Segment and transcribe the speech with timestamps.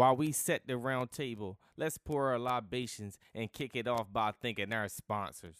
[0.00, 4.32] While we set the round table, let's pour our libations and kick it off by
[4.32, 5.56] thanking our sponsors.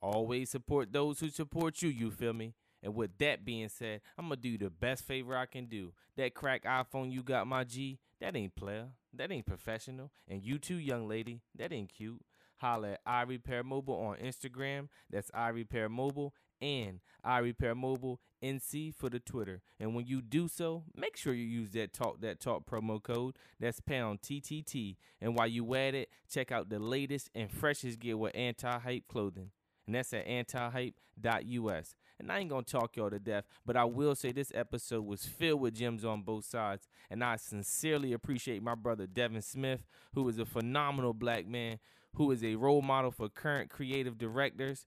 [0.00, 2.54] Always support those who support you, you feel me?
[2.82, 5.92] And with that being said, I'm gonna do the best favor I can do.
[6.16, 8.86] That crack iPhone you got, my G, that ain't player.
[9.12, 10.10] That ain't professional.
[10.26, 12.22] And you too, young lady, that ain't cute.
[12.56, 14.88] Holla at iRepair Mobile on Instagram.
[15.10, 19.60] That's iRepair Mobile and I Repair Mobile NC for the Twitter.
[19.78, 23.36] And when you do so, make sure you use that talk that talk promo code.
[23.60, 24.96] That's pound TTT.
[25.20, 29.08] And while you at it, check out the latest and freshest gear with anti hype
[29.08, 29.50] clothing.
[29.86, 31.94] And that's at antihype.us.
[32.20, 35.26] And I ain't gonna talk y'all to death, but I will say this episode was
[35.26, 36.86] filled with gems on both sides.
[37.10, 41.80] And I sincerely appreciate my brother Devin Smith, who is a phenomenal black man,
[42.14, 44.86] who is a role model for current creative directors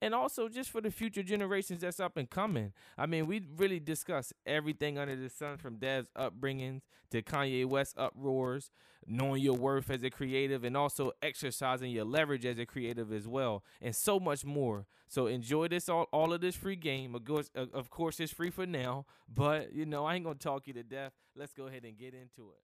[0.00, 2.72] and also just for the future generations that's up and coming.
[2.96, 7.96] I mean, we really discussed everything under the sun from Dev's upbringings to Kanye West
[7.98, 8.70] uproars,
[9.06, 13.26] knowing your worth as a creative, and also exercising your leverage as a creative as
[13.26, 14.86] well, and so much more.
[15.08, 17.14] So enjoy this all, all of this free game.
[17.14, 20.66] Of course, of course, it's free for now, but you know I ain't gonna talk
[20.66, 21.12] you to death.
[21.34, 22.62] Let's go ahead and get into it.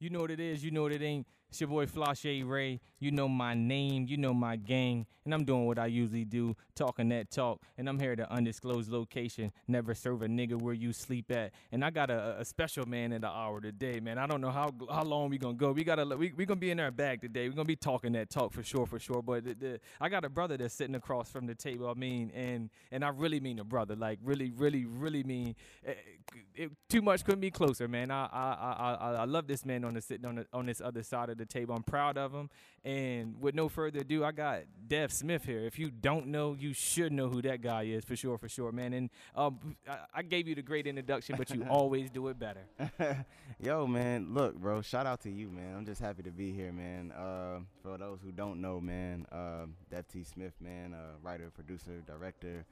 [0.00, 0.64] You know what it is.
[0.64, 1.26] You know what it ain't.
[1.52, 2.80] It's your boy FlyShade Ray.
[2.98, 4.06] You know my name.
[4.08, 5.04] You know my gang.
[5.24, 7.60] And I'm doing what I usually do, talking that talk.
[7.78, 9.52] And I'm here at an undisclosed location.
[9.68, 11.52] Never serve a nigga where you sleep at.
[11.70, 14.18] And I got a, a special man in the hour today, man.
[14.18, 15.70] I don't know how how long we gonna go.
[15.72, 17.48] We gotta we we gonna be in our bag today.
[17.48, 19.22] We're gonna be talking that talk for sure, for sure.
[19.22, 21.88] But the, the, I got a brother that's sitting across from the table.
[21.88, 23.94] I mean, and and I really mean a brother.
[23.94, 25.54] Like really, really, really mean.
[25.84, 25.98] It,
[26.34, 28.10] eh, it, too much couldn't be closer, man.
[28.10, 30.80] I I I I, I love this man on the sitting on the, on this
[30.80, 31.74] other side of the table.
[31.74, 32.50] I'm proud of him.
[32.84, 35.60] And with no further ado, I got Dev Smith here.
[35.60, 38.72] If you don't know, you should know who that guy is for sure, for sure,
[38.72, 38.92] man.
[38.92, 42.66] And um, I, I gave you the great introduction, but you always do it better.
[43.60, 44.82] Yo, man, look, bro.
[44.82, 45.76] Shout out to you, man.
[45.76, 47.12] I'm just happy to be here, man.
[47.12, 50.24] Uh, for those who don't know, man, uh, Dev T.
[50.24, 52.64] Smith, man, uh, writer, producer, director.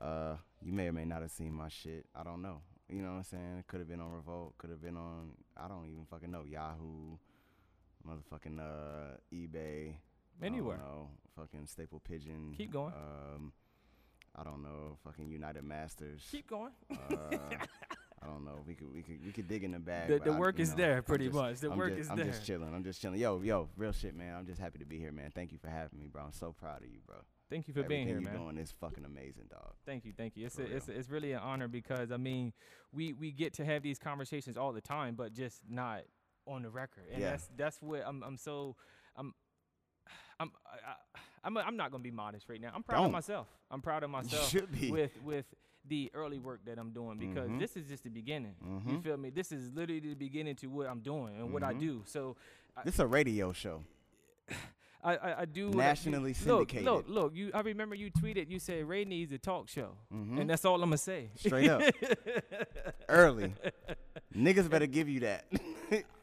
[0.00, 0.34] Uh,
[0.64, 2.06] you may or may not have seen my shit.
[2.16, 2.60] I don't know.
[2.88, 3.64] You know what I'm saying?
[3.66, 4.54] Could have been on Revolt.
[4.58, 5.30] Could have been on.
[5.56, 7.16] I don't even fucking know Yahoo,
[8.06, 9.94] motherfucking uh, eBay.
[10.42, 10.78] Anywhere.
[10.78, 12.54] know, fucking Staple Pigeon.
[12.56, 12.92] Keep going.
[12.92, 13.52] Um,
[14.34, 16.26] I don't know, fucking United Masters.
[16.30, 16.72] Keep going.
[16.90, 17.36] Uh,
[18.24, 18.64] I don't know.
[18.66, 20.08] We could we could we could dig in the bag.
[20.08, 21.60] The, the work I, is know, there, pretty just, much.
[21.60, 22.26] The I'm work just, is I'm there.
[22.26, 22.74] I'm just chilling.
[22.74, 23.20] I'm just chilling.
[23.20, 24.34] Yo, yo, real shit, man.
[24.34, 25.30] I'm just happy to be here, man.
[25.34, 26.22] Thank you for having me, bro.
[26.22, 27.16] I'm so proud of you, bro.
[27.50, 28.40] Thank you for Everything being here, you're man.
[28.40, 29.74] doing is fucking amazing, dog.
[29.84, 30.46] Thank you, thank you.
[30.46, 32.54] It's a, it's a, it's really an honor because I mean,
[32.92, 36.00] we we get to have these conversations all the time, but just not
[36.46, 37.04] on the record.
[37.12, 37.30] And Yeah.
[37.30, 38.76] that's that's what I'm I'm so
[39.16, 39.34] I'm
[40.40, 42.72] I'm I, I- I'm I'm not gonna be modest right now.
[42.74, 43.12] I'm proud of Don't.
[43.12, 43.46] myself.
[43.70, 44.90] I'm proud of myself should be.
[44.90, 45.44] with with
[45.86, 47.58] the early work that I'm doing because Mhm.
[47.58, 48.54] this is just the beginning.
[48.62, 49.02] You Mhm.
[49.02, 49.28] feel me?
[49.28, 51.80] This is literally the beginning to what I'm doing and what I Mhm.
[51.80, 52.02] do.
[52.06, 52.36] So
[52.84, 53.84] This is a radio show.
[55.04, 55.76] I I, I do what I do.
[55.88, 56.36] Nationally Look,
[56.70, 56.84] syndicated.
[56.86, 57.34] look, look.
[57.36, 58.48] You I remember you tweeted.
[58.50, 60.40] You said Ray needs a talk show, Mhm.
[60.40, 61.28] and that's all I'm gonna say.
[61.36, 61.82] Straight up.
[63.10, 63.52] Early.
[64.34, 65.44] Niggas better give you that.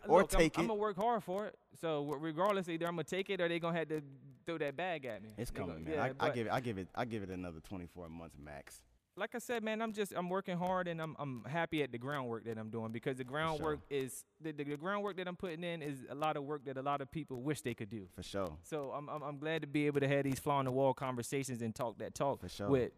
[0.07, 0.63] Or Look, take I'm, it.
[0.63, 1.55] I'm gonna work hard for it.
[1.79, 4.01] So regardless, either I'm gonna take it or they gonna have to
[4.45, 5.29] throw that bag at me.
[5.37, 5.93] it's coming, man.
[5.93, 8.81] yeah, I, I give it I give it I give it another 24 months max.
[9.15, 11.97] like I said, man, I'm just I'm working hard and I'm I'm happy at the
[11.97, 15.63] groundwork that I'm doing because the groundwork is the, the, the groundwork that I'm putting
[15.63, 18.07] in is a lot of work that a lot of people wish they could do.
[18.15, 18.57] For sure.
[18.63, 20.93] So I'm I'm, I'm glad to be able to have these fly on the wall
[20.93, 22.69] conversations and talk that talk For sure.
[22.69, 22.91] with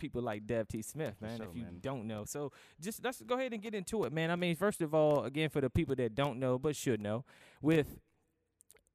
[0.00, 0.82] people like Dev T.
[0.82, 1.36] Smith, man.
[1.38, 1.78] sure, if you man.
[1.80, 4.30] don't know, so just let's go ahead and get into it, man.
[4.30, 7.24] I mean, first of all, again for the people that don't know but should know,
[7.62, 7.98] with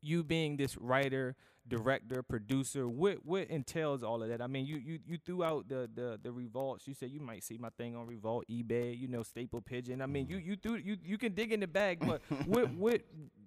[0.02, 1.36] you being this writer,
[1.68, 4.42] director, producer, what what entails all of that?
[4.42, 6.88] I mean, you you you threw out the the the revolts.
[6.88, 10.02] You said you might see my thing on Revolt, eBay, you know, Staple Pigeon.
[10.02, 13.02] I mean, you you threw you you can dig in the bag, but what what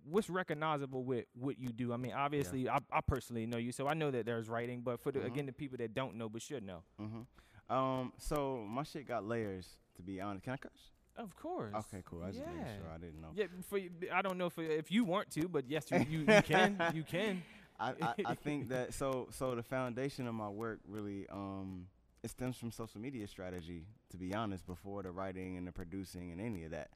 [0.05, 1.93] what's recognizable with what you do?
[1.93, 5.01] I mean, obviously, I, I personally know you, so I know that there's writing, but
[5.01, 5.27] for the Mhm.
[5.27, 7.21] again the people that don't know but should know, hmm
[7.71, 9.67] Um, so my shit got layers.
[9.97, 10.93] To be honest, can I curse?
[11.17, 11.75] of course.
[11.75, 12.23] Okay, cool.
[12.23, 12.77] I just Yeah.
[12.77, 13.31] sure I didn't know.
[13.35, 16.19] Yeah, for you- I don't know if if you want to, but yes, you you,
[16.21, 17.43] you can you can.
[17.81, 21.87] I, I, I think that so so the foundation of my work really um
[22.23, 26.31] it stems from social media strategy to be honest before the writing and the producing
[26.33, 26.91] and any of that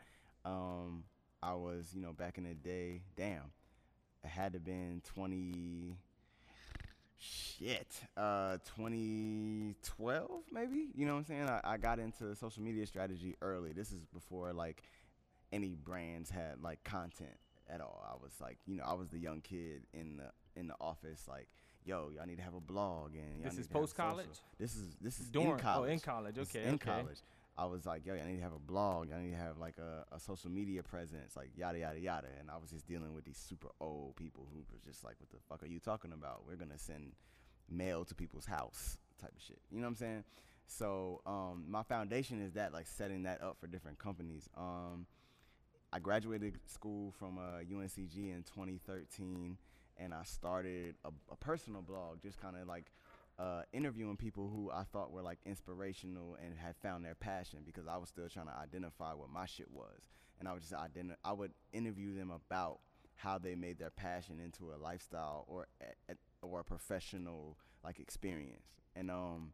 [0.44, 1.04] um
[1.42, 3.50] I was you know back in the day damn
[4.24, 5.96] it had to been 20
[7.22, 7.86] shit
[8.16, 13.36] uh 2012 maybe you know what I'm saying I, I got into social media strategy
[13.40, 14.82] early this is before like
[15.52, 17.36] any brands had like content
[17.72, 18.04] at all.
[18.08, 20.30] I was like, you know, I was the young kid in the
[20.60, 21.48] in the office, like,
[21.84, 24.26] yo, y'all need to have a blog and This is post-college?
[24.58, 25.88] This is this is During- in college.
[25.88, 26.38] Oh, in college.
[26.38, 26.64] Okay.
[26.64, 26.90] in okay.
[26.90, 27.18] college.
[27.56, 29.08] I was like, yo, I need to have a blog.
[29.12, 32.28] I need to have like a, a social media presence, like yada yada yada.
[32.40, 35.30] And I was just dealing with these super old people who were just like, what
[35.30, 36.44] the fuck are you talking about?
[36.46, 37.12] We're gonna send
[37.70, 39.58] mail to people's house type of shit.
[39.70, 40.24] You know what I'm saying?
[40.66, 44.48] So um, my foundation is that like setting that up for different companies.
[44.56, 45.06] Um,
[45.92, 49.58] I graduated school from uh, UNCG in 2013,
[49.98, 52.86] and I started a, a personal blog, just kind of like
[53.42, 57.88] uh, interviewing people who I thought were like inspirational and had found their passion because
[57.88, 60.08] I was still trying to identify what my shit was,
[60.38, 62.78] and I would just identi- I would interview them about
[63.16, 65.66] how they made their passion into a lifestyle or
[66.08, 69.52] a, or a professional like experience, and um,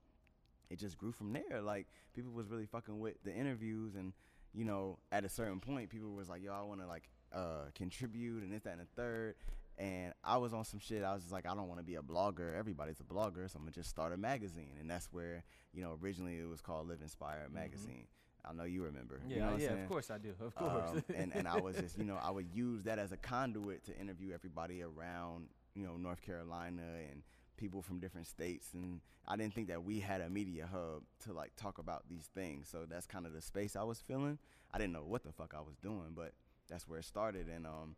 [0.69, 1.63] it just grew from there.
[1.63, 4.13] Like people was really fucking with the interviews, and
[4.53, 7.71] you know, at a certain point, people was like, "Yo, I want to like uh,
[7.75, 9.35] contribute and this, that, and the third.
[9.79, 11.05] And I was on some shit.
[11.05, 12.57] I was just like, I don't want to be a blogger.
[12.59, 14.73] Everybody's a blogger, so I'm gonna just start a magazine.
[14.81, 17.55] And that's where, you know, originally it was called Live Inspired Mm-hmm.
[17.55, 18.07] Magazine.
[18.49, 19.21] I know you remember.
[19.29, 20.33] Yeah, you know yeah, of course I do.
[20.41, 20.91] Of course.
[20.91, 23.85] Um, and and I was just, you know, I would use that as a conduit
[23.85, 27.23] to interview everybody around, you know, North Carolina and
[27.57, 28.71] people from different states.
[28.75, 32.29] And I didn't think that we had a media hub to like talk about these
[32.35, 32.69] things.
[32.69, 34.39] So that's kind of the space I was feeling.
[34.73, 36.33] I didn't know what the fuck I was doing, but
[36.69, 37.49] that's where it started.
[37.49, 37.97] And um,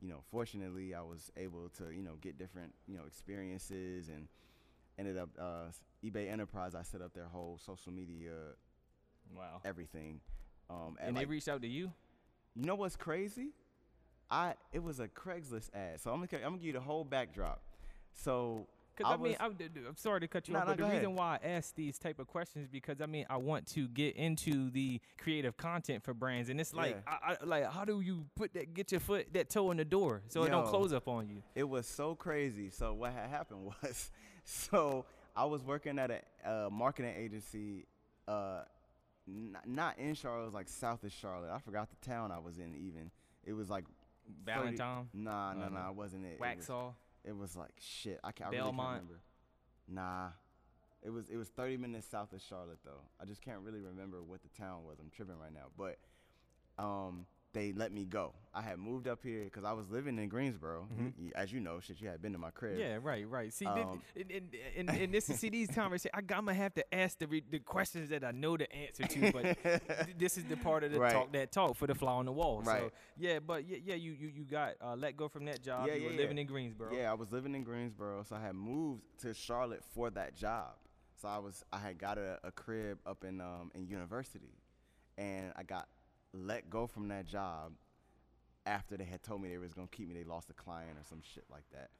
[0.00, 4.28] you know, fortunately, I was able to, you know, get different, you know, experiences and
[4.98, 5.66] ended up uh,
[6.04, 6.74] eBay Enterprise.
[6.74, 8.32] I set up their whole social media,
[9.36, 9.60] wow.
[9.64, 10.20] everything.
[10.68, 11.92] Um, And like they reached out to you?
[12.54, 13.50] you know what's crazy?
[14.30, 16.00] I it was a Craigslist ad.
[16.00, 17.62] So I'm gonna I'm gonna give you the whole backdrop.
[18.12, 20.66] So Because I, mean, was- I, d- d- I'm sorry to cut you Nah, off,
[20.66, 20.96] nah, but the ahead.
[20.98, 24.16] reason why I ask these type of questions because I mean I want to get
[24.16, 27.14] into the creative content for brands, and it's like, Yeah.
[27.22, 29.84] I, I, like how do you put that, get your foot, that toe in the
[29.84, 31.42] door, so it don't close up on you?
[31.54, 32.70] it was so crazy.
[32.70, 34.10] So what had happened was,
[34.44, 35.04] so
[35.36, 36.20] I was working at a
[36.66, 37.86] uh, marketing agency,
[38.28, 38.62] uh,
[39.28, 41.50] n- not in Charlotte, it was like south of Charlotte.
[41.50, 42.74] I forgot the town I was in.
[42.74, 43.10] Even
[43.44, 43.84] it was like
[44.44, 46.32] 30 Ballantyne, Nah, nah, Uh, nah, it wasn't it.
[46.34, 46.92] It was, Waxhaw.
[47.24, 48.20] It was like shit.
[48.24, 48.48] I can't.
[48.48, 49.20] I really can't remember.
[49.88, 50.28] Nah,
[51.02, 53.02] it was it was 30 minutes south of Charlotte though.
[53.20, 54.98] I just can't really remember what the town was.
[55.00, 55.98] I'm tripping right now, but
[56.82, 58.32] um, they let me go.
[58.54, 60.86] I had moved up here because I was living in Greensboro.
[60.92, 61.32] Mhm.
[61.34, 62.78] As you know, shit, you had been to my crib.
[62.78, 63.52] Yeah, right, right.
[63.52, 66.10] See, Um, and, and, and, and this is see these conversations.
[66.14, 69.04] I, I'm gonna have to ask the re- the questions that I know the answer
[69.04, 69.56] to, but
[70.18, 71.12] this is the part of the Right.
[71.12, 72.62] talk that talk for the fly on the wall.
[72.64, 72.90] So Right.
[73.16, 75.86] yeah, but yeah, yeah, you you, you got uh, let go from that job.
[75.86, 76.18] Yeah, you yeah, were yeah.
[76.20, 76.94] living in Greensboro.
[76.94, 80.74] Yeah, I was living in Greensboro, so I had moved to Charlotte for that job.
[81.20, 84.54] So I was I had got a, a crib up in um in university,
[85.18, 85.88] and I got
[86.32, 87.72] let go from that job
[88.66, 90.14] after they had told me they was gonna keep me.
[90.14, 91.90] They lost a client or some shit like that,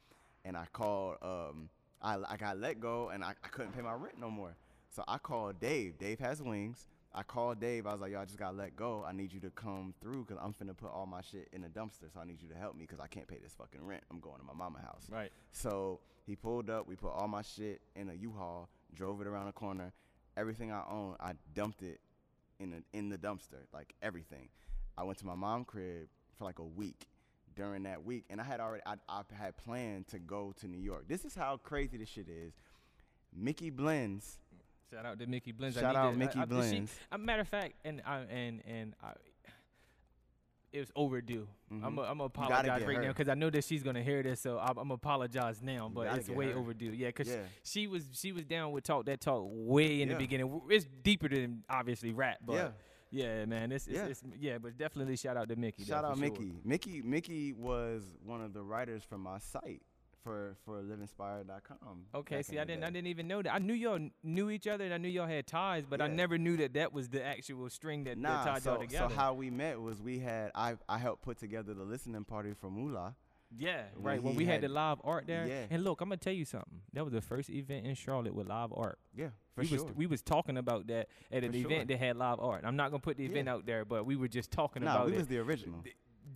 [0.45, 1.69] and I called um
[2.03, 4.55] I I got let go and I, I couldn't pay my rent no more.
[4.91, 5.99] So I called Dave.
[5.99, 6.89] Dave has wings.
[7.13, 7.87] I called Dave.
[7.87, 9.05] I was like, yo, I just got let go.
[9.07, 11.69] I need you to come through because I'm finna put all my shit in a
[11.69, 12.13] dumpster.
[12.13, 14.03] So I need you to help me because I can't pay this fucking rent.
[14.11, 15.07] I'm going to my mama house.
[15.11, 15.33] Right.
[15.51, 16.87] So he pulled up.
[16.87, 19.93] We put all my shit in a U-Haul, drove it around the corner.
[20.37, 22.01] Everything I own, I dumped it
[22.61, 24.49] in a, in the dumpster, like everything.
[24.97, 26.07] I went to my mom crib
[26.39, 27.07] for like a week.
[27.57, 30.79] During that week, and I had already, I, I had planned to go to New
[30.79, 31.07] York.
[31.09, 32.55] This is how crazy this shit is.
[33.37, 34.39] Mickey Blends,
[34.91, 35.77] Shout out to Mickey Blends.
[35.77, 36.93] I shout need out to- Mickey I, I, she- Blends.
[37.11, 39.13] a matter of fact, and I and and I,
[40.73, 41.49] it was overdue.
[41.71, 41.85] I'm Mhm.
[41.99, 44.59] a, I'm gonna apologize right now because I know that she's gonna hear this, so
[44.59, 45.91] I'm, I'm gonna apologize now.
[45.93, 46.59] But it's way her.
[46.59, 46.93] overdue.
[46.93, 47.43] Yeah, because Yeah.
[47.63, 50.15] she was she was down with talk that talk way in Yeah.
[50.15, 50.61] the beginning.
[50.71, 52.71] It's deeper than obviously rap, but yeah.
[53.11, 54.07] yeah, man, it's, it's, Yeah.
[54.07, 55.85] it's yeah, but definitely shout out to Mickey.
[55.85, 56.23] Shout for out sure.
[56.25, 56.53] Mickey.
[56.65, 59.83] Mickey Mickey was one of the writers from my site
[60.23, 62.05] for for liveinspired.com.
[62.15, 63.55] Okay, see, I didn't, I didn't even know that.
[63.55, 66.39] I knew y'all knew each other, and I knew y'all had ties, but I never
[66.39, 69.09] knew that that was the actual string that, that tied so, y'all together.
[69.09, 72.53] so how we met was we had I I helped put together the listening party
[72.53, 73.15] for Moolah.
[73.59, 74.23] Yeah, right.
[74.23, 75.65] When he we had, had- the live art there, Yeah.
[75.71, 76.83] and look, I'm gonna tell you something.
[76.93, 79.01] That was the first event in Charlotte with live art.
[79.13, 79.83] Yeah, for we sure.
[79.85, 82.63] was we was talking about that at an For event that had live art.
[82.65, 83.55] I'm not gonna put the event Yeah.
[83.55, 85.19] out there, but we were just talking nah, about we it.
[85.19, 85.83] was the original,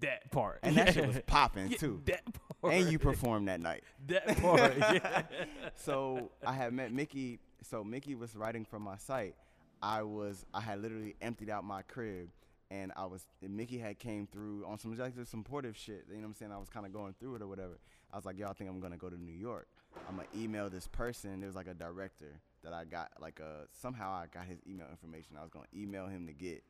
[0.01, 2.03] that part, and that shit was popping Yeah, too.
[2.07, 2.23] That
[2.61, 3.85] part, And you performed that night.
[4.07, 4.77] that part.
[4.77, 5.23] yeah.
[5.77, 7.39] so I had met Mickey.
[7.63, 9.35] So Mickey was writing from my site.
[9.83, 12.29] I was I had literally emptied out my crib,
[12.71, 16.05] and I was and Mickey had came through on some like supportive shit.
[16.09, 16.53] You know what I'm saying?
[16.53, 17.79] I was kind of going through it or whatever.
[18.13, 19.67] I was like, yo, I think I'm gonna go to New York.
[20.09, 21.41] I'm gonna email this person.
[21.41, 24.87] There was like a director that I got like a somehow I got his email
[24.91, 25.37] information.
[25.39, 26.63] I was gonna email him to get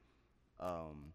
[0.61, 1.13] um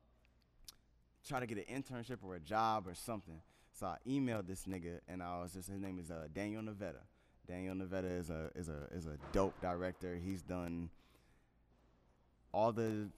[1.28, 3.42] try to get an internship or a job or something.
[3.74, 7.02] So I emailed this nigga, and I was just his name is uh, Daniel Nevada.
[7.48, 10.16] Daniel Nevada is a is a is a dope director.
[10.16, 10.90] He's done
[12.52, 13.10] all the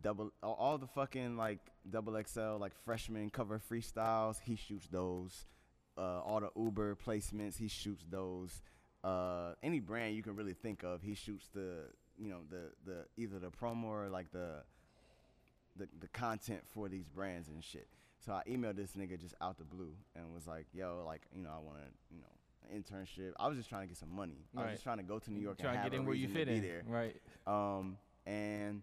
[0.00, 4.40] double, all the fucking like double XL like freshman cover freestyles.
[4.40, 5.46] He shoots those.
[5.96, 8.62] Uh, all the Uber placements, he shoots those.
[9.04, 11.86] Uh, any brand you can really think of, he shoots the
[12.18, 14.62] you know the the either the promo or like the
[15.76, 17.88] the the content for these brands and shit.
[18.24, 21.42] So I emailed this nigga just out the blue and was like, "Yo, like you
[21.42, 22.26] know, I want to, you know,
[22.70, 23.32] an internship.
[23.38, 24.44] I was just trying to get some money.
[24.56, 26.28] I was just trying to go to New York Trying and get in where you
[26.28, 26.62] fit in.
[26.62, 26.82] there.
[26.86, 27.16] Right.
[27.46, 28.82] Um, and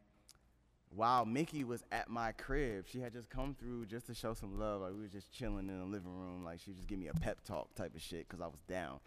[0.96, 4.60] while Mickey was at my crib, she had just come through just to show some
[4.60, 4.82] love.
[4.82, 6.44] Like we were just chilling in the living room.
[6.44, 9.00] Like she just give me a pep talk type of shit because I was down.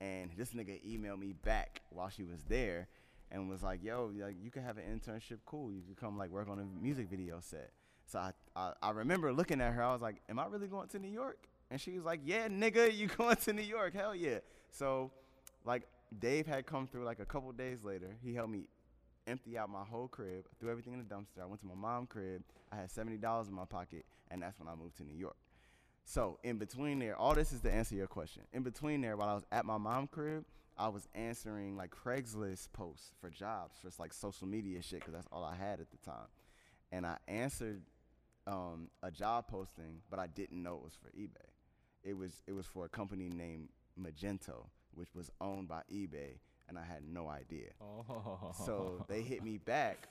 [0.00, 2.88] And this nigga emailed me back while she was there
[3.30, 5.38] and was like, "Yo, like you could have an internship.
[5.44, 5.72] Cool.
[5.72, 7.70] You could come like work on a music video set."
[8.06, 9.82] So I, I I remember looking at her.
[9.82, 12.48] I was like, "Am I really going to New York?" And she was like, "Yeah,
[12.48, 13.94] nigga, you going to New York?
[13.94, 14.38] Hell yeah!"
[14.70, 15.10] So
[15.64, 15.82] like
[16.18, 18.16] Dave had come through like a couple days later.
[18.22, 18.64] He helped me
[19.26, 21.42] empty out my whole crib, threw everything in the dumpster.
[21.42, 22.42] I went to my mom's crib.
[22.72, 25.36] I had seventy dollars in my pocket, and that's when I moved to New York.
[26.04, 28.42] So in between there, all this is to answer your question.
[28.52, 30.44] In between there, while I was at my mom's crib,
[30.78, 35.28] I was answering like Craigslist posts for jobs, for like social media shit, because that's
[35.32, 36.26] all I had at the time.
[36.92, 37.82] And I answered
[38.46, 41.50] um, a job posting, but I didn't know it was for eBay.
[42.04, 46.78] It was it was for a company named Magento, which was owned by eBay, and
[46.78, 47.70] I had no idea.
[47.80, 48.52] Oh.
[48.64, 50.08] So they hit me back.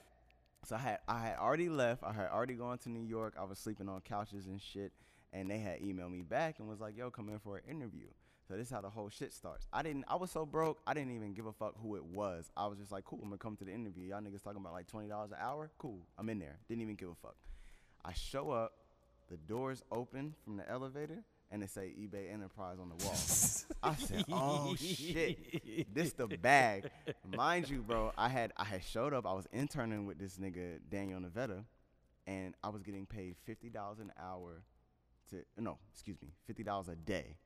[0.65, 2.03] So I had I had already left.
[2.03, 3.35] I had already gone to New York.
[3.39, 4.91] I was sleeping on couches and shit.
[5.31, 8.07] And they had emailed me back and was like, "Yo, come in for an interview."
[8.47, 9.67] So this is how the whole shit starts.
[9.73, 10.05] I didn't.
[10.07, 10.79] I was so broke.
[10.85, 12.51] I didn't even give a fuck who it was.
[12.55, 14.73] I was just like, "Cool, I'm gonna come to the interview." Y'all niggas talking about
[14.73, 15.71] like twenty dollars an hour.
[15.79, 16.57] Cool, I'm in there.
[16.67, 17.35] Didn't even give a fuck.
[18.03, 18.73] I show up.
[19.27, 23.15] The doors open from the elevator, and they say eBay Enterprise on the wall.
[23.81, 26.91] I said, "Oh shit, this the bag."
[27.35, 29.25] Mind you, bro, I had I had showed up.
[29.25, 31.65] I was interning with this nigga Daniel Nevada,
[32.27, 34.61] and I was getting paid fifty dollars an hour
[35.31, 37.37] to no, excuse me, fifty dollars a day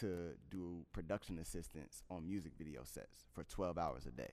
[0.00, 4.32] to do production assistance on music video sets for twelve hours a day.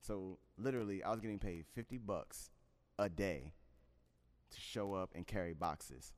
[0.00, 2.50] So literally, I was getting paid fifty bucks
[2.98, 3.52] a day
[4.50, 6.12] to show up and carry boxes,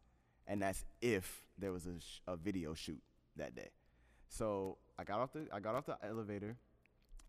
[0.47, 3.03] and that's if there was a, sh- a video shoot
[3.37, 3.71] that day.
[4.29, 6.57] So I got off the I got off the elevator,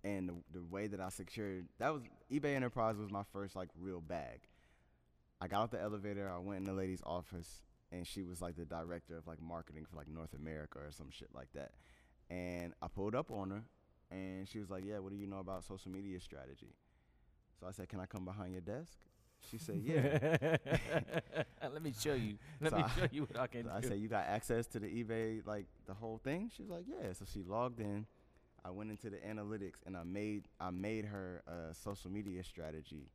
[0.03, 3.69] and the, the way that I secured that was eBay Enterprise was my first like
[3.79, 4.41] real bag.
[5.39, 6.29] I got off the elevator.
[6.29, 7.61] I went in the lady's office,
[7.91, 11.09] and she was like the director of like marketing for like North America or some
[11.11, 11.71] shit like that.
[12.29, 13.63] And I pulled up on her,
[14.09, 16.73] and she was like, "Yeah, what do you know about social media strategy?"
[17.59, 18.97] So I said, "Can I come behind your desk?"
[19.49, 20.57] She said, "Yeah."
[21.73, 22.37] Let me show you.
[22.61, 23.75] Let So me I- show you what I can So do.
[23.75, 26.85] I said, "You got access to the eBay, like the whole thing?" She was like,
[26.87, 28.05] "Yeah." So she logged in.
[28.63, 33.09] I went into the analytics and I made I made her a social media strategy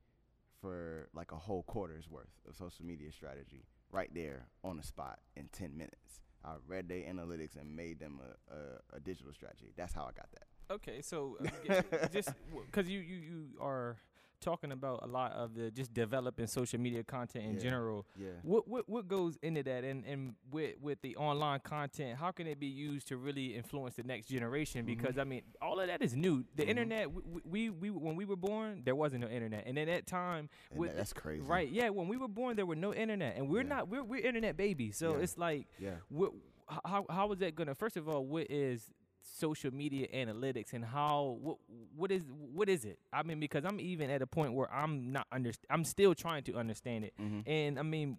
[0.60, 3.62] for like a whole quarter's worth of social media strategy
[3.92, 6.20] right there on the spot in ten minutes.
[6.44, 9.72] I read their analytics and made them a, a, a digital strategy.
[9.76, 10.74] That's how I got that.
[10.74, 11.38] Okay, so
[11.70, 12.30] uh, just
[12.70, 13.96] because you, you you are
[14.40, 17.60] talking about a lot of the just developing social media content in Yeah.
[17.60, 18.06] general.
[18.16, 18.28] Yeah.
[18.42, 22.46] What what what goes into that, and and with with the online content, how can
[22.46, 24.82] it be used to really influence the next generation?
[24.84, 24.86] Mhm.
[24.86, 26.44] Because I mean, all of that is new.
[26.54, 26.68] The Mhm.
[26.68, 30.06] internet, we, we we when we were born, there wasn't no internet, and at that
[30.06, 31.42] time, with that's crazy.
[31.42, 33.68] right, yeah, when we were born, there were no internet, and we're Yeah.
[33.68, 35.22] not we're we're internet babies, so Yeah.
[35.22, 35.96] it's like Yeah.
[36.08, 36.32] what
[36.84, 38.92] how how is that gonna first of all what is
[39.28, 41.56] social media analytics and how what
[41.96, 42.98] what is what is it?
[43.12, 46.44] I mean because i'm even at a point where i'm not under i'm still trying
[46.44, 47.12] to understand it.
[47.18, 48.16] Hmm and i mean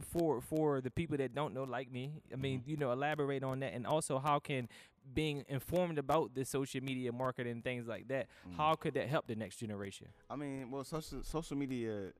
[0.00, 3.60] for for the people that don't know like me i mean you know elaborate on
[3.60, 3.72] that.
[3.74, 4.68] And also how can
[5.14, 8.56] being informed about the social media marketing and things like that Mhm.
[8.56, 10.08] how could that help the next generation?
[10.28, 12.12] I mean, well, social social media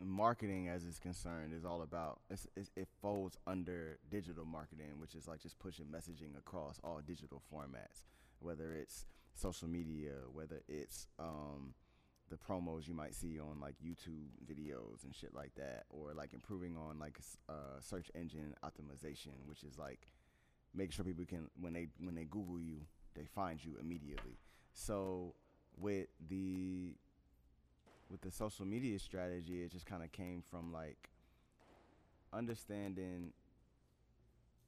[0.00, 5.14] marketing, as it's concerned, is all about it's, it's, it folds under digital marketing, which
[5.14, 8.04] is like just pushing messaging across all digital formats,
[8.40, 11.74] whether it's social media, whether it's um,
[12.30, 16.32] the promos you might see on like YouTube videos and shit like that, or like
[16.34, 20.12] improving on like uh, search engine optimization, which is like
[20.74, 22.80] making sure people can when they when they Google you,
[23.14, 24.38] they find you immediately.
[24.72, 25.34] So
[25.78, 26.94] with the
[28.10, 31.10] with the social media strategy, it just kind of came from like
[32.32, 33.32] understanding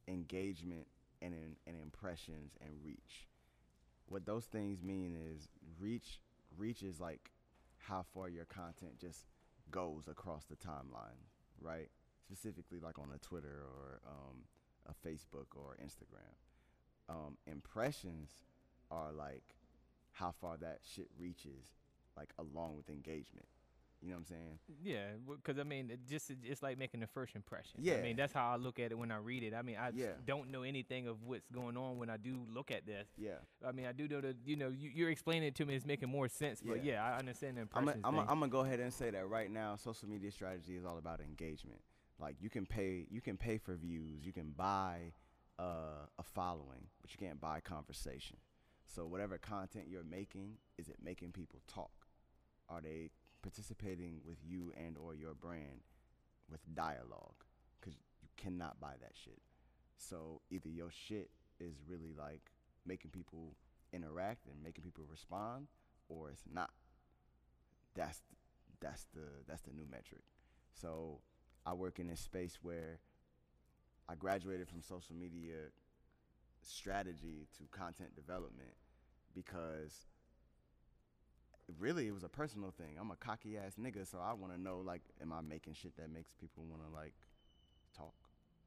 [0.06, 0.86] engagement
[1.20, 1.34] and
[1.66, 3.28] and impressions and reach.
[4.08, 5.48] What those things mean is
[5.80, 6.20] reach.
[6.56, 7.30] Reach is like
[7.78, 9.26] how far your content just
[9.70, 11.20] goes across the timeline,
[11.60, 11.88] right?
[12.26, 14.44] Specifically, like on a Twitter or um,
[14.86, 16.34] a Facebook or Instagram.
[17.08, 18.30] Um, impressions
[18.90, 19.54] are like
[20.12, 21.76] how far that shit reaches,
[22.18, 23.46] like along with engagement.
[24.00, 24.58] You know what I'm saying?
[24.80, 27.80] Yeah, because I mean, it just it's like making the first impression.
[27.82, 29.54] Yeah, I mean, that's how I look at it when I read it.
[29.54, 30.12] I mean, I Yeah.
[30.24, 33.08] don't know anything of what's going on when I do look at this.
[33.16, 33.38] Yeah.
[33.66, 35.74] I mean, I do know that you know you, you're explaining it to me.
[35.74, 36.62] It's making more sense.
[36.64, 36.92] But Yeah.
[36.92, 37.88] yeah, I understand the impression.
[38.04, 38.42] I'm gonna thing.
[38.42, 41.80] I'm go ahead and say that right now, social media strategy is all about engagement.
[42.20, 45.12] Like you can pay you can pay for views, you can buy
[45.58, 48.36] uh, a following, but you can't buy conversation.
[48.86, 51.97] So whatever content you're making, is it making people talk?
[52.68, 53.10] Are they
[53.42, 55.82] participating with you and or your brand
[56.50, 57.44] with dialogue?
[57.80, 59.40] Because you cannot buy that shit.
[59.96, 62.50] So either your shit is really like
[62.86, 63.56] making people
[63.92, 65.66] interact and making people respond,
[66.08, 66.70] or it's not.
[67.94, 68.20] That's
[68.80, 70.22] that's the that's the new metric.
[70.72, 71.20] So
[71.66, 73.00] I work in this space where
[74.08, 75.70] I graduated from social media
[76.62, 78.74] strategy to content development
[79.34, 80.06] because
[81.78, 82.96] really it was a personal thing.
[82.98, 85.96] I'm a cocky ass nigga, so I want to know like, am I making shit
[85.96, 87.14] that makes people want to like
[87.96, 88.14] talk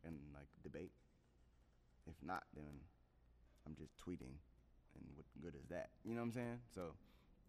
[0.05, 0.91] and like debate?
[2.07, 2.81] If not, then
[3.65, 4.37] I'm just tweeting,
[4.95, 5.89] and what good is that?
[6.03, 6.59] You know what I'm saying?
[6.73, 6.93] So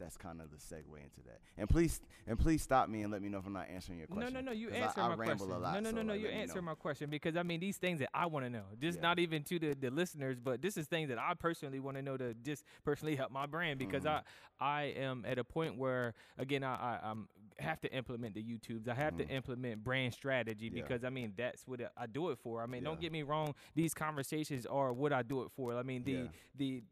[0.03, 1.39] that's kind of the segue into that.
[1.57, 4.09] And please, and please stop me and let me know if I'm not answering your
[4.11, 4.35] No, question.
[4.35, 4.53] no, no.
[4.53, 5.51] You 'cause answer my ramble question.
[5.51, 6.15] A lot, no, no, so, no, no.
[6.15, 8.65] You answer my question because I mean these things that I want to know.
[8.81, 9.03] Just Yeah.
[9.03, 12.03] not even to the, the listeners, but this is things that I personally want to
[12.03, 14.09] know to just personally help my brand because Mhm.
[14.11, 14.23] I
[14.61, 17.29] I am at a point where again I I I'm,
[17.59, 18.89] have to implement the YouTubes.
[18.89, 19.19] I have Mhm.
[19.19, 20.83] to implement brand strategy Yeah.
[20.83, 22.63] because I mean that's what I do it for.
[22.63, 23.55] I mean, don't get me wrong.
[23.75, 25.77] These conversations are what I do it for.
[25.77, 26.29] I mean the Yeah.
[26.57, 26.83] the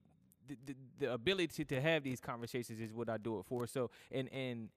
[0.47, 3.67] the, the, the ability to have these conversations is what I do it for.
[3.67, 4.69] So and and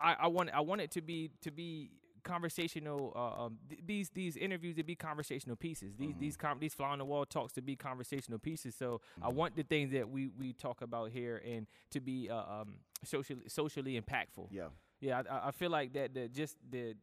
[0.00, 1.90] I, I want I want it to be to be
[2.24, 3.12] conversational.
[3.14, 5.94] Uh, um, th- these these interviews to be conversational pieces.
[5.96, 6.18] These Mhm.
[6.18, 8.74] these com- these fly on the wall talks to be conversational pieces.
[8.74, 9.34] So I Mhm.
[9.34, 13.48] want the things that we we talk about here and to be uh, um socially
[13.48, 14.48] socially impactful.
[14.50, 14.68] Yeah.
[15.00, 16.96] Yeah, I- I, I feel like that the just the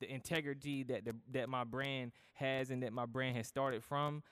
[0.00, 4.22] the integrity that the that my brand has and that my brand has started from.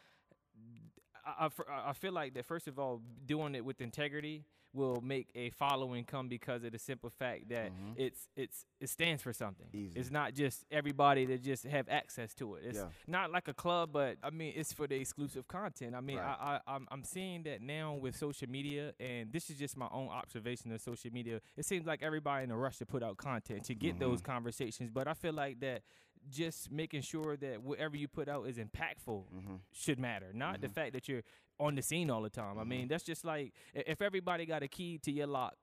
[1.27, 5.29] I, I I feel like that first of all, doing it with integrity will make
[5.35, 7.95] a following come because of the simple fact that Mhm.
[7.97, 9.67] it's it's it stands for something.
[9.73, 9.99] Easy.
[9.99, 12.65] It's not just everybody that just have access to it.
[12.67, 12.89] It's Yeah.
[13.07, 15.95] not like a club, but I mean it's for the exclusive content.
[15.95, 16.37] I mean Right.
[16.39, 19.89] I, I I'm I'm seeing that now with social media, and this is just my
[19.91, 21.41] own observation of social media.
[21.57, 24.25] It seems like everybody in a rush to put out content to get those Mhm.
[24.25, 25.83] conversations, but I feel like that
[26.31, 29.57] just making sure that whatever you put out is impactful Mm-hmm.
[29.73, 30.75] should matter, not the Mhm.
[30.75, 31.23] fact that you're
[31.59, 32.59] on the scene all the time.
[32.59, 32.69] I Mhm.
[32.69, 35.57] mean, that's just like if everybody got a key to your lock,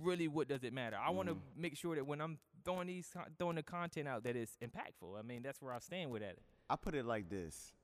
[0.00, 0.96] really, what does it matter?
[0.96, 1.56] I want to Mhm.
[1.56, 5.18] make sure that when I'm throwing these throwing the content out, that it's impactful.
[5.18, 6.38] I mean, that's where I stand with that.
[6.70, 7.74] I put it like this.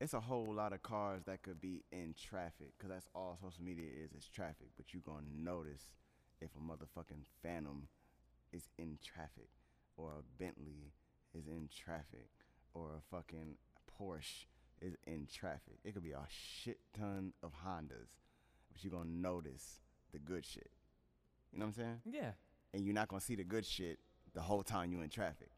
[0.00, 3.62] It's a whole lot of cars that could be in traffic because that's all social
[3.64, 4.68] media is, is traffic.
[4.76, 5.90] But you're going to notice
[6.40, 7.88] if a motherfucking Phantom
[8.52, 9.48] is in traffic
[9.96, 10.92] or a Bentley
[11.38, 12.28] is in traffic
[12.74, 13.56] or a fucking
[13.98, 14.46] Porsche
[14.80, 15.78] is in traffic.
[15.84, 18.08] It could be a shit ton of Hondas,
[18.72, 19.80] but you're to notice
[20.12, 20.70] the good shit.
[21.52, 22.00] You know what I'm saying?
[22.04, 22.30] Yeah.
[22.74, 23.98] And you're not to see the good shit
[24.34, 25.50] the whole time you in traffic.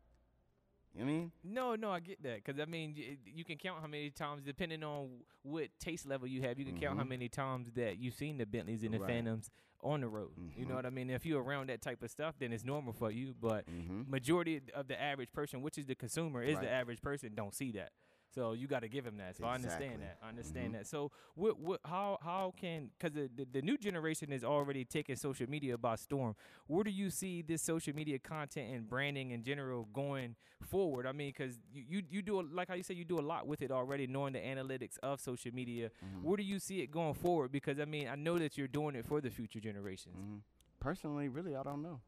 [0.94, 1.32] You know I mean?
[1.44, 4.42] No, no, I get that because I mean, y- you can count how many times,
[4.44, 5.08] depending on
[5.42, 7.08] what taste level you have, you can count how Mhm.
[7.08, 9.08] many times that you've seen the Bentleys and the Right.
[9.08, 9.50] Phantoms
[9.82, 10.32] on the road.
[10.56, 10.74] You know Mhm.
[10.76, 11.08] what I mean?
[11.10, 13.34] If you're around that type of stuff, then it's normal for you.
[13.40, 14.10] But Mm-hmm.
[14.10, 16.62] majority of the average person, which is the consumer, is Right.
[16.64, 17.92] the average person, don't see that.
[18.34, 19.36] So you got to give him that.
[19.36, 20.18] So I understand that.
[20.22, 20.78] I understand Mhm.
[20.78, 20.86] that.
[20.86, 25.16] So what, what, how, how can, because the, the, the new generation is already taking
[25.16, 26.36] social media by storm.
[26.68, 31.06] Where do you see this social media content and branding in general going forward?
[31.06, 33.20] I mean, because you, you, you do, a, like how you say, you do a
[33.20, 35.90] lot with it already, knowing the analytics of social media.
[36.04, 36.22] Mhm.
[36.22, 37.50] Where do you see it going forward?
[37.50, 40.14] Because I mean, I know that you're doing it for the future generations.
[40.16, 40.36] hmm
[40.78, 42.00] Personally, really, I don't know.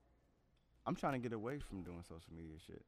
[0.86, 2.82] I'm trying to get away from doing social media shit.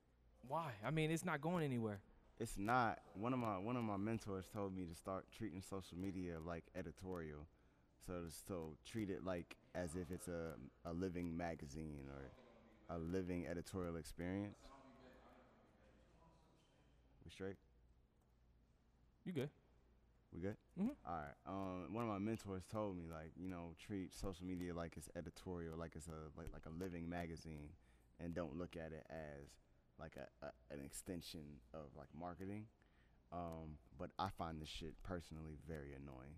[0.49, 0.73] Why?
[0.85, 2.01] I mean, it's not going anywhere.
[2.39, 3.01] It's not.
[3.15, 6.65] One of my one of my mentors told me to start treating social media like
[6.75, 7.47] editorial,
[8.07, 12.33] so to, so treat it like as if it's a a living magazine or
[12.95, 14.59] a living editorial experience.
[17.25, 17.57] We straight?
[19.25, 19.51] You good?
[20.33, 20.57] We good?
[20.81, 20.97] Mhm.
[21.07, 21.35] All right.
[21.47, 25.09] Um, one of my mentors told me like, you know, treat social media like it's
[25.17, 27.71] editorial, like it's a like like a living magazine,
[28.21, 29.49] and don't look at it as
[30.01, 32.67] like a, a an extension of like marketing.
[33.33, 36.37] Um, but I find this shit personally very annoying.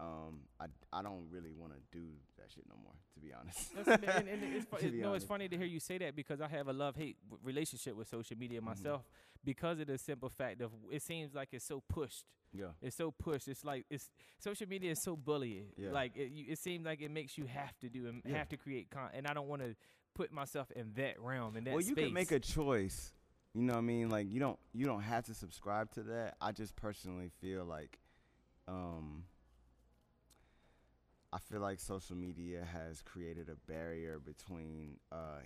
[0.00, 2.04] Um, I I don't really want to do
[2.36, 2.92] that shit no more.
[3.14, 3.72] To be honest.
[4.18, 6.16] And, and it's, fu- To it- be no, it's funny to hear you say that
[6.16, 8.64] because I have a love hate relationship with social media Mhm.
[8.64, 9.02] myself
[9.44, 12.24] because of the simple fact of it seems like it's so pushed.
[12.52, 12.66] Yeah.
[12.82, 13.46] It's so pushed.
[13.48, 15.66] It's like it's social media is so bullying.
[15.76, 15.92] Yeah.
[15.92, 18.38] Like it, you, it seems like it makes you have to do and Yeah.
[18.38, 19.76] have to create content, and I don't want to
[20.14, 22.04] put myself in that realm in that well, you space.
[22.06, 23.12] can make a choice.
[23.54, 24.08] You know what I mean?
[24.08, 26.34] Like you don't you don't have to subscribe to that.
[26.40, 27.98] I just personally feel like
[28.66, 29.24] um
[31.32, 35.40] I feel like social media has created a barrier between uh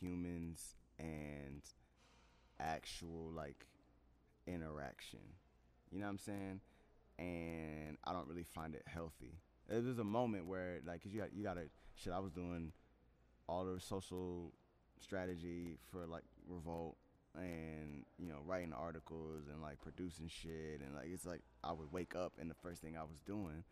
[0.00, 1.62] humans and
[2.60, 3.66] actual like
[4.46, 5.20] interaction.
[5.90, 6.60] You know what I'm saying?
[7.18, 9.34] And I don't really find it healthy.
[9.68, 12.32] There was a moment where like 'cause you got you got to shit I was
[12.32, 12.72] doing
[13.52, 14.52] all the social
[14.98, 16.96] strategy for like revolt
[17.34, 20.80] and you know writing articles and like producing shit.
[20.80, 23.64] And like it's like I would wake up and the first thing I was doing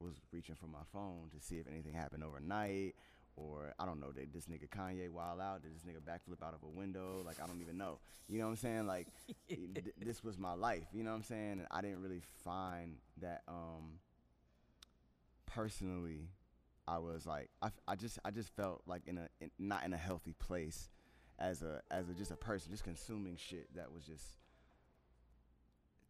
[0.00, 2.94] was reaching for my phone to see if anything happened overnight
[3.36, 5.62] or I don't know did this nigga Kanye wild out?
[5.62, 7.22] Did this nigga backflip out of a window?
[7.24, 7.98] Like I don't even know.
[8.28, 8.86] You know what I'm saying?
[8.86, 9.06] Like
[9.48, 10.86] th- this was my life.
[10.92, 11.52] You know what I'm saying?
[11.52, 14.00] And I didn't really find that um
[15.46, 16.28] personally
[16.88, 19.92] I was like I, I just I just felt like in a in, not in
[19.92, 20.88] a healthy place
[21.38, 24.24] as a as a just a person just consuming shit that was just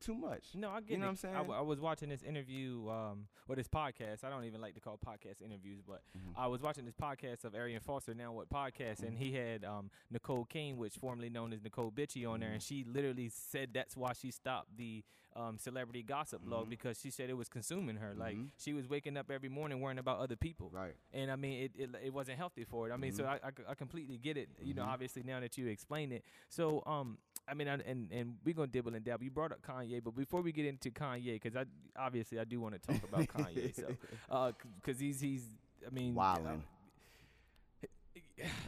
[0.00, 0.54] too much.
[0.54, 1.06] No, I get You know it.
[1.06, 1.34] what I'm saying?
[1.34, 4.24] I, w- I was watching this interview, um, or this podcast.
[4.24, 6.32] I don't even like to call podcast interviews, but Mhm.
[6.36, 9.18] I was watching this podcast of Arian Foster, now what podcast, and Mhm.
[9.18, 12.84] he had um, Nicole King, which formerly known as Necole Bitchie, on there, and she
[12.84, 15.04] literally said that's why she stopped the
[15.36, 16.70] um, celebrity gossip blog Mhm.
[16.70, 18.12] because she said it was consuming her.
[18.12, 18.50] Like Mhm.
[18.56, 20.68] she was waking up every morning worrying about other people.
[20.70, 20.96] Right.
[21.12, 22.92] And I mean, it, it it wasn't healthy for it.
[22.92, 23.24] I mean, so.
[23.24, 24.48] I, I c- I completely get it.
[24.60, 26.24] You know, obviously now that you explain it.
[26.48, 27.18] So um,
[27.50, 29.24] I mean, and and we're gonna dibble and dabble.
[29.24, 31.64] You brought up Kanye, but before we get into Kanye, because I
[31.98, 33.74] obviously I do want to talk about Kanye.
[33.74, 33.86] So
[34.30, 35.44] uh, because he's he's
[35.86, 36.36] I mean, uh,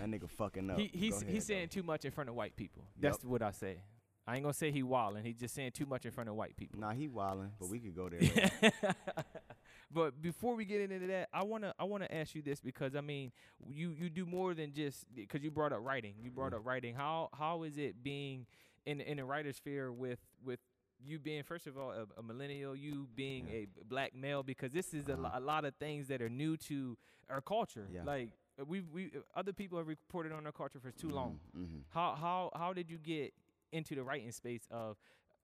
[0.00, 0.78] That nigga fucking up.
[0.78, 1.54] he he's ahead, he's though.
[1.54, 2.82] saying too much in front of white people.
[2.98, 3.78] That's what I say.
[4.26, 5.24] I ain't gonna say he wilding.
[5.24, 6.78] He's just saying too much in front of white people.
[6.80, 8.50] Nah, he wildin', but we could go there.
[9.92, 13.00] but before we get into that, I wanna I wanna ask you this because I
[13.00, 13.32] mean
[13.68, 16.14] you you do more than just because you brought up writing.
[16.22, 16.56] You brought Mhm.
[16.56, 16.94] up writing.
[16.94, 18.46] How how is it being
[18.86, 20.60] in in the writer's sphere with with
[21.02, 23.54] you being first of all a, a millennial, you being Yeah.
[23.80, 25.30] a black male because this is a, Uh-huh.
[25.34, 26.96] a lot of things that are new to
[27.30, 27.88] our culture.
[27.92, 28.04] Yeah.
[28.04, 28.30] Like
[28.66, 31.40] we we other people have reported on our culture for too long.
[31.56, 31.78] Mm-hmm.
[31.90, 33.32] How how how did you get
[33.72, 34.96] into the writing space of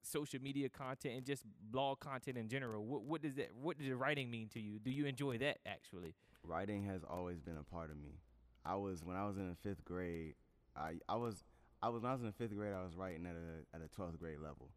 [0.02, 2.84] social media content and just blog content in general?
[2.84, 4.78] What what does that what does the writing mean to you?
[4.78, 6.14] Do you enjoy that actually?
[6.42, 8.20] Writing has always been a part of me.
[8.64, 10.34] I was when I was in the fifth grade.
[10.76, 11.42] I I was
[11.82, 12.72] I was when I was in fifth grade.
[12.72, 14.70] I was writing at a at a twelfth grade level.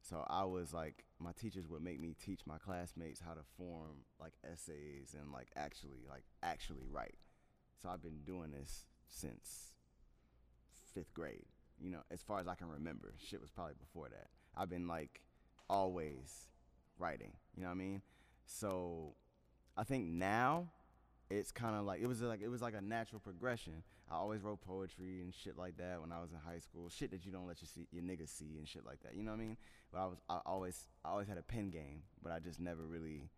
[0.00, 4.04] So I was like, my teachers would make me teach my classmates how to form
[4.20, 7.16] like essays and like actually like actually write.
[7.82, 9.72] So I've been doing this since
[10.94, 11.46] fifth grade.
[11.80, 14.28] You know, as far as I can remember, shit was probably before that.
[14.56, 15.20] I've been like
[15.68, 16.48] always
[16.98, 17.32] writing.
[17.56, 18.02] You know what I mean?
[18.46, 19.14] So
[19.76, 20.68] I think now
[21.30, 23.82] it's kind of like it was like it was like a natural progression.
[24.10, 26.88] I always wrote poetry and shit like that when I was in high school.
[26.88, 29.14] Shit that you don't let your see, your niggas see and shit like that.
[29.16, 29.56] You know what I mean?
[29.92, 32.82] But I was I always I always had a pen game, but I just never
[32.86, 33.28] really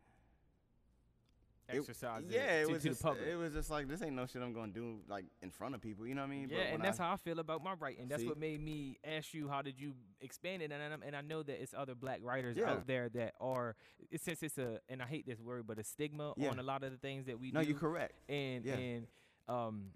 [1.71, 3.27] it- Exercise it yeah, it to, was to just the public.
[3.29, 5.83] it was just like this ain't no shit I'm gonna do like in front of
[5.83, 6.07] people.
[6.07, 6.49] You know what I mean?
[6.51, 8.09] yeah, and that's how I feel about my writing.
[8.09, 8.29] That's See?
[8.29, 11.43] what made me ask you how did you expand it, and I, and I know
[11.43, 12.71] that it's other black writers Yeah.
[12.71, 13.77] out there that are
[14.19, 16.49] since it's a and I hate this word, but a stigma Yeah.
[16.51, 17.55] on a lot of the things that we do.
[17.59, 17.69] no, do.
[17.71, 18.15] you're correct.
[18.31, 18.75] and Yeah.
[18.77, 19.07] and
[19.47, 19.91] um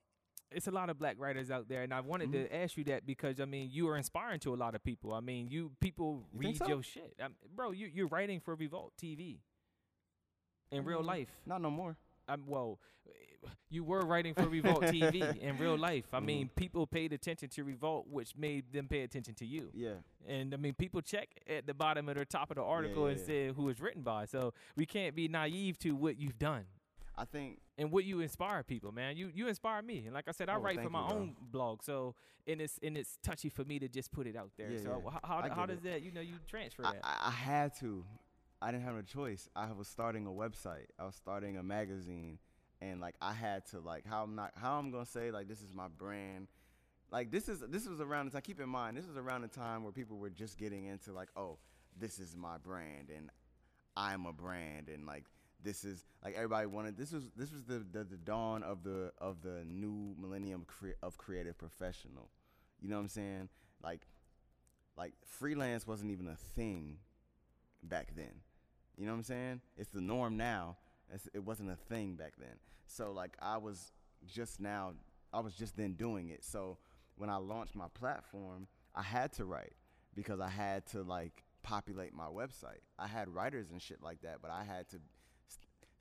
[0.55, 2.33] it's a lot of black writers out there and I wanted Mhm.
[2.49, 5.12] to ask you that because I mean you are inspiring to a lot of people.
[5.12, 6.69] I mean you people You read so?
[6.69, 7.15] your shit.
[7.21, 9.41] i bro, you you're writing for Revolt TV.
[10.71, 11.29] In real Mm, life.
[11.47, 11.97] Not no more.
[12.29, 12.79] I'm well
[13.69, 16.07] you were writing for Revolt TV in real life.
[16.15, 16.25] I Mhm.
[16.25, 19.69] mean, people paid attention to Revolt, which made them pay attention to you.
[19.75, 19.97] Yeah.
[20.29, 23.11] And I mean, people check at the bottom of the top of the article yeah,
[23.11, 23.27] and yeah.
[23.27, 24.27] say who it's written by.
[24.27, 26.67] So we can't be naive to what you've done
[27.16, 29.16] I think and what you inspire people, man.
[29.16, 31.37] You you inspire me, and like I said, I Oh, write for my you, own
[31.40, 32.14] blog, so
[32.46, 34.70] and it's and it's touchy for me to just put it out there.
[34.70, 35.11] Yeah, so yeah.
[35.14, 37.01] h- how how does that you know you transfer that?
[37.05, 38.05] I, I had to.
[38.61, 39.48] I didn't have a choice.
[39.57, 40.87] I was starting a website.
[40.98, 42.38] I was starting a magazine,
[42.81, 45.61] and like I had to like how I'm not how I'm gonna say like this
[45.62, 46.48] is my brand.
[47.11, 48.42] Like this is this was around the time.
[48.42, 51.29] Keep in mind this was around the time where people were just getting into like
[51.37, 51.59] oh
[51.98, 53.29] this is my brand and
[53.96, 55.25] I'm a brand and like
[55.62, 59.12] this is like everybody wanted this was this was the the, the dawn of the
[59.18, 62.29] of the new millennium cre- of creative professional.
[62.81, 63.48] You know what I'm saying?
[63.83, 64.07] Like
[64.96, 66.98] like freelance wasn't even a thing
[67.83, 68.42] back then.
[68.96, 69.61] You know what I'm saying?
[69.77, 70.77] It's the norm now.
[71.12, 72.57] It's, it wasn't a thing back then.
[72.87, 73.92] So like I was
[74.27, 74.92] just now,
[75.33, 76.44] I was just then doing it.
[76.44, 76.79] So
[77.16, 79.75] when I launched my platform, I had to write
[80.14, 82.81] because I had to like populate my website.
[82.98, 84.98] I had writers and shit like that, but I had to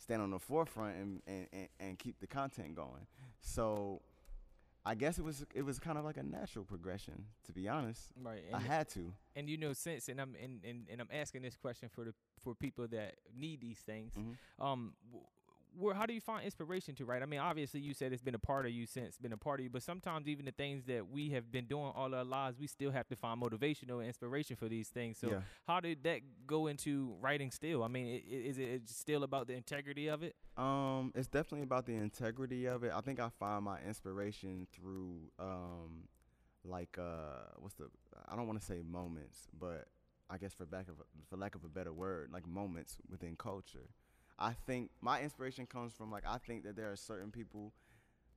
[0.02, 3.06] stand on the forefront and, and, and, and keep the content going.
[3.40, 4.02] So
[4.84, 8.02] I guess it was it was kind of like a natural progression, to be honest.
[8.20, 8.44] Right.
[8.52, 9.14] I had to.
[9.36, 12.14] and you know, since and I'm and, and, and I'm asking this question for the
[12.44, 14.12] for people that need these things.
[14.18, 14.36] Mhm.
[14.66, 14.94] Um,
[15.78, 17.22] where how do you find inspiration to write?
[17.22, 19.60] I mean, obviously you said it's been a part of you since been a part
[19.60, 22.58] of you, but sometimes even the things that we have been doing all our lives,
[22.60, 25.18] we still have to find motivational and inspiration for these things.
[25.18, 25.40] So yeah.
[25.68, 27.52] how did that go into writing?
[27.52, 30.36] Still, I mean, is it still about the integrity of it?
[30.58, 32.92] Um, it's definitely about the integrity of it.
[32.94, 36.08] I think I find my inspiration through um,
[36.64, 37.90] like uh, what's the?
[38.28, 39.88] I don't want to say moments, but
[40.30, 40.96] I guess for back of
[41.30, 43.90] for lack of a better word, like moments within culture.
[44.40, 47.74] I think my inspiration comes from like I think that there are certain people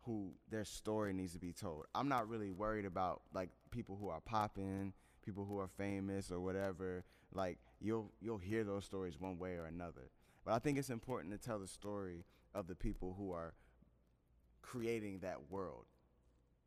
[0.02, 1.86] who their story needs to be told.
[1.94, 4.92] I'm not really worried about like people who are popping,
[5.24, 7.04] people who are famous or whatever.
[7.32, 10.10] Like you'll you'll hear those stories one way or another.
[10.44, 13.54] But I think it's important to tell the story of the people who are
[14.62, 15.86] creating that world.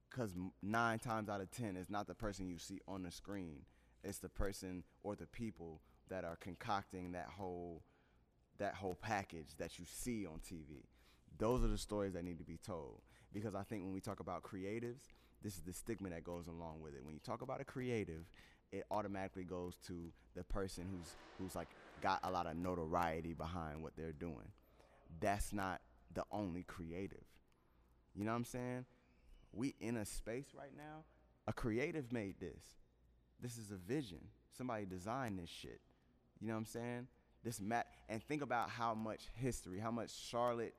[0.10, 3.66] Because nine times out of ten, it's not the person you see on the screen.
[4.04, 7.84] It's the person or the people that are concocting that whole
[8.60, 10.84] that whole package that you see on TV.
[11.38, 13.02] Those are the stories that need to be told.
[13.34, 15.12] Because I think when we talk about creatives,
[15.43, 17.04] this is the stigma that goes along with it.
[17.04, 18.26] When you talk about a creative,
[18.72, 21.70] it automatically goes to the person who's who's like
[22.02, 24.52] got a lot of notoriety behind what they're doing.
[25.20, 25.82] That's not
[26.13, 27.24] the only creative.
[28.15, 28.86] You know what I'm saying?
[29.54, 31.04] We in a space right now.
[31.48, 32.63] A creative made this.
[33.39, 34.20] This is a vision.
[34.58, 35.80] Somebody designed this shit.
[36.41, 37.08] You know what I'm saying?
[37.48, 40.74] This mat and think about how much history, how much Charlotte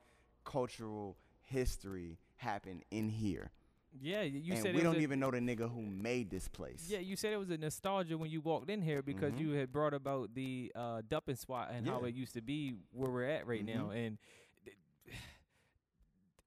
[0.44, 3.50] cultural history happened in here.
[4.02, 6.86] Yeah, you and said we don't a- even know the nigga who made this place.
[6.90, 9.38] Yeah, you said it was a nostalgia when you walked in here because Mhm.
[9.40, 13.10] you had brought about the uh, dumping spot and how it used to be where
[13.10, 14.06] we're at right now, Mhm.
[14.06, 14.18] and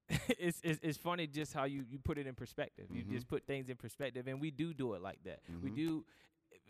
[0.38, 2.86] it's, it's it's funny just how you you put it in perspective.
[2.92, 3.10] You Mhm.
[3.10, 5.40] just put things in perspective, and we do do it like that.
[5.64, 5.74] We Mhm.
[5.74, 6.04] do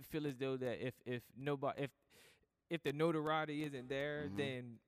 [0.08, 1.90] feel as though that if if nobody if
[2.72, 4.36] if the notoriety isn't there, Mhm.
[4.36, 4.78] then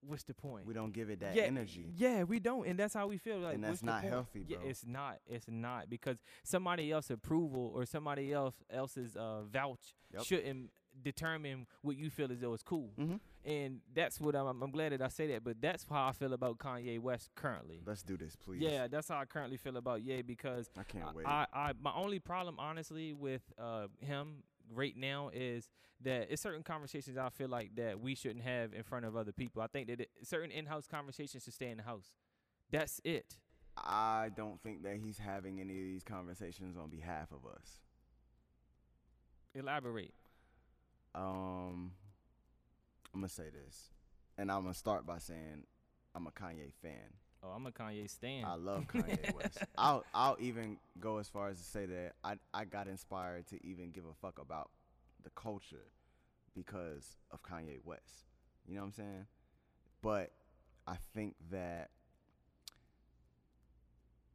[0.00, 0.66] what's the point?
[0.66, 1.92] We don't give it that yeah, energy.
[1.96, 3.38] Yeah, we don't, and that's how we feel.
[3.38, 4.68] Like, And that's not healthy, Yeah, bro.
[4.68, 5.20] it's not.
[5.26, 10.22] It's not because somebody else's approval or somebody else else's uh, vouch Yep.
[10.24, 10.70] shouldn't
[11.02, 12.88] determine what you feel as though is cool.
[12.96, 14.62] hmm And that's what I'm.
[14.62, 15.42] I'm glad that I say that.
[15.44, 17.80] But that's how I feel about Kanye West currently.
[17.86, 18.60] Let's do this, please.
[18.60, 21.26] Yeah, that's how I currently feel about Ye because I can't I- wait.
[21.26, 24.42] I, I my only problem honestly with uh him
[24.74, 25.68] right now is
[26.02, 29.32] that it's certain conversations I feel like that we shouldn't have in front of other
[29.32, 29.62] people.
[29.62, 32.12] I think that it, certain in-house conversations should stay in the house.
[32.70, 33.36] That's it.
[33.76, 37.80] I don't think that he's having any of these conversations on behalf of us.
[39.54, 40.14] Elaborate.
[41.14, 41.92] Um,
[43.14, 43.90] I'm gonna say this,
[44.36, 45.64] and I'm gonna start by saying
[46.14, 47.14] I'm a Kanye fan.
[47.42, 48.44] Oh, I'm a Kanye stan.
[48.44, 49.58] I love Kanye West.
[49.76, 53.66] I'll I'll even go as far as to say that I I got inspired to
[53.66, 54.70] even give a fuck about
[55.22, 55.86] the culture
[56.54, 58.26] because of Kanye West.
[58.66, 59.26] You know what I'm saying?
[60.02, 60.32] But
[60.86, 61.90] I think that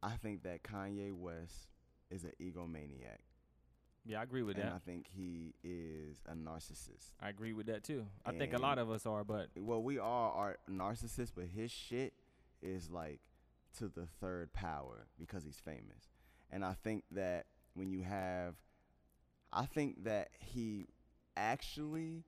[0.02, 1.68] I think that Kanye West
[2.10, 3.20] is an egomaniac,
[4.06, 4.62] yeah, I agree with that.
[4.62, 4.76] and that.
[4.76, 7.12] I think he is a narcissist.
[7.20, 8.06] I agree with that too.
[8.24, 11.70] I think a lot of us are, but well, we all are narcissists, but his
[11.70, 12.12] shit
[12.64, 13.20] is like
[13.78, 16.08] to the third power because he's famous.
[16.50, 18.54] And I think that when you have,
[19.52, 20.88] I think that he
[21.36, 22.24] actually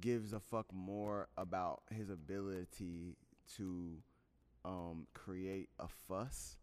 [0.00, 3.16] gives a fuck more about his ability
[3.56, 3.98] to
[4.64, 6.56] um, create a fuss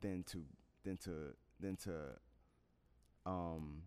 [0.00, 0.42] than to
[0.84, 1.92] than to than to
[3.24, 3.82] um,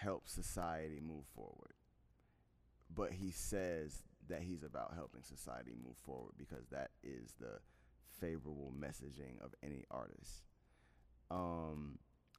[0.00, 1.74] help society move forward
[2.94, 7.60] but he says that he's about helping society move forward because that is the
[8.20, 10.44] favorable messaging of any artist.
[11.30, 11.98] Um,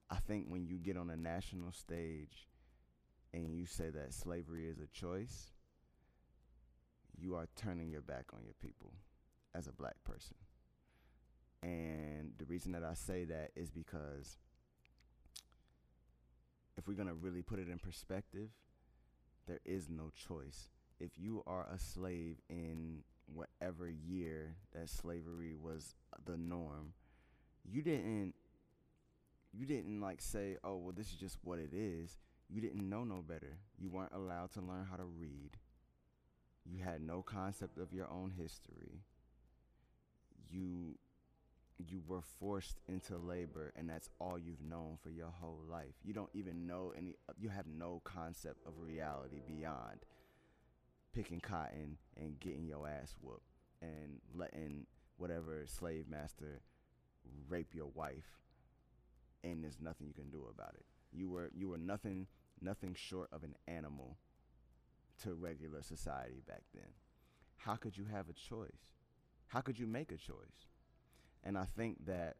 [0.09, 2.47] I think when you get on a national stage
[3.33, 5.51] and you say that slavery is a choice,
[7.17, 8.93] you are turning your back on your people
[9.53, 10.35] as a black person.
[11.61, 14.37] And the reason that I say that is because
[16.77, 18.49] if we're going to really put it in perspective,
[19.47, 20.69] there is no choice.
[20.99, 26.93] If you are a slave in whatever year that slavery was the norm,
[27.63, 28.33] you didn't
[29.53, 32.17] you didn't like say, "Oh, well this is just what it is."
[32.49, 33.59] You didn't know no better.
[33.77, 35.51] You weren't allowed to learn how to read.
[36.65, 39.03] You had no concept of your own history.
[40.49, 40.97] You
[41.77, 45.93] you were forced into labor and that's all you've known for your whole life.
[46.03, 49.99] You don't even know any you have no concept of reality beyond
[51.13, 53.41] picking cotton and getting your ass whooped
[53.81, 54.85] and letting
[55.17, 56.61] whatever slave master
[57.47, 58.39] rape your wife
[59.43, 60.85] and there's nothing you can do about it.
[61.11, 62.27] You were you were nothing
[62.61, 64.17] nothing short of an animal
[65.23, 66.91] to regular society back then.
[67.57, 68.93] How could you have a choice?
[69.47, 70.67] How could you make a choice?
[71.43, 72.35] And I think that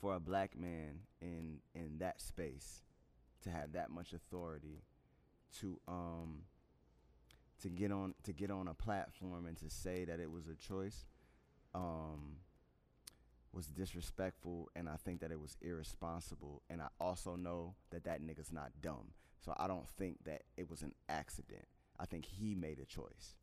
[0.00, 2.82] for a black man in in that space
[3.42, 4.82] to have that much authority
[5.60, 6.42] to um
[7.62, 10.54] to get on to get on a platform and to say that it was a
[10.54, 11.04] choice
[11.74, 12.36] um
[13.52, 18.20] was disrespectful and I think that it was irresponsible and I also know that that
[18.22, 19.12] nigga's not dumb.
[19.44, 21.64] So I don't think that it was an accident.
[21.98, 23.34] I think he made a choice.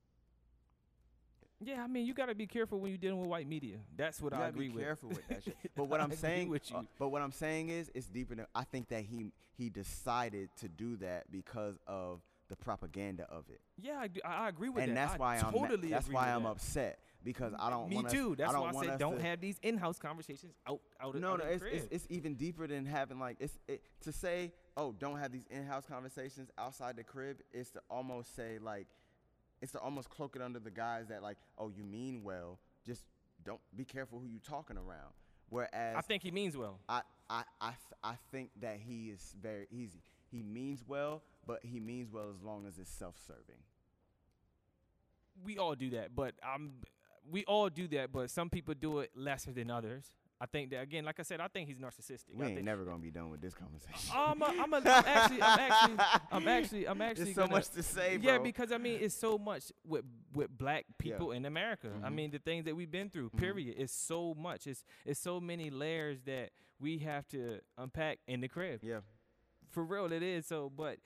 [1.63, 3.77] Yeah, I mean, you got to be careful when you're dealing with white media.
[3.95, 4.83] That's what You I agree be with.
[4.83, 5.55] careful with that shit.
[5.75, 6.77] But what I'm saying, with you.
[6.77, 8.45] uh, but what I'm saying is, it's deeper than.
[8.53, 12.19] I think that he he decided to do that because of
[12.57, 15.07] the propaganda of it, Yeah, I, do- I I agree with and that.
[15.09, 16.49] that's why I'm ma- totally that's why I'm that.
[16.49, 17.89] upset because I don't.
[17.89, 18.35] Me us- too.
[18.37, 21.33] That's I don't why I said don't to- have these in-house conversations out out No,
[21.33, 24.93] out no, it's, it's it's even deeper than having like it's it, to say, oh,
[24.93, 27.41] don't have these in-house conversations outside the crib.
[27.53, 28.87] Is to almost say like,
[29.61, 33.03] it's to almost cloak it under the guise that like, oh, you mean well, just
[33.43, 35.13] don't be careful who you talking around.
[35.49, 36.79] Whereas I think he means well.
[36.89, 40.01] I, I, I, I think that he is very easy.
[40.31, 43.61] He means well, but he means well as long as it's self-serving.
[45.43, 46.71] we all do that, but um,
[47.29, 50.05] we all do that, but some people do it lesser than others.
[50.39, 52.35] I think that again, like I said, I think he's narcissistic.
[52.35, 54.11] We I ain't think, never gonna be done with this conversation.
[54.13, 55.97] I'm, a, I'm, a, I'm actually, I'm actually,
[56.31, 57.23] I'm actually, I'm actually.
[57.25, 60.03] There's so gonna- much to say, Yeah, because I mean, it's so much with
[60.33, 61.11] with black Yeah.
[61.13, 61.89] people in America.
[62.03, 62.13] I Mhm.
[62.15, 63.29] mean, the things that we've been through.
[63.29, 63.37] Mhm.
[63.39, 63.75] Period.
[63.77, 64.67] It's so much.
[64.67, 66.49] It's it's so many layers that
[66.81, 68.81] we have to unpack in the crib.
[68.83, 68.99] yeah,
[69.75, 70.47] For real, it is.
[70.47, 70.99] So, but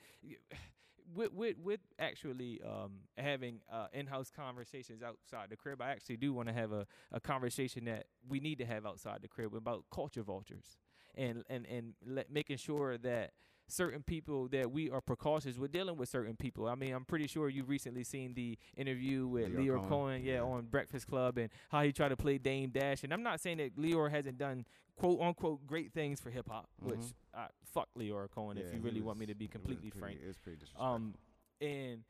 [1.12, 6.32] with with with actually um, having uh, in-house conversations outside the crib, I actually do
[6.32, 9.86] want to have a, a conversation that we need to have outside the crib about
[9.92, 10.76] culture vultures
[11.16, 13.32] and and and let, making sure that
[13.70, 16.66] certain people that we are precautious with dealing with certain people.
[16.68, 20.34] I mean, I'm pretty sure you've recently seen the interview with Lyor Cohen, Cohen, yeah,
[20.34, 20.40] yeah.
[20.42, 23.04] on Breakfast Club, and how he tried to play Dame Dash.
[23.04, 24.64] And I'm not saying that Lyor hasn't done
[24.96, 27.12] quote unquote great things for hip hop, which Mhm.
[27.34, 30.00] uh, fuck Lyor Cohen Yeah, if you really want me to be it completely pretty-
[30.00, 30.20] frank.
[30.22, 30.86] It was pretty disrespectful.
[30.94, 31.14] Um,
[31.60, 32.04] and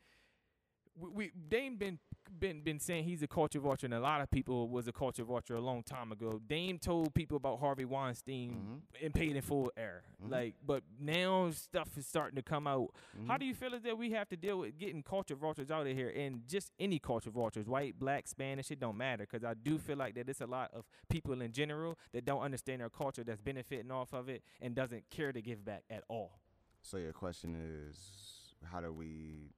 [0.95, 1.99] we, we Dame been
[2.39, 5.23] been been saying he's a culture vulture, and a lot of people was a culture
[5.23, 6.39] vulture a long time ago.
[6.47, 9.01] Dame told people about Harvey Weinstein Mhm.
[9.01, 10.29] in paid in full air, Mhm.
[10.31, 12.93] like, but now stuff is starting to come out.
[13.27, 13.39] How Mhm.
[13.39, 15.93] do you feel is that we have to deal with getting culture vultures out of
[15.95, 19.77] here, and just any culture vultures, white, black, Spanish, it don't matter, because I do
[19.77, 23.23] feel like that it's a lot of people in general that don't understand their culture,
[23.23, 26.39] that's benefiting off of it, and doesn't care to give back at all.
[26.81, 29.53] So your question is, how do we?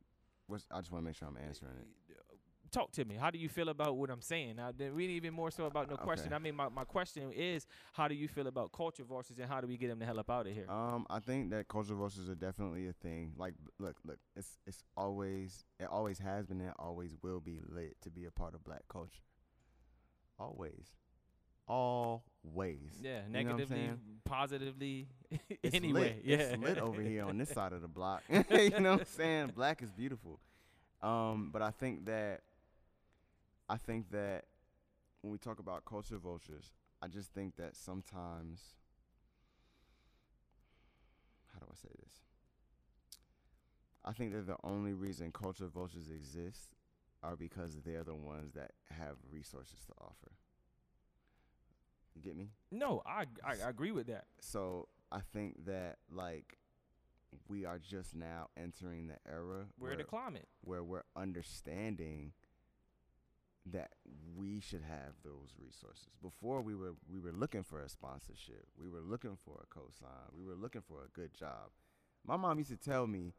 [0.48, 1.72] What's, I just want to make sure I'm answering
[2.10, 2.18] it.
[2.74, 3.16] Talk to me.
[3.16, 4.56] How do you feel about what I'm saying?
[4.58, 6.28] Now, we need even more so about no question.
[6.28, 6.36] Okay.
[6.36, 9.62] I mean, my, my question is, how do you feel about culture vultures and how
[9.62, 10.70] do we get them the hell up out of here?
[10.70, 13.34] Um, I think that cultural vultures are definitely a thing.
[13.38, 17.60] Like, look, look, it's it's always it always has been and it always will be
[17.70, 19.22] lit to be a part of black culture.
[20.40, 20.88] Always,
[21.68, 22.22] always.
[23.02, 23.92] yeah, You know negatively,
[24.26, 25.08] positively,
[25.74, 26.02] anyway.
[26.02, 26.22] lit.
[26.26, 28.24] Yeah, it's lit over here on this side of the block.
[28.30, 29.52] you know what I'm saying?
[29.56, 30.40] Black is beautiful.
[31.02, 32.42] Um, but I think that
[33.70, 34.46] I think that
[35.22, 36.72] when we talk about culture vultures,
[37.02, 38.62] I just think that sometimes
[41.54, 42.14] how do I say this?
[44.06, 46.70] I think that the only reason culture vultures exist
[47.22, 50.34] are because they're the ones that have resources to offer.
[52.16, 52.50] You get me?
[52.72, 54.26] No, I, I I agree with that.
[54.40, 56.58] So I think that like
[57.48, 60.48] we are just now entering the era We're where, the climate.
[60.64, 62.34] where we're understanding
[63.72, 63.92] that
[64.36, 66.10] we should have those resources.
[66.22, 68.66] Before we were we were looking for a sponsorship.
[68.78, 70.38] We were looking for a cosign.
[70.38, 71.70] We were looking for a good job.
[72.26, 73.34] My mom used to tell me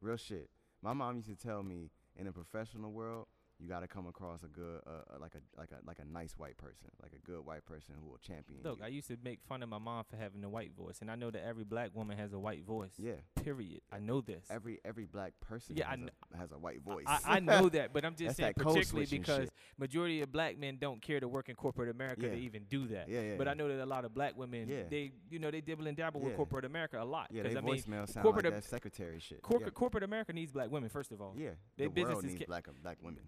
[0.00, 0.50] real shit.
[0.82, 3.26] My mom used to tell me in the professional world,
[3.60, 6.04] you got to come across a good, uh, uh, like a like a like a
[6.04, 8.84] nice white person, like a good white person who will champion Look, you.
[8.84, 11.16] I used to make fun of my mom for having a white voice, and I
[11.16, 12.92] know that every black woman has a white voice.
[12.98, 13.80] yeah, Period.
[13.92, 14.44] I know this.
[14.50, 17.04] every every black person Yeah, I has, kn- a, has a white voice.
[17.08, 19.52] I, I know that, but I'm just saying particularly because shit.
[19.76, 22.30] majority of black men don't care to work in corporate America Yeah.
[22.30, 23.08] to even do that.
[23.08, 23.34] yeah, yeah.
[23.36, 24.82] But I know that a lot of black women, Yeah.
[24.88, 27.28] they, you know, they dibble and dabble with corporate America a lot.
[27.32, 29.42] yeah, they I mean, voicemail sound corporate like that secretary shit.
[29.42, 31.34] corporate corporate America needs black women first of all.
[31.36, 31.88] yeah, yeah.
[31.88, 33.20] They the world needs ca- black black women.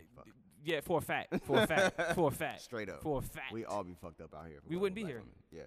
[0.64, 3.02] Yeah, for a fact, for a fact, for a fact, Straight up.
[3.02, 3.52] for a fact.
[3.52, 4.58] We all be fucked up out here.
[4.68, 5.18] We wouldn't be here.
[5.20, 5.32] women.
[5.50, 5.62] Yeah.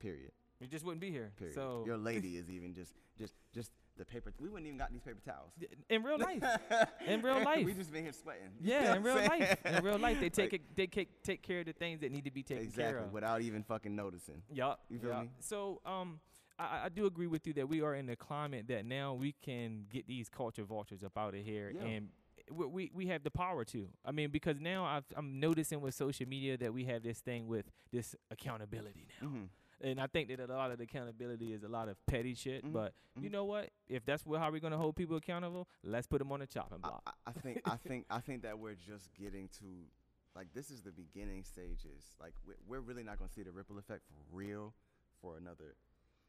[0.00, 0.32] Period.
[0.60, 1.32] we just wouldn't be here.
[1.36, 1.54] Period.
[1.54, 4.32] So your lady is even just just just the paper.
[4.40, 5.52] We wouldn't even got these paper towels.
[5.88, 6.42] in real life,
[7.06, 7.64] in real life.
[7.64, 8.50] we just been here sweating.
[8.60, 11.22] You know yeah, in real life, in real life, they take Like, it, they take
[11.22, 13.12] take care of the things that need to be taken exactly care of.
[13.12, 14.42] without even fucking noticing.
[14.52, 14.80] Yup.
[14.90, 15.22] You feel yup.
[15.22, 15.28] me?
[15.40, 16.18] So, um,
[16.58, 19.14] I, I- I do agree with you that we are in a climate that now
[19.14, 21.82] we can get these culture vultures up out of here, Yeah.
[21.86, 22.08] and
[22.50, 23.88] we, we we have the power to.
[24.04, 27.46] I mean, because now I've, I'm noticing with social media that we have this thing
[27.46, 29.44] with this accountability now, hmm
[29.80, 32.64] and I think that a lot of the accountability is a lot of petty shit.
[32.64, 33.32] Mhm, But you mhm.
[33.32, 33.70] know what?
[33.88, 37.02] If that's how we're gonna hold people accountable, let's put them on the chopping block.
[37.06, 39.66] I, I think I think I think that we're just getting to
[40.36, 42.16] like this is the beginning stages.
[42.20, 44.74] Like we're, we're really not gonna see the ripple effect for real
[45.20, 45.74] for another.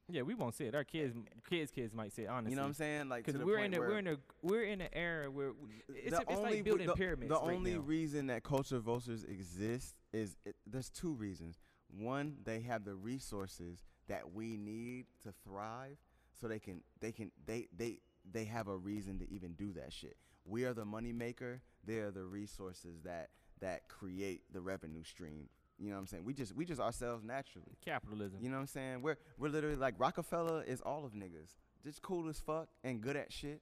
[0.10, 0.76] Yeah, we won't say it.
[0.76, 1.16] Our kids,
[1.50, 2.52] kids, kids might say it, honestly.
[2.52, 3.10] You know what I'm saying?
[3.10, 6.16] Like Because we're in a we're in a we're in an era where w- it's,
[6.16, 7.30] a, it's only like building the, pyramids.
[7.30, 7.80] The right only now.
[7.82, 11.60] reason that culture vultures exist is it, there's two reasons.
[11.98, 15.98] One, they have the resources that we need to thrive,
[16.40, 18.00] so they can they can they they
[18.32, 20.18] they have a reason to even do that shit.
[20.46, 21.62] We are the money maker.
[21.84, 23.30] They are the resources that
[23.62, 25.50] that create the revenue stream.
[25.80, 26.24] You know what I'm saying?
[26.24, 27.78] We just we just ourselves naturally.
[27.84, 28.40] capitalism.
[28.42, 29.02] You know what I'm saying?
[29.02, 31.56] We're we're literally like Rockefeller is all of niggas.
[31.84, 33.62] Just cool as fuck and good at shit.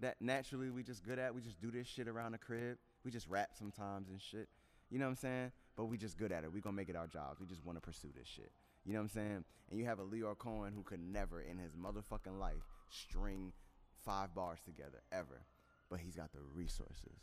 [0.00, 1.34] That naturally we just good at.
[1.34, 2.78] We just do this shit around the crib.
[3.04, 4.48] We just rap sometimes and shit.
[4.90, 5.52] You know what I'm saying?
[5.76, 6.52] But we just good at it.
[6.52, 7.40] We gonna make it our jobs.
[7.40, 8.50] We just wanna pursue this shit.
[8.84, 9.44] You know what I'm saying?
[9.70, 13.52] And you have a Lyor Cohen who could never in his motherfucking life string
[14.04, 15.46] five bars together ever.
[15.88, 17.22] But he's got the resources.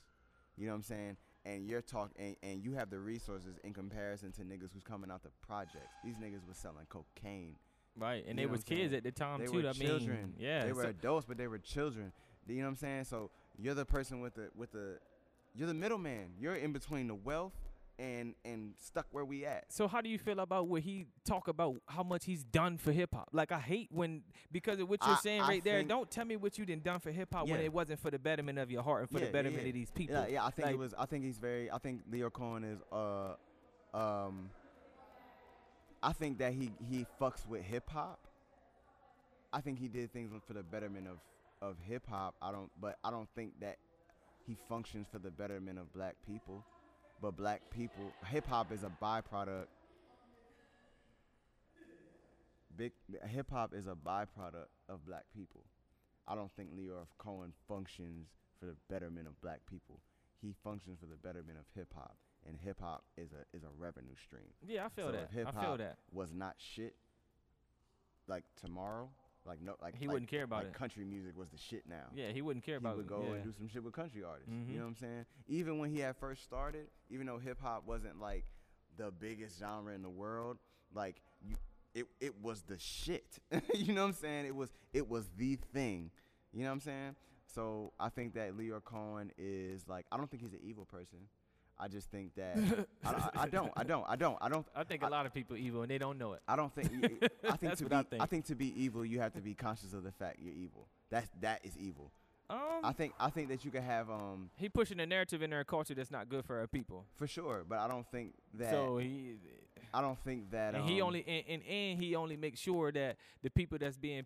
[0.57, 1.17] You know what I'm saying?
[1.43, 5.09] And you're talking, and, and you have the resources in comparison to niggas who's coming
[5.09, 5.95] out the projects.
[6.03, 7.55] These niggas was selling cocaine.
[7.97, 8.93] Right, and You they was kids saying?
[8.93, 9.63] at the time they too.
[9.63, 10.17] were I children.
[10.17, 12.11] mean, yeah, they were so- adults, but they were children.
[12.47, 13.03] You know what I'm saying?
[13.05, 14.99] So you're the person with the with the,
[15.55, 16.29] you're the middleman.
[16.39, 17.53] You're in between the wealth
[18.01, 19.65] and and stuck where we at.
[19.71, 22.91] So how do you feel about what he talk about how much he's done for
[22.91, 23.29] hip hop?
[23.31, 25.83] Like I hate when because of what you're I- saying I right there.
[25.83, 28.17] Don't tell me what you done done for hip hop when it wasn't for the
[28.19, 29.67] betterment of your heart and for Yeah, the yeah, betterment yeah.
[29.69, 30.15] of these people.
[30.15, 30.45] Yeah, yeah.
[30.45, 30.93] I think Like- it was.
[30.97, 31.69] I think he's very.
[31.69, 32.79] I think Lyor Cohen is.
[32.91, 33.35] Uh,
[33.93, 34.49] um.
[36.03, 38.27] I think that he he fucks with hip hop.
[39.53, 41.19] I think he did things for the betterment of
[41.61, 42.33] of hip hop.
[42.41, 43.77] I don't, but I don't think that
[44.47, 46.63] he functions for the betterment of black people.
[47.21, 49.67] But black people, hip hop is a byproduct.
[52.75, 52.93] Big
[53.27, 55.61] hip hop is a byproduct of black people.
[56.27, 58.27] I don't think Lyor Cohen functions
[58.59, 59.99] for the betterment of black people.
[60.41, 62.15] He functions for the betterment of hip hop,
[62.47, 64.47] and hip hop is a is a revenue stream.
[64.65, 65.23] Yeah, I feel So that.
[65.29, 65.97] if hip I feel hop that.
[66.11, 66.95] was not shit,
[68.27, 69.09] like tomorrow,
[69.45, 70.73] like no, like He like- wouldn't care about like it.
[70.73, 72.05] Country music was the shit now.
[72.13, 73.33] Yeah, he wouldn't care he about He would go yeah.
[73.35, 74.51] and do some shit with country artists.
[74.51, 74.69] Mhm.
[74.69, 75.25] You know what I'm saying?
[75.47, 78.45] Even when he had first started, even though hip hop wasn't like
[78.97, 80.57] the biggest genre in the world,
[80.93, 81.55] like you,
[81.95, 83.39] it it was the shit.
[83.73, 84.45] you know what I'm saying?
[84.45, 86.11] It was it was the thing.
[86.53, 87.15] You know what I'm saying?
[87.47, 91.19] So I think that Lyor Cohen is like I don't think he's an evil person.
[91.81, 92.57] I just think that
[93.03, 95.33] I, I, don't I don't I don't I don't I think a I- lot of
[95.33, 96.41] people evil and they don't know it.
[96.47, 96.87] I don't think.
[97.49, 97.95] I think to be.
[97.95, 98.21] I think.
[98.21, 100.87] I think to be evil, you have to be conscious of the fact you're evil.
[101.09, 102.11] That's that is evil.
[102.49, 103.13] Um, I think.
[103.19, 106.11] I think that you can have um he pushing a narrative in our culture that's
[106.11, 107.05] not good for our people.
[107.15, 108.71] for sure, but I don't think that.
[108.71, 109.35] So he
[109.93, 110.75] I don't think that.
[110.75, 113.97] and he um, only and, and and he only makes sure that the people that's
[113.97, 114.25] being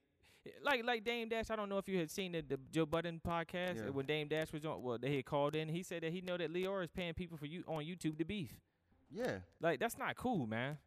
[0.63, 1.49] like like Dame Dash.
[1.49, 3.89] I don't know if you had seen the, the Joe Budden podcast Yeah.
[3.91, 4.81] when Dame Dash was on.
[4.81, 5.69] Well, they had called in.
[5.69, 8.25] He said that he know that Leora is paying people for you on YouTube to
[8.25, 8.53] beef.
[9.11, 10.77] Yeah, Like that's not cool, man.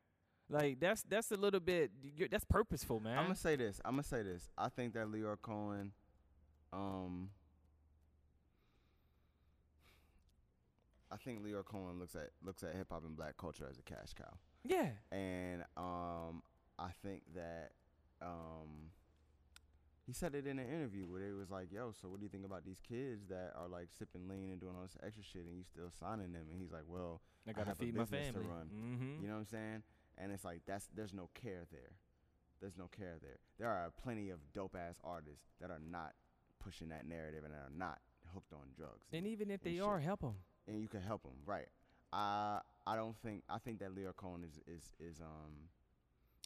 [0.50, 1.90] Like that's that's a little bit.
[2.30, 3.16] That's purposeful, man.
[3.18, 3.80] I'm gonna say this.
[3.84, 4.48] I'm gonna say this.
[4.56, 5.92] I think that Lyor Cohen,
[6.72, 7.30] um,
[11.10, 13.82] I think Lyor Cohen looks at looks at hip hop and black culture as a
[13.82, 14.36] cash cow.
[14.64, 14.88] yeah.
[15.10, 16.42] and um,
[16.78, 17.72] I think that
[18.20, 18.90] um,
[20.08, 22.30] he said it in an interview where they was like, "Yo, so what do you
[22.30, 25.44] think about these kids that are like sipping lean and doing all this extra shit,
[25.44, 28.28] and you still signing them?" And he's like, "Well, I gotta a feed my business
[28.28, 28.48] to family.
[28.48, 28.66] run.
[28.72, 29.22] Mm-hmm.
[29.22, 29.82] you know what I'm saying?"
[30.16, 31.92] And it's like that's there's no care there.
[32.60, 33.38] There's no care there.
[33.58, 36.14] There are plenty of dope ass artists that are not
[36.58, 37.98] pushing that narrative and are not
[38.34, 39.06] hooked on drugs.
[39.12, 39.86] And even if and they shit.
[39.86, 40.34] are, help them.
[40.66, 41.68] and you can help them, right?
[42.14, 45.68] I I don't think I think that Lyor Cohen is is is um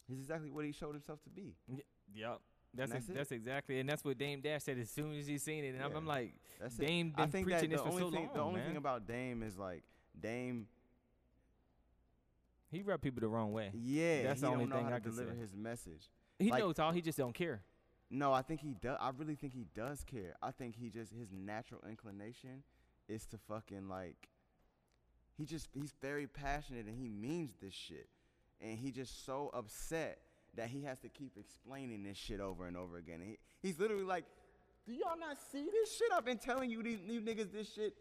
[0.08, 1.54] he's exactly what he showed himself to be.
[2.14, 2.40] Yep.
[2.74, 5.36] That's ex- that's that's exactly, and that's what Dame Dash said as soon as he
[5.38, 6.86] seen it, and I'm, I'm like, That's it.
[6.86, 8.68] Dame I been think preaching this the for only so thing long, the only man.
[8.68, 9.82] thing about Dame is like
[10.18, 10.66] Dame,
[12.70, 13.70] he rubbed people the wrong way.
[13.74, 15.38] yeah, That's he the only thing I can deliver say.
[15.38, 16.08] his message.
[16.38, 16.92] He Like- knows all.
[16.92, 17.62] He just don't care.
[18.10, 18.98] No, I think he does.
[19.00, 20.34] I really think he does care.
[20.42, 22.62] I think he just his natural inclination
[23.08, 24.28] is to fucking like.
[25.38, 28.08] He just he's very passionate and he means this shit,
[28.60, 30.18] and he just so upset
[30.54, 33.20] that he has to keep explaining this shit over and over again.
[33.24, 34.24] He, he's literally like,
[34.86, 36.08] "Do y'all not see this shit?
[36.14, 37.94] I've been telling you these new niggas this shit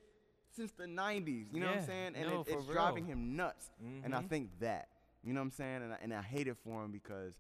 [0.56, 1.46] since the '90s.
[1.54, 2.14] You know what I'm saying?
[2.16, 3.70] And no, it, it's driving him nuts.
[4.04, 4.30] And I Mhm.
[4.30, 4.90] think that,
[5.24, 5.84] you know what I'm saying?
[5.84, 7.34] And I, and I hate it for him because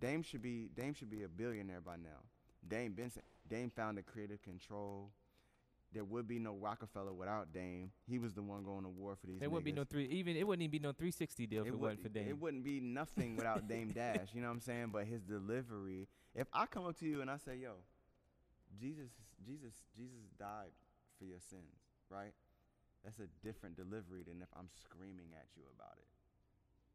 [0.00, 2.20] Dame should be Dame should be a billionaire by now.
[2.66, 5.10] Dame Benson Dame found the creative control.
[5.94, 7.92] There would be no Roc-A-Fella without Dame.
[8.06, 9.38] He was the one going to war for these.
[9.38, 10.06] There wouldn't be no three.
[10.06, 12.28] Even it wouldn't even be no 360 deal if it, would- wasn't for Dame.
[12.28, 14.28] It wouldn't be nothing without Dame Dash.
[14.34, 14.88] You know what I'm saying?
[14.92, 16.08] But his delivery.
[16.34, 17.74] If I come up to you and I say, "Yo,
[18.78, 19.10] Jesus,
[19.46, 20.72] Jesus, Jesus died
[21.18, 21.78] for your sins,"
[22.10, 22.32] right?
[23.04, 26.08] That's a different delivery than if I'm screaming at you about it.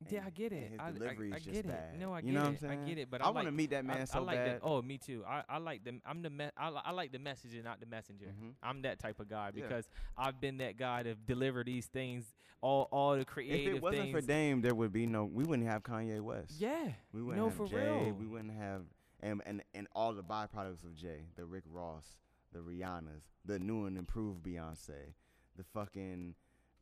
[0.09, 0.71] Yeah, I And- get and it.
[0.71, 1.67] His I, I, delivery I is just get it.
[1.67, 1.99] bad.
[1.99, 2.43] No, I you get know it.
[2.43, 2.83] what I'm saying?
[2.83, 3.11] I get it.
[3.11, 4.61] But I, I want to like, meet that man I, so I like bad.
[4.61, 4.63] the.
[4.65, 5.23] Oh, me too.
[5.27, 5.99] I, I like the.
[6.05, 6.29] I'm the.
[6.29, 8.27] Me, I, li- I like the message and not the messenger.
[8.27, 8.53] Mhm.
[8.63, 9.63] I'm that type of guy Yeah.
[9.63, 13.67] because I've been that guy to deliver these things, all all the creative.
[13.73, 14.15] If it wasn't things.
[14.15, 15.25] for Dame, there would be no.
[15.25, 16.53] We wouldn't have Kanye West.
[16.59, 17.77] yeah, We wouldn't no, have for Jay.
[18.05, 18.13] real.
[18.13, 18.83] We wouldn't have
[19.21, 22.05] and and and all the byproducts of Jay, the Rick Ross,
[22.53, 25.13] the Rihannas, the new and improved Beyonce,
[25.57, 26.35] the fucking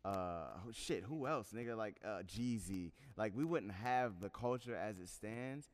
[0.08, 1.04] uh who- shit.
[1.04, 1.78] Who else, nigga?
[1.78, 2.92] Like uh Jeezy.
[3.16, 5.70] Like we wouldn't have the culture as it stands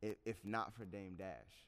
[0.00, 1.66] if, if not for Dame Dash.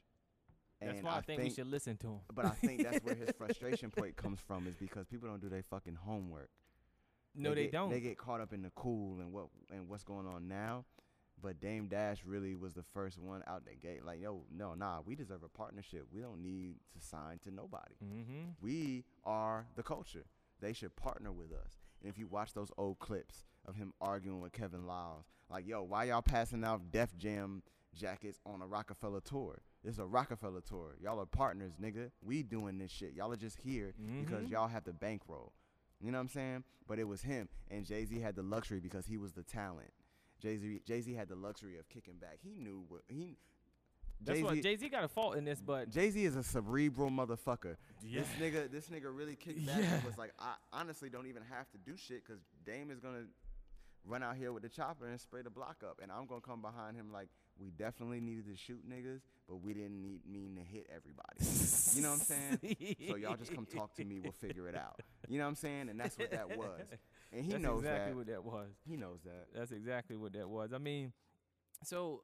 [0.81, 2.19] That's why I, think, we should listen to him.
[2.33, 5.49] But I think that's where his frustration point comes from is because people don't do
[5.49, 6.49] their fucking homework.
[7.33, 7.89] No, they, get, don't.
[7.89, 10.85] They get caught up in the cool and what and what's going on now.
[11.41, 14.05] But Dame Dash really was the first one out the gate.
[14.05, 16.05] Like, yo, no, nah, we deserve a partnership.
[16.11, 17.95] We don't need to sign to nobody.
[18.03, 18.51] mm-hmm.
[18.61, 20.25] We are the culture.
[20.61, 21.73] They should partner with us.
[22.05, 25.81] And if you watch those old clips of him arguing with Kevin Liles, like, yo,
[25.81, 27.63] why y'all passing out Def Jam
[27.95, 29.63] jackets on a Roc-A-Fella tour?
[29.83, 30.97] This is a Roc-A-Fella tour.
[31.01, 32.11] Y'all are partners, nigga.
[32.23, 33.13] We doing this shit.
[33.15, 34.51] Y'all are just here because Mhm.
[34.51, 35.51] y'all have the bankroll.
[35.99, 36.63] You know what I'm saying?
[36.85, 39.91] But it was him, and Jay Z had the luxury because he was the talent.
[40.39, 42.37] Jay Z Jay Z had the luxury of kicking back.
[42.43, 43.39] He knew what he.
[44.25, 47.09] That's why Jay Z got a fault in this, but Jay Z is a cerebral
[47.09, 47.75] motherfucker.
[48.03, 48.21] Yeah.
[48.21, 49.95] This nigga, this nigga really kicked back Yeah.
[49.95, 53.25] and was like, I honestly don't even have to do shit because Dame is gonna
[54.05, 56.61] run out here with the chopper and spray the block up, and I'm gonna come
[56.61, 60.61] behind him like we definitely needed to shoot niggas, but we didn't need mean to
[60.61, 61.39] hit everybody.
[61.95, 62.97] you know what I'm saying?
[63.09, 64.19] So y'all just come talk to me.
[64.19, 64.99] We'll figure it out.
[65.29, 65.89] You know what I'm saying?
[65.89, 66.81] And that's what that was.
[67.31, 68.17] And he That's knows exactly that.
[68.17, 68.67] what that was.
[68.87, 69.47] He knows that.
[69.53, 70.73] That's exactly what that was.
[70.73, 71.11] I mean,
[71.83, 72.21] so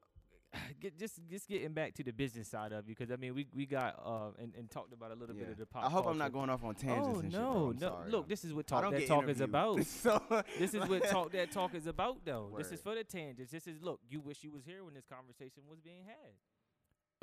[0.81, 3.47] get, just just getting back to the business side of you, because I mean, we
[3.53, 5.85] we got uh and, and talked about a little bit of the pop.
[5.85, 7.41] I hope I'm not going off on tangents Oh and shit.
[7.41, 7.67] no, bro.
[7.69, 7.87] I'm no!
[7.87, 8.11] sorry.
[8.11, 9.85] Look, this is what talk that talk is about.
[9.85, 10.21] so
[10.59, 12.53] this is what talk that talk is about, though.
[12.57, 13.51] This is for the tangents.
[13.51, 13.99] This is look.
[14.09, 16.33] You wish you was here when this conversation was being had.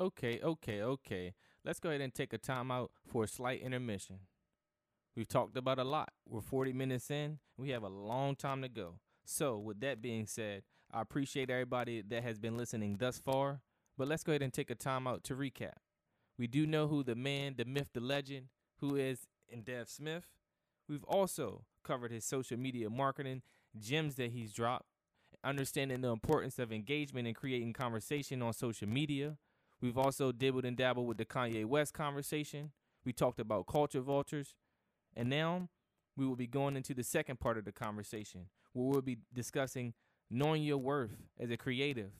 [0.01, 1.33] Okay, okay, okay.
[1.65, 4.19] Let's go ahead and take a time out for a slight intermission.
[5.15, 6.11] We've talked about a lot.
[6.25, 7.39] We're 40 minutes in.
[7.57, 8.99] We have a long time to go.
[9.25, 13.61] So, with that being said, I appreciate everybody that has been listening thus far.
[13.97, 15.73] But let's go ahead and take a time out to recap.
[16.37, 18.47] We do know who the man, the myth, the legend,
[18.79, 20.29] who is in Dev Smith.
[20.87, 23.41] We've also covered his social media marketing,
[23.77, 24.85] gems that he's dropped,
[25.43, 29.37] understanding the importance of engagement and creating conversation on social media.
[29.81, 32.71] We've also dibbled and dabbled with the Kanye West conversation.
[33.05, 34.55] We talked about culture vultures.
[35.15, 35.69] And now
[36.15, 39.93] we will be going into the second part of the conversation where we'll be discussing
[40.29, 42.11] knowing your worth as a creative,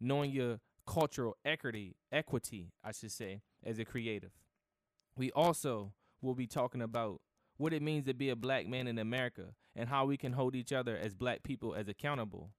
[0.00, 4.32] knowing your cultural equity, equity, I should say, as a creative.
[5.16, 7.20] We also will be talking about
[7.56, 10.54] what it means to be a black man in America and how we can hold
[10.54, 12.50] each other as black people as accountable.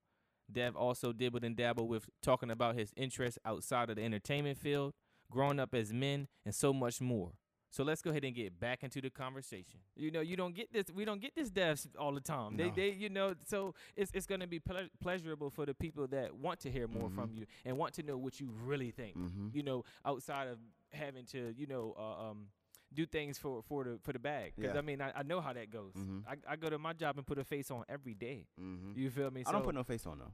[0.51, 4.93] Dev also dibbled and dabbled with talking about his interests outside of the entertainment field,
[5.31, 7.33] growing up as men, and so much more.
[7.76, 9.80] So let's go ahead and get back into the conversation.
[9.95, 10.86] You know, you don't get this.
[10.93, 12.55] We don't get this devs all the time.
[12.55, 12.74] They, No.
[12.76, 16.36] they, you know, so it's it's going to be ple- pleasurable for the people that
[16.36, 17.38] want to hear more from Mhm.
[17.39, 19.17] you and want to know what you really think.
[19.17, 19.47] Mm-hmm.
[19.53, 20.59] You know, outside of
[20.91, 22.49] having to, you know, uh, um,
[22.93, 24.53] do things for for the for the bag.
[24.55, 24.78] Because Yeah.
[24.78, 25.93] I mean, I, I know how that goes.
[25.95, 26.24] Mhm.
[26.28, 28.45] I, I go to my job and put a face on every day.
[28.61, 28.99] Mm-hmm.
[28.99, 29.43] You feel me?
[29.47, 30.34] I don't put no face on though.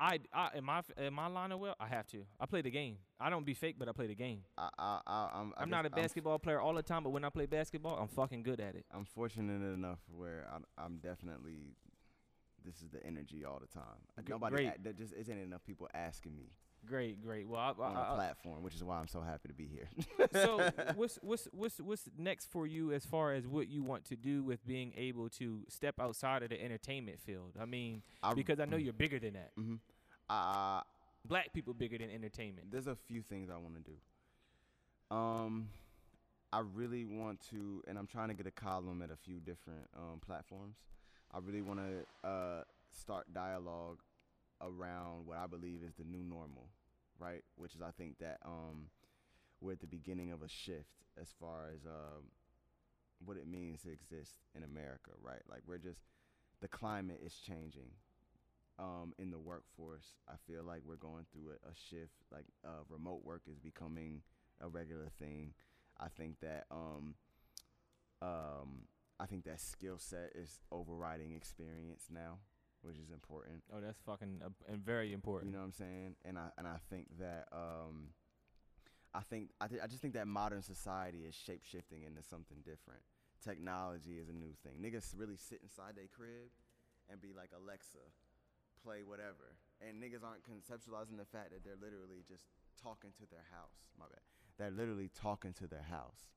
[0.00, 2.24] I, I in my f- in my line of well, I have to.
[2.40, 2.96] I play the game.
[3.20, 4.40] I don't be fake, but I play the game.
[4.56, 7.02] I, I, I, I'm, I I'm not a guess I'm basketball player all the time,
[7.04, 8.86] but when I play basketball, I'm fucking good at it.
[8.92, 11.76] I'm fortunate enough where I'm, I'm definitely.
[12.64, 14.26] This is the energy all the time.
[14.28, 14.84] Nobody, great.
[14.84, 16.52] there just isn't enough people asking me
[16.86, 17.46] Great, great.
[17.46, 19.88] Well, I, on a platform, which is why I'm so happy to be here.
[20.32, 24.16] so what's what's what's what's next for you as far as what you want to
[24.16, 27.56] do with being able to step outside of the entertainment field?
[27.60, 29.50] I mean, I, because I know you're bigger than that.
[29.56, 29.74] hmm
[30.30, 30.80] Uh,
[31.26, 32.68] Black people bigger than entertainment.
[32.70, 35.14] there's a few things I want to do.
[35.14, 35.68] Um,
[36.52, 39.86] I really want to, and I'm trying to get a column at a few different
[39.94, 40.76] um, platforms.
[41.34, 43.98] I really want to uh, start dialogue
[44.62, 46.68] around what I believe is the new normal,
[47.18, 47.42] right?
[47.56, 48.86] Which is, I think that um,
[49.60, 52.24] we're at the beginning of a shift as far as um,
[53.24, 55.42] what it means to exist in America, right?
[55.50, 56.00] Like we're just
[56.60, 57.90] the climate is changing
[58.80, 60.16] um, in the workforce.
[60.28, 62.14] I feel like we're going through a, a shift.
[62.32, 64.22] Like uh, remote work is becoming
[64.60, 65.52] a regular thing.
[65.98, 67.14] I think that um,
[68.22, 68.86] um,
[69.18, 72.38] I think that skill set is overriding experience now,
[72.82, 73.62] which is important.
[73.72, 75.50] Oh, that's fucking uh, and very important.
[75.50, 76.16] You know what I'm saying?
[76.24, 78.08] And I and I think that um,
[79.14, 82.58] I think I, th- I just think that modern society is shape shifting into something
[82.64, 83.02] different.
[83.44, 84.74] Technology is a new thing.
[84.82, 86.48] Niggas really sit inside their crib
[87.10, 88.04] and be like Alexa,
[88.82, 89.56] play whatever.
[89.80, 92.44] And niggas aren't conceptualizing the fact that they're literally just
[92.82, 93.88] talking to their house.
[93.98, 94.20] My bad.
[94.58, 96.28] They're literally talking to their house.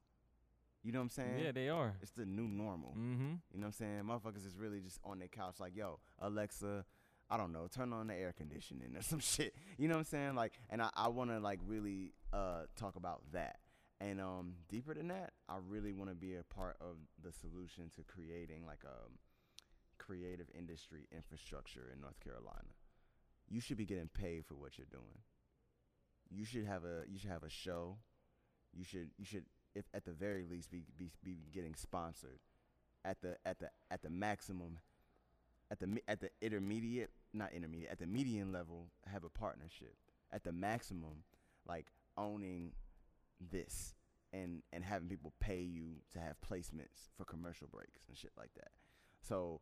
[0.84, 1.40] You know what I'm saying?
[1.42, 1.96] yeah, they are.
[2.02, 2.92] It's the new normal.
[2.92, 3.34] Mm-hmm.
[3.52, 4.04] You know what I'm saying?
[4.04, 6.86] Motherfuckers is really just on their couch like, yo, Alexa,
[7.30, 9.56] I don't know, turn on the air conditioning or some shit.
[9.78, 10.36] You know what I'm saying?
[10.36, 13.60] Like, and I, I want to like really uh, talk about that.
[14.02, 17.90] And um, deeper than that, I really want to be a part of the solution
[17.96, 19.08] to creating like a
[20.06, 22.74] creative industry infrastructure in North Carolina.
[23.50, 25.22] You should be getting paid for what you're doing.
[26.30, 27.98] You should have a you should have a show.
[28.74, 29.46] You should you should
[29.76, 32.40] if at the very least be be, be getting sponsored
[33.06, 34.80] at the at the at the maximum
[35.72, 39.96] at the at the intermediate not intermediate at the median level have a partnership
[40.32, 41.24] at the maximum
[41.68, 41.88] like
[42.18, 42.72] owning
[43.52, 43.96] this
[44.32, 48.54] and and having people pay you to have placements for commercial breaks and shit like
[48.56, 48.72] that
[49.22, 49.60] so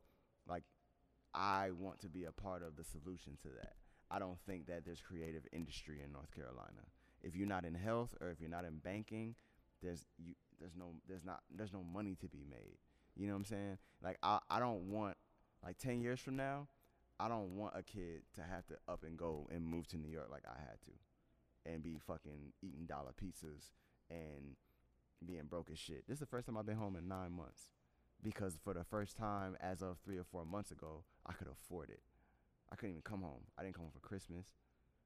[1.33, 3.75] i want to be a part of the solution to that.
[4.09, 6.83] I don't think that there's creative industry in north carolina.
[7.21, 9.35] If you're not in health or if you're not in banking
[9.81, 12.77] there's you there's no there's not there's no money to be made.
[13.15, 13.77] You know what i'm saying?
[14.03, 15.17] Like i i don't want
[15.63, 16.67] like 10 years from now
[17.19, 20.09] i don't want a kid to have to up and go and move to new
[20.09, 20.91] york like i had to
[21.71, 23.69] and be fucking eating dollar pizzas
[24.09, 24.55] and
[25.25, 26.03] being broke as shit.
[26.07, 27.69] This is the first time i've been home in nine months
[28.23, 31.89] because for the first time as of three or four months ago i could afford
[31.89, 32.01] it.
[32.71, 33.43] I couldn't even come home.
[33.57, 34.47] I didn't come home for christmas.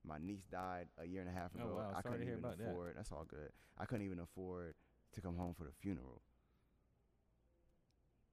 [0.07, 1.75] My niece died a year and a half Oh, ago.
[1.77, 1.93] wow.
[1.95, 2.67] i couldn't even about that.
[2.69, 3.49] afford that's all good.
[3.77, 4.75] I couldn't even afford
[5.13, 6.21] to come home for the funeral.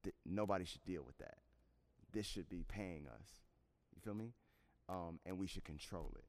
[0.03, 1.39] Th- nobody should deal with that.
[2.13, 3.29] This should be paying us.
[3.95, 4.33] You feel me?
[4.89, 6.25] Um, and we should control it.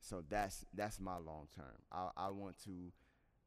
[0.00, 1.78] So that's that's my long term.
[1.90, 2.92] I, I want to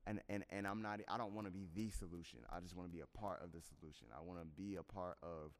[0.07, 2.39] and, and, and i'm not i don't want to be the solution.
[2.51, 4.07] I just want to be a part of the solution.
[4.17, 5.51] I want to be a part of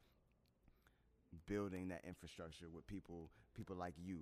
[1.47, 4.19] building that infrastructure with people people like you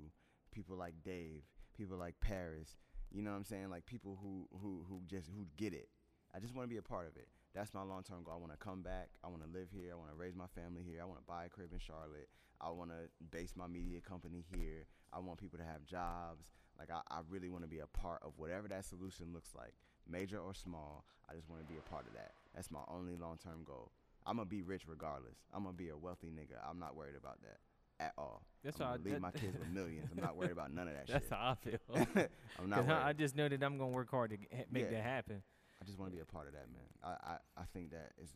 [0.52, 1.44] people like dave
[1.76, 2.78] people like paris
[3.14, 3.70] you know what i'm saying?
[3.70, 5.88] Like people who who who just who get it.
[6.36, 7.28] I just want to be a part of it.
[7.54, 8.34] That's my long-term goal.
[8.34, 9.10] I want to come back.
[9.24, 9.94] I want to live here.
[9.94, 11.00] I want to raise my family here.
[11.00, 12.28] I want to buy a crib in charlotte.
[12.60, 14.88] I want to base my media company here.
[15.14, 16.50] I want people to have jobs.
[16.80, 19.76] Like i, I really want to be a part of whatever that solution looks like
[20.10, 21.06] major or small.
[21.30, 22.32] I just want to be a part of that.
[22.56, 23.92] That's my only long-term goal
[24.26, 27.38] i'm gonna be rich regardless i'm gonna be a wealthy nigga i'm not worried about
[27.42, 27.58] that
[28.00, 30.52] at all That's I'm how I leave that- my kids with millions i'm not worried
[30.52, 32.28] about none of that That's shit how I feel.
[32.60, 32.90] i'm not.
[32.90, 34.38] I, I just know that I'm gonna work hard to
[34.72, 34.92] make Yeah.
[34.92, 35.44] that happen.
[35.82, 36.88] I just want to be a part of that, man.
[37.04, 38.30] I, I, I think that is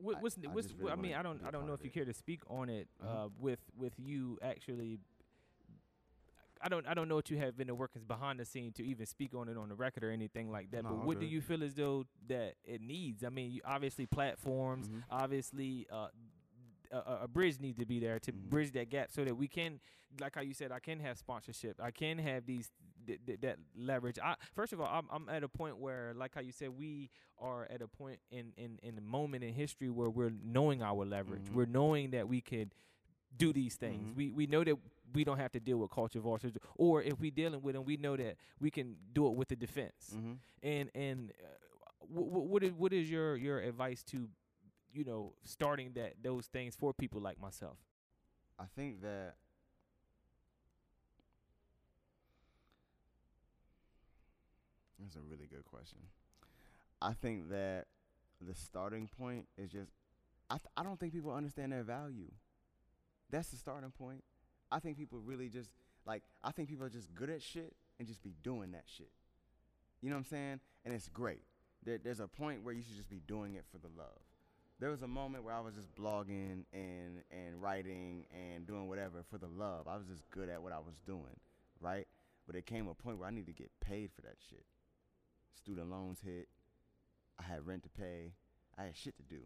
[0.00, 1.14] What, I- what's I what's what- really I mean?
[1.14, 3.24] I don't I don't know if you care to speak on it Uh-huh.
[3.24, 4.98] uh, with with you actually.
[6.62, 8.84] I don't I don't know what you have in the workings behind the scene to
[8.84, 10.82] even speak on it on the record or anything like that.
[10.84, 13.24] No, but what do you feel as though that it needs?
[13.24, 15.02] I mean, you, obviously platforms, Mhm.
[15.10, 16.08] obviously uh,
[16.90, 18.48] a- a, bridge needs to be there to Mhm.
[18.48, 19.78] bridge that gap so that we can,
[20.20, 21.78] like how you said, I can have sponsorship.
[21.82, 22.70] I can have these
[23.06, 24.18] th- th- that leverage.
[24.18, 27.10] I first of all, I'm I'm at a point where, like how you said, we
[27.38, 31.04] are at a point in in in a moment in history where we're knowing our
[31.04, 31.44] leverage.
[31.44, 31.54] Mhm.
[31.54, 32.74] We're knowing that we could
[33.36, 34.10] do these things.
[34.10, 34.16] Mhm.
[34.16, 34.78] We we know that
[35.14, 36.42] we don't have to deal with culture wars,
[36.76, 39.56] or if we're dealing with them, we know that we can do it with the
[39.56, 40.14] defense.
[40.14, 40.32] Mm-hmm.
[40.62, 44.28] And and uh, w- w- what is what is your your advice to
[44.92, 47.78] you know starting that those things for people like myself?
[48.58, 49.36] I think that
[54.98, 55.98] that's a really good question.
[57.00, 57.86] I think that
[58.40, 59.90] the starting point is just
[60.50, 62.30] I th- I don't think people understand their value.
[63.30, 64.24] That's the starting point.
[64.70, 65.70] I think people really just
[66.06, 69.10] like I think people are just good at shit and just be doing that shit.
[70.00, 70.60] You know what I'm saying?
[70.84, 71.42] And it's great.
[71.84, 74.20] There, there's a point where you should just be doing it for the love.
[74.80, 79.24] There was a moment where I was just blogging and and writing and doing whatever
[79.30, 79.88] for the love.
[79.88, 81.40] I was just good at what I was doing,
[81.80, 82.06] right?
[82.46, 84.64] But it came a point where I need to get paid for that shit.
[85.54, 86.48] Student loans hit.
[87.38, 88.32] I had rent to pay.
[88.78, 89.42] I had shit to do.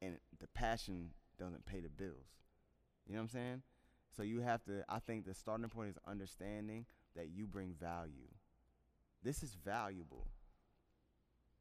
[0.00, 2.28] And the passion doesn't pay the bills.
[3.06, 3.62] You know what I'm saying?
[4.16, 6.86] So you have to I think the starting point is understanding
[7.16, 8.28] that you bring value.
[9.22, 10.28] This is valuable.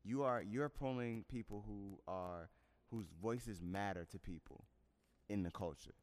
[0.03, 2.49] You are you're pulling people who are
[2.89, 4.65] whose voices matter to people
[5.27, 5.95] in the culture.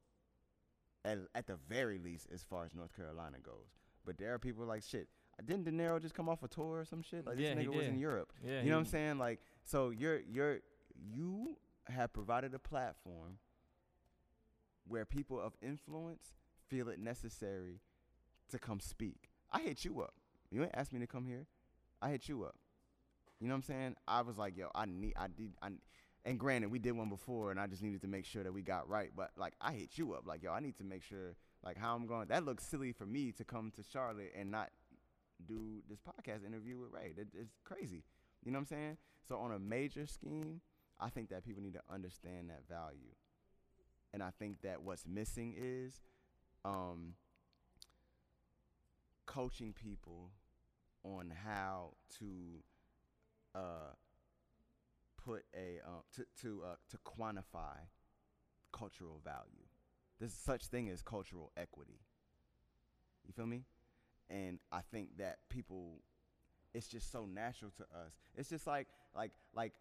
[1.05, 3.75] At at the very least as far as North Carolina goes.
[4.05, 5.09] But there are people like shit.
[5.45, 7.27] Didn't De Niro just come off a tour or some shit?
[7.27, 7.99] Like Yeah, this nigga was in.
[7.99, 8.33] Europe.
[8.45, 9.19] Yeah, You know what I'm saying?
[9.19, 10.61] Like, so you're you're
[10.97, 11.57] you
[11.89, 13.39] have provided a platform
[14.89, 16.35] where people of influence
[16.69, 17.81] feel it necessary
[18.51, 19.31] to come speak.
[19.53, 20.15] I hit you up.
[20.51, 21.47] You ain't asked me to come here.
[22.01, 22.57] I hit you up.
[23.41, 23.97] You know what I'm saying?
[24.07, 25.71] I was like, yo, I need, I did, I.
[26.25, 28.63] And granted, we did one before, and I just needed to make sure that we
[28.63, 29.11] got right.
[29.15, 31.95] But like, I hit you up, like, yo, I need to make sure, like, how
[31.95, 32.29] I'm going.
[32.29, 34.71] That looks silly for me to come to Charlotte and not
[35.47, 37.13] do this podcast interview with Ray.
[37.17, 38.03] That, it's crazy.
[38.45, 38.97] You know what I'm saying?
[39.29, 40.61] So on a major scheme,
[40.99, 43.15] I think that people need to understand that value.
[44.17, 46.01] And I think that what's missing is
[46.65, 47.17] um,
[49.27, 50.31] coaching people
[51.05, 52.25] on how to
[53.55, 53.93] uh,
[55.23, 57.77] put a uh, to to uh, to quantify
[58.73, 59.67] cultural value.
[60.19, 62.01] There's such thing as cultural equity.
[63.27, 63.65] You feel me?
[64.31, 66.01] And I think that people,
[66.73, 68.15] it's just so natural to us.
[68.35, 69.75] It's just like like like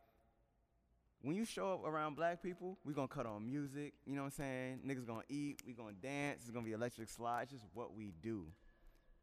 [1.22, 4.28] when you show up around black people, we gonna cut on music, you know what
[4.28, 4.80] I'm saying?
[4.86, 8.13] Niggas gonna eat, we gonna dance, it's gonna be electric slide, it's just what we
[8.22, 8.45] do.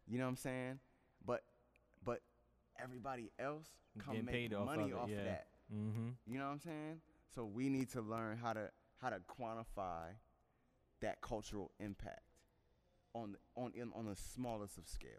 [0.08, 0.78] You know what I'm saying?
[1.24, 1.42] But
[2.04, 2.20] but
[2.82, 3.68] everybody else
[3.98, 5.18] come Getting make off money of it, off yeah.
[5.18, 5.46] of that.
[5.74, 6.08] Mm-hmm.
[6.26, 7.00] You know what I'm saying?
[7.34, 8.70] So we need to learn how to
[9.00, 10.14] how to quantify
[11.00, 12.20] that cultural impact
[13.14, 15.12] on on in, on the smallest of scales.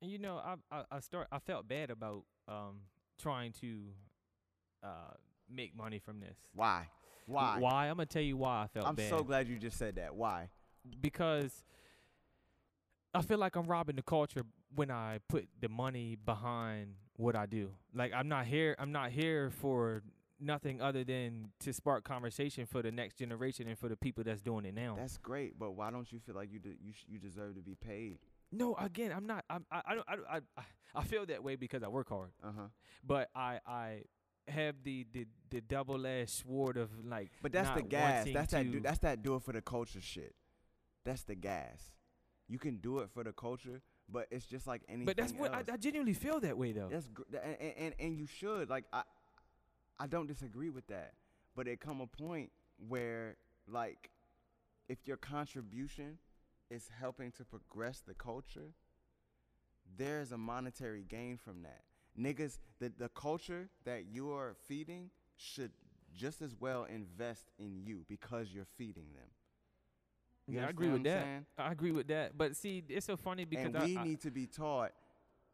[0.00, 2.82] And you know, I I, I start I felt bad about um
[3.20, 3.88] trying to
[4.82, 5.14] uh
[5.54, 6.36] make money from this.
[6.54, 6.88] Why?
[7.26, 7.56] Why?
[7.58, 7.88] Why?
[7.88, 9.08] I'm gonna tell you why I felt I'm bad.
[9.10, 10.14] so glad you just said that.
[10.14, 10.48] Why?
[11.00, 11.62] because
[13.14, 14.42] I feel like I'm robbing the culture
[14.74, 17.70] when I put the money behind what I do.
[17.94, 20.02] Like I'm not here I'm not here for
[20.40, 24.40] nothing other than to spark conversation for the next generation and for the people that's
[24.40, 24.96] doing it now.
[24.98, 27.60] That's great, but why don't you feel like you de- you sh- you deserve to
[27.62, 28.18] be paid?
[28.50, 30.62] no, again, I'm not I'm, I I don't I, don't- I I
[30.96, 32.30] I feel that way because I work hard.
[32.42, 32.66] Uh huh.
[33.06, 34.02] But I I
[34.48, 38.26] have the the, the double edged sword of like But that's the gas.
[38.32, 38.70] That's that.
[38.70, 39.22] Do, that's that.
[39.22, 40.34] Do it for the culture shit.
[41.04, 41.92] That's the gas.
[42.48, 45.06] You can do it for the culture, but it's just like anything.
[45.06, 45.62] But that's what I.
[45.72, 46.88] I genuinely feel that way though.
[46.90, 47.08] That's
[47.42, 49.02] and- and and you should like I
[49.98, 51.14] I don't disagree with that,
[51.54, 52.50] but it come a point
[52.88, 53.36] where
[53.68, 54.10] like
[54.88, 56.18] if your contribution
[56.70, 58.74] is helping to progress the culture,
[59.96, 61.82] there's a monetary gain from that.
[62.18, 65.72] Niggas, the the culture that you are feeding should
[66.14, 69.28] just as well invest in you because you're feeding them.
[70.46, 71.22] You yeah, I agree with that.
[71.22, 71.46] saying?
[71.56, 72.36] I agree with that.
[72.36, 74.92] But see, it's so funny because and I, we I- need to be taught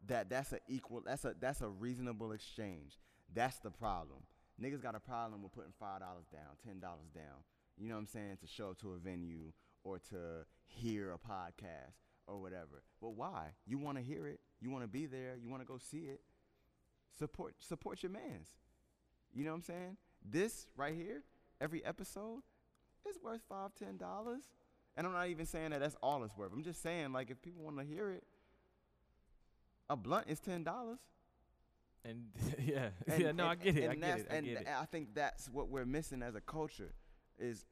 [0.06, 2.98] that that's a equal that's a that's a reasonable exchange.
[3.34, 4.20] That's the problem.
[4.60, 7.44] Niggas got a problem with putting five dollars down, ten dollars down.
[7.76, 8.38] You know what I'm saying?
[8.40, 9.52] To show up to a venue
[9.84, 11.94] or to hear a podcast
[12.26, 12.82] or whatever.
[13.00, 13.50] But why?
[13.66, 14.40] You want to hear it.
[14.60, 15.36] You want to be there.
[15.40, 16.20] You want to go see it.
[17.18, 18.48] Support support your man's.
[19.34, 19.96] You know what I'm saying?
[20.24, 21.22] This right here,
[21.60, 22.42] every episode,
[23.08, 24.42] is worth five, ten dollars.
[24.96, 26.50] And I'm not even saying that that's all it's worth.
[26.52, 28.24] I'm just saying, like, if people want to hear it,
[29.88, 30.98] a blunt is ten dollars.
[32.04, 32.26] and
[32.64, 34.68] yeah, yeah, no, I get it, I get that's- it, I and get it.
[34.68, 36.92] I think that's what we're missing as a culture,
[37.38, 37.64] is,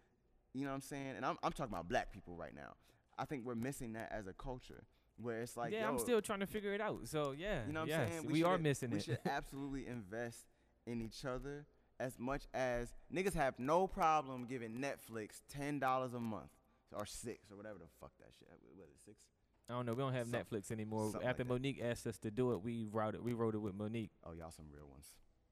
[0.55, 1.15] you know what I'm saying?
[1.17, 2.75] And I'm I'm talking about black people right now.
[3.19, 4.85] I think we're missing that as a culture,
[5.21, 7.09] where it's like, yeah, I'm still trying to figure it out.
[7.09, 8.27] So yeah, you know what yes, I'm saying?
[8.31, 9.07] we, are should- missing we it.
[9.07, 10.45] We should absolutely invest
[10.87, 11.67] in each other
[11.99, 16.51] as much as niggas have no problem giving Netflix ten dollars a month
[16.93, 18.49] or six or whatever the fuck that shit.
[18.51, 19.17] What is it, six?
[19.69, 19.95] I don't know.
[19.95, 21.13] We don't have Some- Netflix anymore.
[21.25, 21.63] After like.
[21.63, 23.23] Mo'Nique asked us to do it, we it.
[23.23, 24.11] We wrote it with Mo'Nique.
[24.25, 25.07] Oh, y'all some real ones.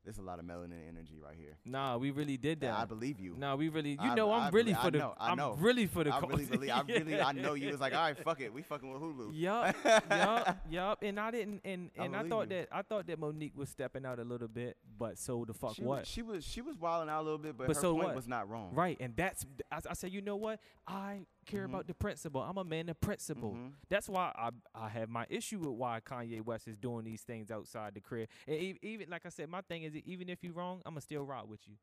[0.05, 1.57] There's a lot of melanin energy right here.
[1.65, 2.67] Nah, we really did that.
[2.67, 3.35] Yeah, I believe you.
[3.39, 3.93] Nah, we really.
[3.93, 4.99] You I- know, I I'm really believe- for I the.
[4.99, 5.57] know, I know.
[5.59, 6.15] really for the.
[6.15, 6.71] I really believe.
[6.71, 7.21] I really.
[7.21, 9.31] I know you was like, all right, fuck it, we fucking with Hulu.
[9.35, 9.75] Yup,
[10.11, 10.99] yup, yup.
[11.03, 12.57] And I didn't, and I and I, thought you.
[12.57, 15.75] that I thought that Mo'Nique was stepping out a little bit, but so the fuck
[15.77, 16.01] she what?
[16.01, 18.09] Was, she was she was wilding out a little bit, but, But her so point
[18.09, 18.17] what?
[18.17, 18.75] was not wrong.
[18.75, 20.61] Right, and that's I, I said, you know what?
[20.87, 21.71] I care Mhm.
[21.71, 22.43] about the principle.
[22.43, 23.53] I'm a man of principle.
[23.53, 23.75] Mhm.
[23.89, 27.51] That's why I I have my issue with why Kanye West is doing these things
[27.51, 28.29] outside the crib.
[28.47, 31.25] And e- even like I said, my thing is even if you're wrong, I'ma still
[31.25, 31.77] rock with you.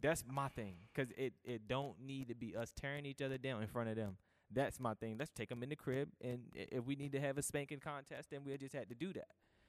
[0.00, 3.60] That's my thing, cause it it don't need to be us tearing each other down
[3.62, 4.16] in front of them.
[4.50, 5.18] That's my thing.
[5.18, 8.30] Let's take them in the crib, and if we need to have a spanking contest,
[8.30, 9.28] then we'll just have to do that.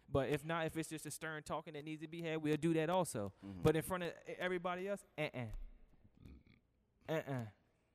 [0.09, 2.57] But if not, if it's just a stern talking that needs to be had, we'll
[2.57, 3.33] do that also.
[3.45, 3.61] Mhm.
[3.61, 5.47] But in front of everybody else, uh uh-uh.
[7.09, 7.45] uh.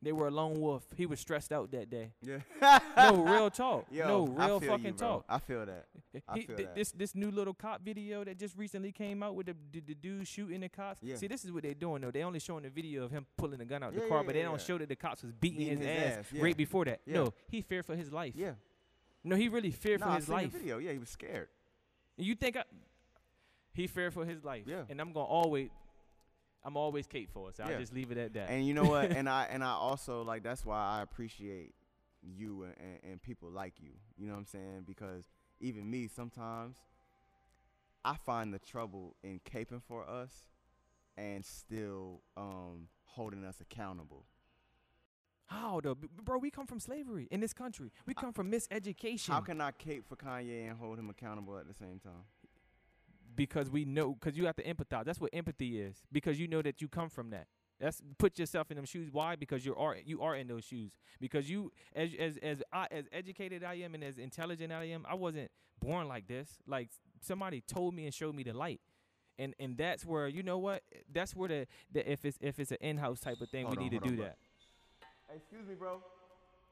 [0.06, 0.84] They were a lone wolf.
[0.96, 2.12] He was stressed out that day.
[2.22, 2.38] yeah.
[2.96, 3.86] No, real talk.
[3.90, 5.24] Yo, no, real fucking you, talk.
[5.28, 5.86] I feel that.
[6.28, 6.74] I He- feel th- that.
[6.76, 9.94] This this new little cop video that just recently came out with the the, the
[9.94, 11.02] dude shooting the cops.
[11.02, 11.16] Yeah.
[11.16, 12.12] See, this is what they're doing though.
[12.12, 14.22] They only showing the video of him pulling the gun out of the car, yeah,
[14.26, 16.26] but they yeah, don't show that the cops was beating, Beating his, his ass, ass,
[16.32, 16.42] yeah.
[16.44, 17.00] right before that.
[17.04, 17.14] Yeah.
[17.14, 18.34] No, he feared for his life.
[18.36, 18.52] Yeah.
[19.24, 20.52] No, he really feared No, for I his seen life.
[20.52, 20.78] the video.
[20.78, 21.48] Yeah, he was scared.
[22.16, 22.62] You think I?
[23.74, 24.64] He feared for his life.
[24.66, 24.82] Yeah.
[24.88, 25.68] And I'm gonna always,
[26.66, 27.60] I'm always Kate for us.
[27.60, 28.50] I'll just leave it at that.
[28.50, 29.12] And you know what?
[29.12, 31.74] and I and I also like that's why I appreciate
[32.20, 33.92] you and, and, and people like you.
[34.18, 34.84] You know what I'm saying?
[34.84, 35.24] Because
[35.60, 36.78] even me sometimes
[38.04, 40.48] I find the trouble in caping for us
[41.16, 44.24] and still um, holding us accountable.
[45.46, 46.38] How though, B- bro?
[46.38, 47.92] We come from slavery in this country.
[48.06, 49.28] We come from miseducation.
[49.28, 52.24] How can I cape for Kanye and hold him accountable at the same time?
[53.36, 55.04] Because we know because you have to empathize.
[55.04, 56.02] That's what empathy is.
[56.10, 57.46] Because you know that you come from that.
[57.78, 59.10] That's put yourself in them shoes.
[59.12, 59.36] Why?
[59.36, 60.92] Because you are you are in those shoes.
[61.20, 65.04] Because you as as as I as educated I am and as intelligent I am,
[65.08, 66.58] I wasn't born like this.
[66.66, 66.88] Like
[67.20, 68.80] somebody told me and showed me the light.
[69.38, 70.82] And and that's where you know what?
[71.12, 73.76] That's where the, the if it's if it's an in house type of thing, Hold
[73.76, 74.38] we on, need to do on, that.
[75.28, 76.00] Hey, excuse me, bro.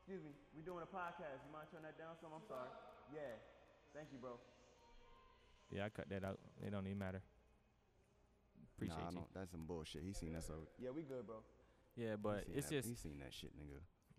[0.01, 0.31] Excuse me.
[0.57, 1.45] We're doing a podcast.
[1.45, 2.31] You mind turn that down some?
[2.35, 2.69] I'm sorry.
[3.13, 3.37] Yeah.
[3.93, 4.41] Thank you, bro.
[5.75, 6.39] Yeah, I cut that out.
[6.65, 7.21] It don't even matter.
[8.77, 9.17] Appreciate nah, I you.
[9.17, 10.03] don't- That's some bullshit.
[10.03, 10.55] He seen that so.
[10.79, 11.37] Yeah, we good, bro.
[11.97, 13.75] Yeah, but it's that, just he seen that shit, nigga.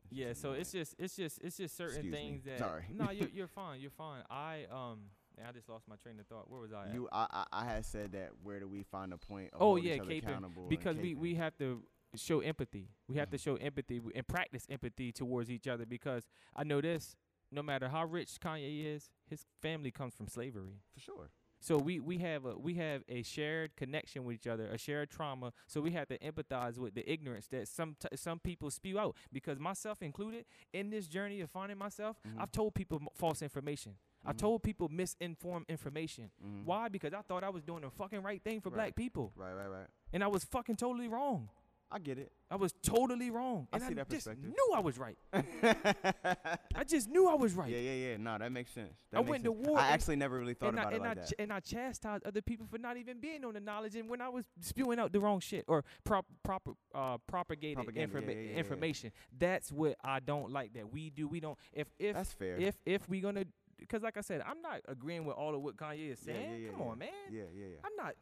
[0.10, 0.60] That Yeah, seen so that.
[0.62, 2.18] it's just it's just it's just certain Excuse me.
[2.18, 2.86] things that Sorry.
[2.94, 3.82] No, you're you're fine.
[3.82, 4.24] You're fine.
[4.30, 5.00] I um
[5.46, 6.50] I just lost my train of thought.
[6.50, 6.88] Where was I?
[6.88, 6.94] At?
[6.94, 8.30] You, I, I, I had said that.
[8.42, 9.50] Where do we find a point?
[9.54, 10.20] Of oh yeah, caping.
[10.24, 11.18] accountable Because we caping?
[11.20, 11.84] we have to
[12.16, 12.88] show empathy.
[13.10, 13.42] We have to Mhm.
[13.44, 16.26] show empathy and practice empathy towards each other because
[16.56, 17.16] I know this.
[17.52, 20.80] No matter how rich Kanye is, his family comes from slavery.
[20.94, 21.30] for sure.
[21.66, 25.10] So we, we have a we have a shared connection with each other, a shared
[25.10, 25.52] trauma.
[25.66, 29.16] So we have to empathize with the ignorance that some t- some people spew out.
[29.34, 32.40] Because myself included, in this journey of finding myself, Mhm.
[32.40, 33.98] I've told people m- false information.
[34.24, 34.40] I've Mhm.
[34.46, 36.30] told people misinformed information.
[36.44, 36.66] Mhm.
[36.66, 36.88] Why?
[36.88, 38.76] Because I thought I was doing the fucking right thing for Right.
[38.76, 39.88] black people, Right, right, right.
[40.14, 41.50] and I was fucking totally wrong.
[41.92, 42.32] I get it.
[42.50, 44.50] I was totally wrong, I and see that just perspective.
[44.52, 45.18] knew I was right.
[45.34, 47.70] I just knew I was right.
[47.70, 47.94] yeah, yeah.
[48.12, 48.18] Yeah.
[48.18, 48.94] No, that makes sense.
[49.12, 51.04] That I makes went to war I actually never really thought about I, it and
[51.04, 51.28] like I that.
[51.30, 54.22] ch- and I chastised other people for not even being on the knowledge and when
[54.22, 58.42] I was spewing out the wrong shit or prop, proper uh, propagated Propaganda, informa- yeah,
[58.42, 59.12] yeah, yeah, information.
[59.38, 61.28] That's what I don't like that we do.
[61.28, 62.58] We don't if if That's fair.
[62.58, 63.46] if if we're gonna
[63.78, 66.42] because like I said, I'm not agreeing with all of what Kanye is saying.
[66.42, 67.10] yeah, yeah, yeah, Come on, man.
[67.32, 67.78] yeah, yeah, yeah.
[67.84, 68.16] I'm not.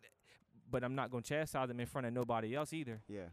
[0.70, 3.00] But I'm not gonna chastise him in front of nobody else either.
[3.08, 3.30] Yeah.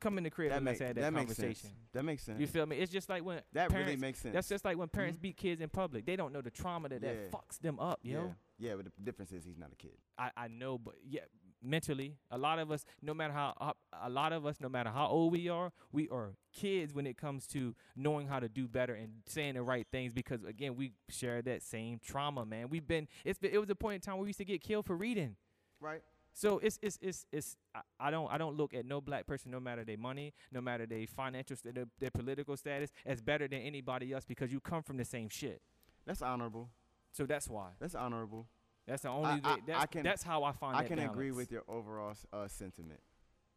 [0.00, 1.70] Come in the crib That, and make, let's have that, that makes conversation.
[1.70, 1.74] sense.
[1.92, 2.40] That makes sense.
[2.40, 2.76] You feel me?
[2.76, 4.32] It's just like when that parents, really makes sense.
[4.34, 5.22] That's just like when parents Mhm.
[5.22, 6.06] beat kids in public.
[6.06, 7.14] They don't know the trauma that Yeah.
[7.14, 8.26] that fucks them up, yo.
[8.26, 8.32] yeah.
[8.70, 9.96] Yeah, but the difference is he's not a kid.
[10.18, 11.20] I, I know, but yeah,
[11.62, 14.90] mentally, a lot of us, no matter how, how, a lot of us, no matter
[14.90, 18.66] how old we are, we are kids when it comes to knowing how to do
[18.66, 20.12] better and saying the right things.
[20.12, 22.68] Because again, we share that same trauma, man.
[22.68, 24.60] We've been, it's been, it was a point in time where we used to get
[24.60, 25.36] killed for reading.
[25.80, 26.02] Right.
[26.38, 29.50] So it's it's it's it's I, I don't I don't look at no black person,
[29.50, 33.60] no matter their money, no matter their financial their, their political status, as better than
[33.60, 35.60] anybody else because you come from the same shit.
[36.06, 36.70] That's honorable.
[37.10, 37.70] So that's why.
[37.80, 38.46] That's honorable.
[38.86, 39.40] That's the only I- way.
[39.44, 40.76] I- That's, I can- that's how I find.
[40.76, 40.78] It.
[40.78, 43.00] I can agree with your overall uh, sentiment.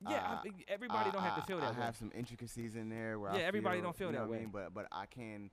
[0.02, 1.76] Yeah, Uh, I everybody I- don't have to I- feel that way.
[1.76, 1.86] I way.
[1.86, 4.28] have some intricacies in there where I Yeah, everybody feel, don't feel you know that
[4.30, 4.44] what I way.
[4.46, 4.52] mean?
[4.52, 5.52] But but I can,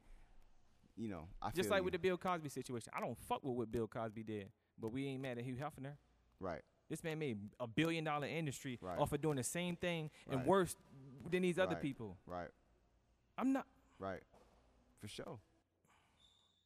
[0.96, 1.84] you know, I Just like you.
[1.84, 2.90] with the Bill Cosby situation.
[2.96, 4.48] I don't fuck with what Bill Cosby did,
[4.80, 5.92] but we ain't mad at Hugh Hefner.
[6.40, 6.62] right.
[6.88, 8.98] This man made a billion dollar industry Right.
[8.98, 10.46] off of doing the same thing and Right.
[10.46, 10.76] worse
[11.30, 11.82] than these other Right.
[11.82, 12.16] people.
[12.26, 12.50] Right.
[13.36, 13.66] I'm not.
[13.98, 14.22] Right.
[15.00, 15.38] For sure.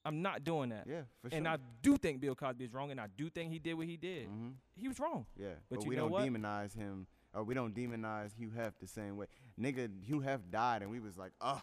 [0.04, 0.86] I'm not doing that.
[0.86, 1.02] Yeah.
[1.20, 1.36] For sure.
[1.38, 3.86] And I do think Bill Cosby is wrong, and I do think he did what
[3.86, 4.26] he did.
[4.26, 5.26] hmm He was wrong.
[5.36, 5.54] Yeah.
[5.68, 6.26] But But, you we don't what?
[6.26, 9.26] demonize him, or we don't demonize Hugh Hef the same way.
[9.60, 11.62] Nigga, Hugh Hef died, and we was like, oh,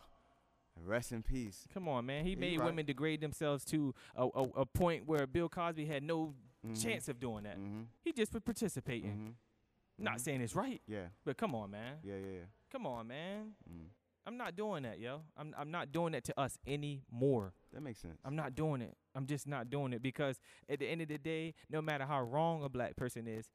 [0.78, 1.68] rest in peace.
[1.74, 2.26] Come on, man.
[2.26, 2.66] He made right.
[2.68, 6.34] women degrade themselves to a, a, a point where Bill Cosby had no
[6.66, 6.82] Mhm.
[6.82, 7.58] chance of doing that.
[7.58, 7.84] Mm-hmm.
[8.02, 9.12] He just was participating.
[9.12, 10.04] Mm-hmm.
[10.04, 10.22] Not Mhm.
[10.22, 11.08] saying it's right, Yeah.
[11.26, 12.00] but come on, man.
[12.04, 12.16] Yeah.
[12.18, 12.32] Yeah.
[12.32, 12.46] Yeah.
[12.72, 13.56] Come on, man.
[13.70, 13.90] Mm.
[14.26, 15.24] I'm not doing that, yo.
[15.36, 17.54] I'm I'm not doing that to us anymore.
[17.74, 18.20] That makes sense.
[18.24, 18.96] I'm not doing it.
[19.16, 20.40] I'm just not doing it because
[20.70, 23.50] at the end of the day, no matter how wrong a black person is,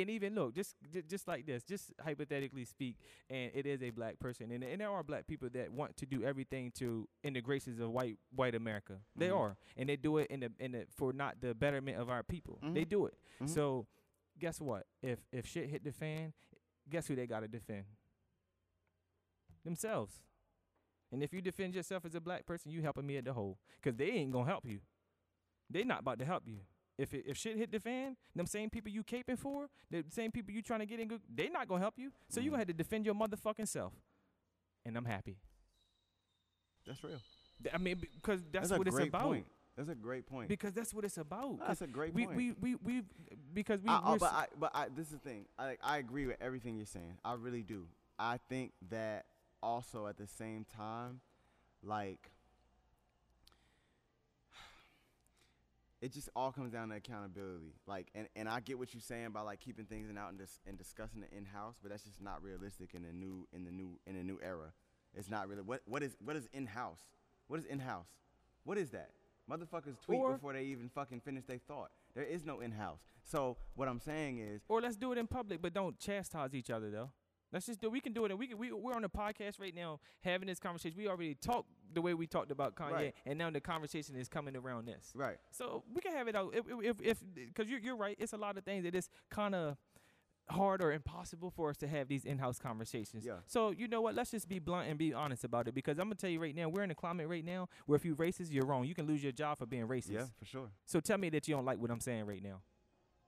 [0.00, 0.74] and even look, just
[1.08, 2.96] just like this, just hypothetically speak,
[3.28, 6.06] and it is a black person, and, and there are black people that want to
[6.06, 8.98] do everything to in the graces of white white America.
[9.16, 9.36] They Mhm.
[9.38, 12.22] are, and they do it in the in the for not the betterment of our
[12.22, 12.58] people.
[12.62, 12.88] They Mhm.
[12.88, 13.14] do it.
[13.40, 13.48] Mhm.
[13.48, 13.86] So,
[14.38, 14.86] guess what?
[15.02, 16.32] If if shit hit the fan,
[16.88, 17.84] guess who they got to defend?
[19.64, 20.22] Themselves.
[21.12, 23.58] And if you defend yourself as a black person, you helping me at the hole,
[23.82, 24.80] cause they ain't gonna help you.
[25.68, 26.60] They not about to help you.
[27.00, 30.30] If it, if shit hit the fan, them same people you caping for, the same
[30.30, 32.12] people you trying to get in good, they not gonna help you.
[32.28, 32.52] So you Mhm.
[32.52, 33.94] gonna have to defend your motherfucking self.
[34.84, 35.36] And I'm happy.
[36.86, 37.18] That's real.
[37.72, 39.22] I mean, because that's, a what it's great about.
[39.22, 39.46] point.
[39.76, 40.48] That's a great point.
[40.48, 41.58] Because that's what it's about.
[41.58, 42.36] 'Cause That's a great we, point.
[42.36, 43.02] we we we
[43.54, 45.46] because we I, oh, but I, but I, this is the thing.
[45.58, 47.18] I, I agree with everything you're saying.
[47.24, 47.86] I really do.
[48.18, 49.26] I think that
[49.62, 51.20] also at the same time,
[51.82, 52.30] like,
[56.00, 57.74] it just all comes down to accountability.
[57.86, 60.38] Like, and, and I get what you're saying about like keeping things in out and,
[60.38, 63.64] dis- and discussing it in house, but that's just not realistic in the new in
[63.64, 64.72] the new in the new era.
[65.14, 67.00] It's not really what what is what is in house.
[67.48, 68.06] What is in house?
[68.64, 69.10] What is that?
[69.50, 71.90] Motherfuckers tweet Or- before they even fucking finish their thought.
[72.14, 73.00] There is no in house.
[73.22, 76.70] So what I'm saying is, Or let's do it in public, but don't chastise each
[76.70, 77.10] other though.
[77.52, 77.90] Let's just do.
[77.90, 78.30] We can do it.
[78.30, 78.58] And we can.
[78.58, 80.96] We we're on a podcast right now having this conversation.
[80.96, 83.14] We already talked the way we talked about Kanye, Right.
[83.26, 85.12] and now the conversation is coming around this.
[85.14, 85.38] right?
[85.50, 86.54] So we can have it out.
[86.54, 88.16] If if if because you're you're right.
[88.18, 89.76] It's a lot of things that is kind of
[90.48, 93.24] hard or impossible for us to have these in-house conversations.
[93.24, 93.34] Yeah.
[93.46, 94.14] So you know what?
[94.16, 95.74] Let's just be blunt and be honest about it.
[95.74, 98.04] Because I'm gonna tell you right now, we're in a climate right now where if
[98.04, 98.84] you're racist, you're wrong.
[98.84, 100.10] You can lose your job for being racist.
[100.12, 100.70] Yeah, for sure.
[100.86, 102.62] So tell me that you don't like what I'm saying right now.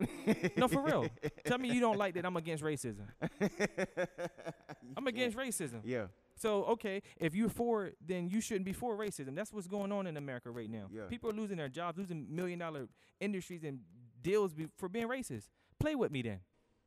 [0.56, 1.06] no, for real.
[1.44, 3.06] Tell me you don't like that I'm against racism.
[4.96, 5.80] I'm against racism.
[5.84, 9.34] Yeah, So okay, if you're for it, then you shouldn't be for racism.
[9.34, 10.86] That's what's going on in America right now.
[10.90, 11.02] Yeah.
[11.08, 12.88] People are losing their jobs, losing million dollar
[13.20, 13.80] industries and
[14.22, 15.48] deals be, for being racist.
[15.78, 16.40] Play with me then.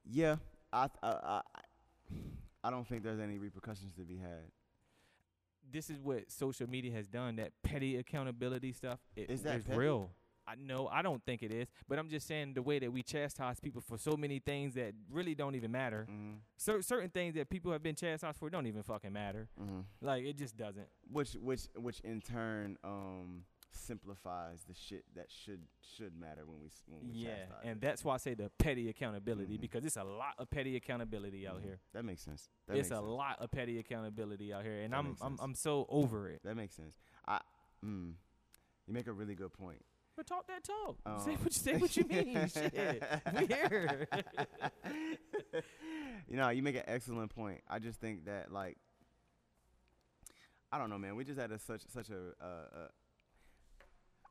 [0.10, 0.38] yeah.
[0.74, 1.62] I, I uh, I
[2.66, 4.52] I don't think there's any repercussions to be had.
[5.72, 7.38] This is what social media has done.
[7.38, 9.00] That petty accountability stuff.
[9.16, 9.78] It, Is that it's petty?
[9.80, 10.12] real.
[10.48, 10.88] I know.
[10.92, 13.82] I don't think it is, but I'm just saying the way that we chastise people
[13.82, 16.08] for so many things that really don't even matter.
[16.10, 16.34] Mm-hmm.
[16.58, 19.48] Cer- certain things that people have been chastised for don't even fucking matter.
[19.60, 19.80] Mm-hmm.
[20.02, 20.88] Like it just doesn't.
[21.12, 25.62] Which which which in turn um simplifies the shit that should
[25.98, 28.88] should matter when we when we Yeah, chastise and that's why I say the petty
[28.90, 29.62] accountability Mhm.
[29.62, 31.64] because it's a lot of petty accountability out Mhm.
[31.64, 31.80] here.
[31.94, 32.50] That makes sense.
[32.68, 33.08] That it's makes a sense.
[33.08, 35.38] lot of petty accountability out here, and I'm I'm.
[35.42, 36.42] I'm so over it.
[36.44, 36.96] That makes sense.
[37.28, 37.42] I
[37.84, 38.14] mm,
[38.88, 39.84] you make a really good point.
[40.16, 40.98] But talk that talk.
[41.06, 42.48] Um, say what you say what you mean.
[42.48, 43.04] Shit,
[43.38, 44.08] we here.
[46.30, 47.62] you know, you make an excellent point.
[47.70, 48.78] I just think that like
[50.72, 51.16] I don't know, man.
[51.16, 52.88] We just had a such such a uh, uh,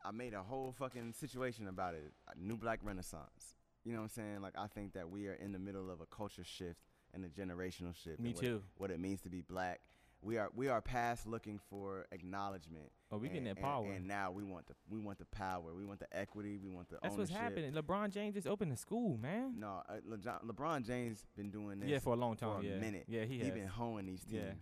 [0.04, 2.12] I made a whole fucking situation about it.
[2.28, 3.56] A new black renaissance.
[3.84, 4.40] You know what I'm saying?
[4.42, 6.80] Like I think that we are in the middle of a culture shift
[7.12, 8.20] and a generational shift.
[8.20, 8.62] Me what too.
[8.78, 9.80] what it means to be black.
[10.24, 12.90] We are we are past looking for acknowledgement.
[13.12, 13.84] Oh, we getting and- that power.
[13.86, 15.74] And, and now we want the we want the power.
[15.76, 16.58] We want the equity.
[16.62, 17.72] We want the That's what's happening.
[17.72, 19.56] LeBron James just opened a school, man.
[19.58, 22.60] No, uh, LeJon- LeBron James been doing this Yeah, for a long time.
[22.60, 23.04] for a yeah, minute.
[23.06, 23.46] yeah, he has.
[23.46, 23.58] he has.
[23.60, 24.32] been hoeing these teams.
[24.42, 24.52] Yeah.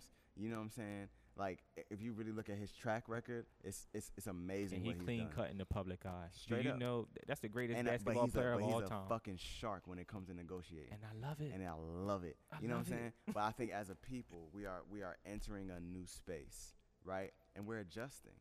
[0.42, 1.08] You know what I'm saying?
[1.36, 1.60] Like
[1.90, 4.96] if you really look at his track record, it's it's it's amazing and he what
[4.98, 6.26] he's clean cut in the public eye.
[6.32, 6.78] Straight Do you up.
[6.80, 9.08] know that's the greatest and, uh, basketball a, player but of he's all a time?
[9.08, 10.92] fucking shark when it comes to negotiating.
[10.92, 11.52] and I love it.
[11.54, 12.36] and I love it.
[12.52, 13.12] I you know what I'm saying?
[13.32, 16.74] but I think as a people, we are we are entering a new space,
[17.04, 17.32] right?
[17.56, 18.32] And we're adjusting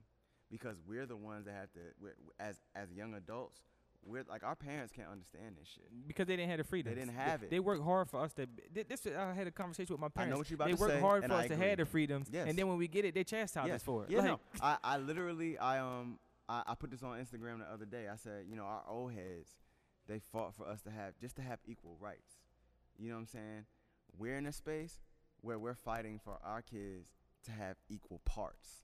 [0.50, 1.80] because we're the ones that have to.
[2.02, 3.62] We're, as as young adults,
[4.06, 5.86] we're like our parents can't understand this shit.
[6.08, 6.94] because they didn't have the freedom.
[6.94, 7.50] They didn't have it.
[7.52, 8.48] They worked hard for us to.
[8.74, 10.32] th- This I had a conversation with my parents.
[10.32, 12.28] I know what you're about they worked hard for I us to have the freedoms,
[12.32, 12.48] Yes.
[12.50, 13.76] and then when we get it, they chastise Yeah.
[13.76, 14.10] us for it.
[14.10, 16.18] Yeah, like, no, I, I literally, I um,
[16.50, 18.08] I, I put this on Instagram the other day.
[18.12, 19.52] I said, you know, our old heads,
[20.08, 22.40] they fought for us to have just to have equal rights.
[22.98, 23.66] You know what I'm saying?
[24.18, 25.00] We're in a space
[25.42, 27.12] where we're fighting for our kids
[27.46, 28.82] to have equal parts.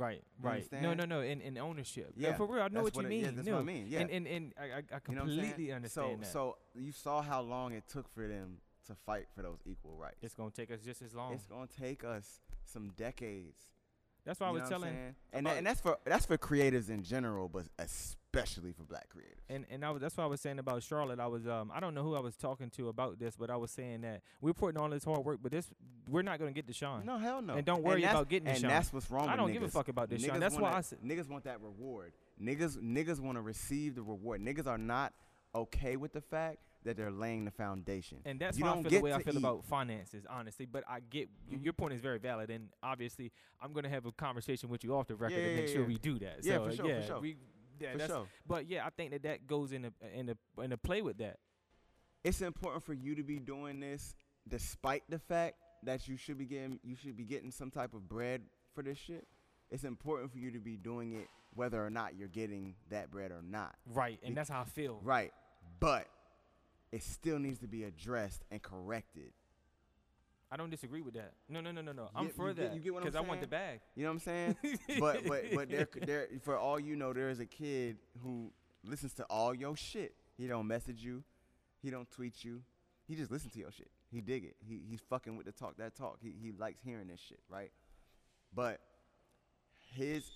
[0.00, 0.66] Right, You right.
[0.72, 1.10] No, understand?
[1.10, 1.20] no, no.
[1.22, 2.12] In, in ownership.
[2.16, 2.62] Yeah, for real.
[2.62, 3.24] I know that's what you it- mean.
[3.24, 3.52] yeah, that's no.
[3.54, 4.00] what I mean, yeah.
[4.00, 4.72] And and, and I, I, I
[5.08, 6.32] You know what completely understand so, that.
[6.32, 10.16] So you saw how long it took for them to fight for those equal rights.
[10.22, 11.34] it's gonna take us just as long.
[11.34, 13.60] It's gonna take us some decades.
[14.24, 14.94] That's why I was what telling.
[15.32, 19.08] and about- tha- and that's for that's for creatives in general, but especially for black
[19.14, 19.40] creatives.
[19.48, 21.18] And and I was that's why I was saying about Charlotte.
[21.20, 23.56] I was um I don't know who I was talking to about this, but I
[23.56, 25.70] was saying that we're putting all this hard work, but this
[26.08, 27.04] we're not gonna get the shine.
[27.04, 27.54] No, hell no.
[27.54, 29.68] And don't worry that's- about getting the and that's what's wrong I don't give a
[29.68, 30.36] fuck about this shine.
[30.36, 32.12] Niggas That's why wanna- I said niggas want that reward.
[32.40, 34.40] Niggas niggas want to receive the reward.
[34.40, 35.12] Niggas are not
[35.54, 38.18] okay with the fact that they're laying the foundation.
[38.24, 39.38] And that's You why I feel the way I feel eat.
[39.38, 40.64] about finances, honestly.
[40.64, 41.62] But I get Mhm.
[41.62, 45.06] your point is very valid, and obviously I'm gonna have a conversation with you off
[45.08, 45.88] the record Yeah, to make yeah, sure yeah.
[45.88, 46.42] we do that.
[46.42, 47.20] Yeah, so, for sure, for sure.
[47.20, 47.36] We,
[47.80, 48.26] yeah, For sure.
[48.46, 51.18] But yeah, I think that that goes in a in a in a play with
[51.18, 51.38] that.
[52.22, 54.14] It's important for you to be doing this
[54.46, 58.08] despite the fact that you should be getting you should be getting some type of
[58.08, 58.42] bread
[58.74, 59.26] for this shit.
[59.70, 63.30] It's important for you to be doing it whether or not you're getting that bread
[63.30, 63.74] or not.
[63.86, 65.00] Right, and Be- that's how I feel.
[65.02, 65.32] Right.
[65.78, 66.06] But
[66.92, 69.32] it still needs to be addressed and corrected.
[70.52, 71.32] I don't disagree with that.
[71.48, 72.08] No, no, no, no, no.
[72.14, 73.80] I'm get- for you that you get what I'm I want the bag.
[73.94, 74.56] You know what I'm saying?
[74.98, 78.52] but but but there there for all you know, there is a kid who
[78.84, 80.14] listens to all your shit.
[80.36, 81.22] He don't message you,
[81.82, 82.62] he don't tweet you.
[83.06, 83.90] He just listens to your shit.
[84.10, 84.56] He dig it.
[84.66, 86.18] He he's fucking with the talk that talk.
[86.20, 87.70] He he likes hearing this shit, right?
[88.54, 88.80] But
[89.94, 90.30] his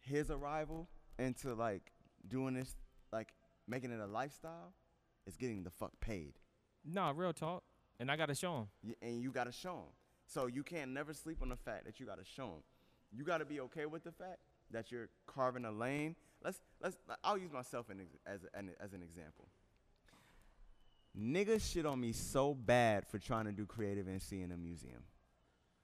[0.00, 1.92] his arrival into like
[2.28, 2.76] doing this,
[3.12, 3.34] like
[3.66, 4.72] making it a lifestyle,
[5.26, 6.34] is getting the fuck paid.
[6.84, 7.64] Nah, real talk.
[7.98, 8.68] And I gotta show him.
[8.84, 9.92] Y- and you gotta show them.
[10.26, 12.62] So you can't never sleep on the fact that you gotta show them.
[13.12, 14.38] You gotta be okay with the fact
[14.70, 16.16] that you're carving a lane.
[16.42, 16.96] Let's let's.
[17.24, 19.46] I'll use myself in, as an, as an example.
[21.18, 25.02] Niggas shit on me so bad for trying to do creative NC in a museum.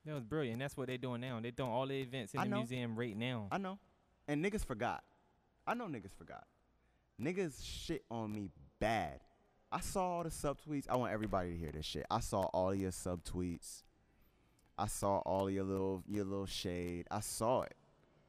[0.05, 0.59] That was brilliant.
[0.59, 1.39] That's what they're doing now.
[1.41, 2.57] They're doing all the events in I the know.
[2.59, 3.47] museum right now.
[3.51, 3.79] I know,
[4.29, 5.03] and niggas forgot.
[5.67, 6.45] I know niggas forgot.
[7.21, 8.51] Niggas shit on me
[8.81, 9.21] bad.
[9.73, 10.85] I saw all the subtweets.
[10.89, 12.05] I want everybody to hear this shit.
[12.11, 13.85] I saw all your subtweets.
[14.77, 17.07] I saw all your little your little shade.
[17.11, 17.75] I saw it.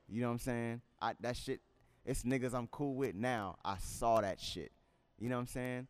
[0.08, 0.82] You know what I'm saying?
[1.02, 1.60] I that shit.
[2.06, 3.58] It's niggas I'm cool with now.
[3.66, 4.72] I saw that shit.
[5.20, 5.88] You know what I'm saying?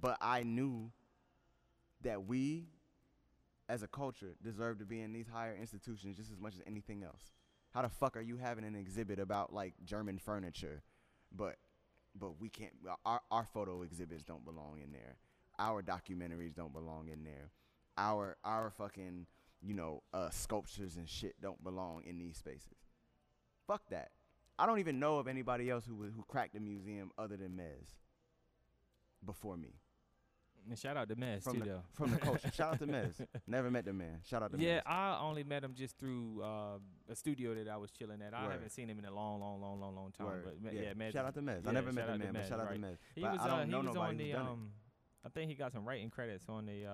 [0.00, 0.90] But I knew
[2.02, 2.68] that we,
[3.68, 7.02] as a culture, deserve to be in these higher institutions just as much as anything
[7.02, 7.32] else.
[7.72, 10.82] How the fuck are you having an exhibit about like German furniture,
[11.34, 11.56] but
[12.18, 12.72] but we can't.
[13.04, 15.16] Our our photo exhibits don't belong in there.
[15.58, 17.50] Our documentaries don't belong in there.
[17.96, 19.26] Our our fucking
[19.62, 22.90] you know uh, sculptures and shit don't belong in these spaces.
[23.66, 24.10] Fuck that.
[24.58, 27.96] I don't even know of anybody else who who cracked the museum other than Mez.
[29.24, 29.74] Before me,
[30.68, 31.82] And shout out to Mez from too, the though.
[31.92, 32.50] from the culture.
[32.54, 33.14] Shout out to Mez.
[33.46, 34.20] Never met the man.
[34.24, 34.82] Shout out to Yeah, Mez.
[34.86, 36.78] I only met him just through uh,
[37.10, 38.32] a studio that I was chilling at.
[38.32, 38.52] I Word.
[38.52, 40.26] haven't seen him in a long, long, long, long, long time.
[40.28, 40.42] Word.
[40.44, 41.64] But ma- yeah, Mez shout out to Mez.
[41.64, 42.80] yeah, I never met the out man, but Mez, shout out right.
[42.80, 42.96] to Mez.
[43.14, 44.70] He But was I don't uh, he know was nobody on the um.
[45.24, 46.92] I think he got some writing credits on the uh,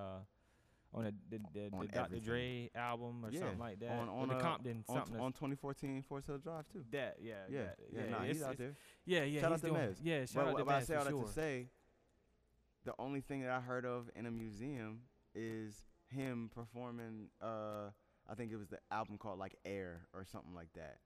[0.93, 2.19] on the the, the, On the Dr.
[2.19, 3.91] Dre album or Yeah, something like that.
[3.91, 5.19] on- Or on, the uh, Compton on, something.
[5.21, 6.83] on 2014 Forest Hill Drive too.
[6.91, 8.73] that yeah Yeah, that- yeah, nah, he's out there.
[9.05, 9.41] Yeah, yeah.
[9.41, 9.97] Shout out to Mez.
[10.01, 11.67] Yeah, shout But, out to what- but I say all that to say,
[12.85, 15.01] the only thing that I heard of in a museum
[15.35, 15.75] is
[16.07, 17.29] him performing.
[17.41, 17.91] Uh,
[18.29, 20.97] I think it was the album called like Air or something like that,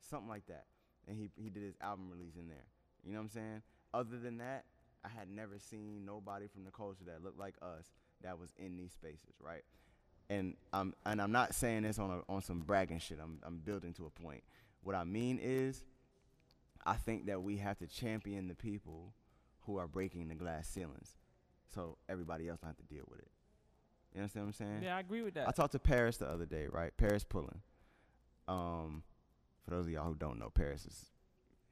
[0.00, 0.66] something like that.
[1.08, 2.66] And he he did his album release in there.
[3.04, 3.62] You know what I'm saying?
[3.94, 4.64] Other than that,
[5.04, 8.76] I had never seen nobody from the culture that looked like us that was in
[8.76, 9.64] these spaces, right?
[10.30, 13.18] And I'm and I'm not saying this on a, on some bragging shit.
[13.22, 14.42] I'm I'm building to a point.
[14.82, 15.84] What I mean is,
[16.84, 19.12] I think that we have to champion the people
[19.66, 21.16] who are breaking the glass ceilings,
[21.74, 23.28] so everybody else don't have to deal with it.
[24.14, 24.82] You understand what I'm saying?
[24.82, 25.48] Yeah, I agree with that.
[25.48, 26.94] I talked to Paris the other day, right?
[26.96, 27.62] Paris Pullen.
[28.46, 29.02] Um,
[29.64, 31.06] for those of y'all who don't know, Paris is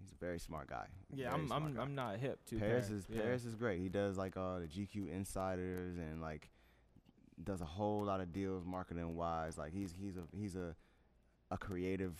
[0.00, 0.86] he's a very smart guy.
[1.14, 1.82] yeah, Very I'm I'm, guy.
[1.82, 3.20] I'm not hip to Paris is yeah.
[3.22, 3.80] Paris is great.
[3.80, 6.48] He does like uh the GQ insiders and like
[7.42, 9.58] does a whole lot of deals marketing wise.
[9.58, 10.74] Like he's he's a he's a
[11.50, 12.14] a creative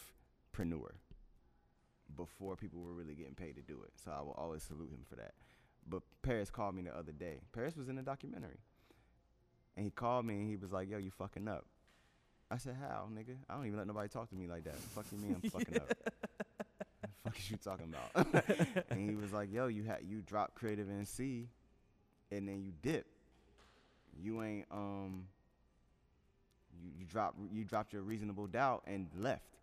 [0.54, 0.90] preneur
[2.16, 3.92] before people were really getting paid to do it.
[4.04, 5.32] So I will always salute him for that.
[5.88, 7.40] But Paris called me the other day.
[7.52, 8.58] Paris was in the documentary.
[9.76, 11.64] And he called me and he was like, Yo, you fucking up.
[12.50, 13.36] I said, How, nigga?
[13.48, 14.76] I don't even let nobody talk to me like that.
[14.76, 15.92] Fuck you mean I'm fucking up.
[17.00, 18.86] What the fuck is you talking about?
[18.90, 21.46] and he was like, "Yo, you had you drop creative NC,
[22.30, 23.06] and then you dip.
[24.22, 25.26] You ain't um.
[26.82, 29.56] You you drop you dropped your reasonable doubt and left,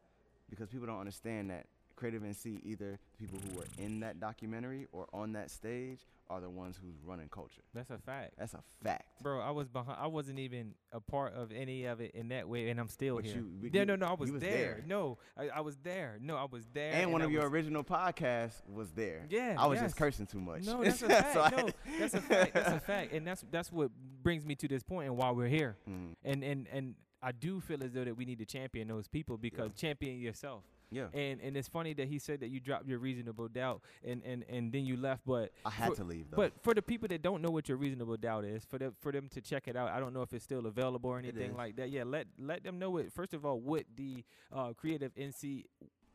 [0.50, 1.68] because people don't understand that
[1.98, 6.40] creative NC either the people who were in that documentary or on that stage are
[6.42, 7.62] the ones who's running culture.
[7.74, 8.34] That's a fact.
[8.38, 9.06] That's a fact.
[9.22, 9.98] Bro, I was behind.
[10.00, 13.16] I wasn't even a part of any of it in that way, and I'm still
[13.16, 13.36] But here.
[13.38, 14.52] you- yeah, no, no, I was, was there.
[14.52, 14.84] there.
[14.86, 16.18] No, I, I was there.
[16.22, 16.92] No, I was there.
[16.94, 19.26] And one I of your was- original podcasts was there.
[19.30, 19.86] Yeah, I was yes.
[19.88, 20.64] just cursing too much.
[20.66, 21.36] No, that's a fact.
[21.38, 21.70] I- no,
[22.00, 22.54] that's a fact.
[22.54, 23.92] That's a fact, and that's that's what
[24.22, 25.78] brings me to this point and why we're here.
[25.90, 29.08] Mm, And and and I do feel as though that we need to champion those
[29.08, 30.64] people because champion yourself.
[30.90, 34.22] Yeah, And and it's funny that he said that you dropped your reasonable doubt and
[34.24, 36.38] and and then you left, but I had for- to leave though.
[36.38, 39.12] But for the people that don't know what your reasonable doubt is, for them for
[39.12, 41.76] them to check it out, I don't know if it's still available or anything like
[41.78, 41.90] that.
[41.90, 43.12] Yeah, let let them know it.
[43.12, 45.66] First of all, what the uh, creative NC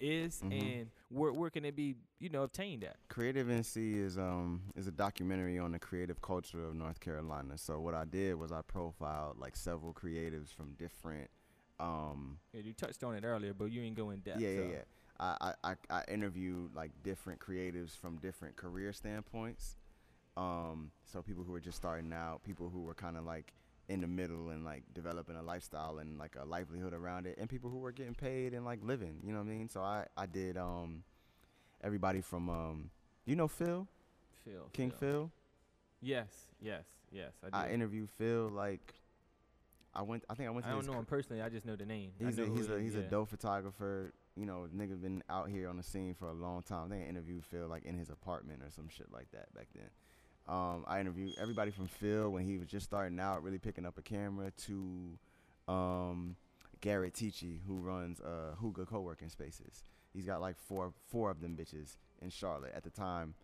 [0.00, 0.62] is Mhm.
[0.80, 2.96] and where where can it be you know obtained at?
[3.08, 7.56] Creative NC is um is a documentary on the creative culture of North Carolina.
[7.56, 11.30] So what I did was I profiled like several creatives from different
[11.82, 14.40] um Yeah, you touched on it earlier, but you ain't go in depth.
[14.40, 14.62] yeah, yeah, so.
[14.72, 14.82] yeah.
[15.20, 19.76] I, I, I, I interviewed like different creatives from different career standpoints.
[20.36, 23.52] Um, so people who were just starting out, people who were kind of like
[23.88, 27.48] in the middle and like developing a lifestyle and like a livelihood around it, and
[27.48, 29.20] people who were getting paid and like living.
[29.24, 29.68] You know what I mean?
[29.68, 31.04] So I, I did um,
[31.84, 32.90] everybody from um,
[33.26, 33.86] you know Phil
[34.44, 34.68] Phil.
[34.72, 35.30] King Phil.
[36.00, 36.28] Yes,
[36.60, 37.32] yes, yes.
[37.52, 37.74] I, I do.
[37.74, 38.94] interviewed Phil like
[39.94, 40.24] I went.
[40.30, 41.42] I think I went To I don't know him personally.
[41.42, 42.12] I just know the name.
[42.18, 44.12] He's a he's he a he's a dope photographer.
[44.36, 46.88] You know, nigga been out here on the scene for a long time.
[46.88, 49.90] They interviewed Phil like in his apartment or some shit like that back then.
[50.48, 53.98] Um, I interviewed everybody from Phil when he was just starting out, really picking up
[53.98, 55.18] a camera, to
[55.68, 56.36] um,
[56.80, 59.84] Garrett Tichy, who runs uh, Hygge Co-working Spaces.
[60.12, 62.72] He's got like four four of them bitches in Charlotte.
[62.74, 63.34] At the time,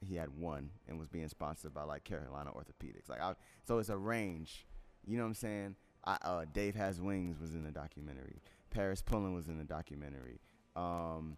[0.00, 3.08] he had one and was being sponsored by like Carolina Orthopedics.
[3.08, 3.34] Like, I,
[3.64, 4.66] so it's a range.
[5.06, 5.76] You know what I'm saying?
[6.04, 8.40] I, uh, Dave Has Wings was in the documentary.
[8.70, 10.40] Paris Pullen was in the documentary.
[10.74, 11.36] Um,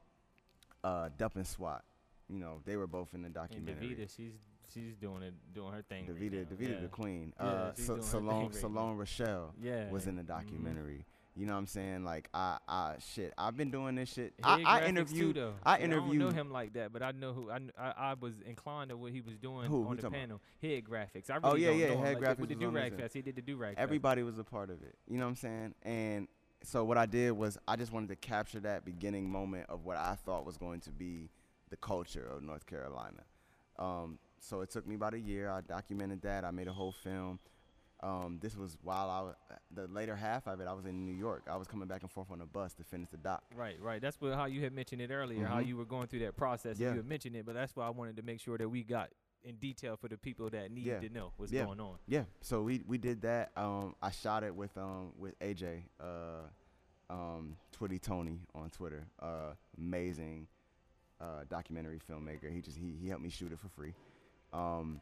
[0.83, 1.83] uh, Dup and SWAT,
[2.29, 3.89] you know, they were both in the And documentary.
[3.89, 4.33] Davita, she's
[4.73, 6.07] she's doing it, doing her thing.
[6.07, 6.81] right Davita, now, Davita yeah.
[6.81, 7.33] the Queen.
[7.39, 10.27] Yeah, uh, Sa- Salone, right Salone Rochelle Yeah, was in the mhm.
[10.29, 11.05] documentary.
[11.37, 12.05] You know what I'm saying?
[12.05, 14.35] Like, I, I, shit, I've been doing this shit.
[14.45, 15.35] Head I, I interviewed.
[15.35, 15.55] Too, though.
[15.65, 18.15] I See, I don't know him like that, but I know who I, I, I
[18.15, 19.83] was inclined to what he was doing Who?
[19.83, 20.41] Who on the talking panel.
[20.63, 21.31] Head graphics.
[21.31, 22.39] I really Oh, yeah, don't yeah, know him Head like that.
[22.39, 23.15] with Graphics the do rag fest.
[23.15, 23.75] He did the do rag.
[23.79, 24.95] Everybody was a part of it.
[25.09, 25.75] You know what I'm saying?
[25.83, 26.29] And
[26.63, 29.97] so what I did was I just wanted to capture that beginning moment of what
[29.97, 31.31] I thought was going to be
[31.71, 33.25] the culture of North Carolina.
[33.77, 35.51] Um, so it took me about a year.
[35.51, 36.45] I documented that.
[36.45, 37.41] I made a whole film.
[38.05, 39.35] Um, this was while I was,
[39.75, 40.67] the later half of it.
[40.69, 41.45] I was in New York.
[41.51, 43.43] I was coming back and forth on the bus to finish the doc.
[43.57, 44.01] Right, right.
[44.03, 45.47] That's what how you had mentioned it earlier.
[45.47, 45.67] How Mhm.
[45.69, 46.79] you were going through that process.
[46.79, 46.91] Yeah.
[46.91, 49.11] You had mentioned it, but that's why I wanted to make sure that we got
[49.43, 51.01] in detail for the people that need Yeah.
[51.01, 51.65] to know what's Yeah.
[51.65, 51.99] going on.
[52.07, 53.57] Yeah, so we we did that.
[53.57, 56.43] Um, I shot it with um with AJ, uh,
[57.09, 59.07] um, Twitty Tony on Twitter.
[59.19, 60.47] Uh, amazing,
[61.21, 62.51] uh, documentary filmmaker.
[62.53, 63.95] He just he he helped me shoot it for free.
[64.53, 65.01] Um,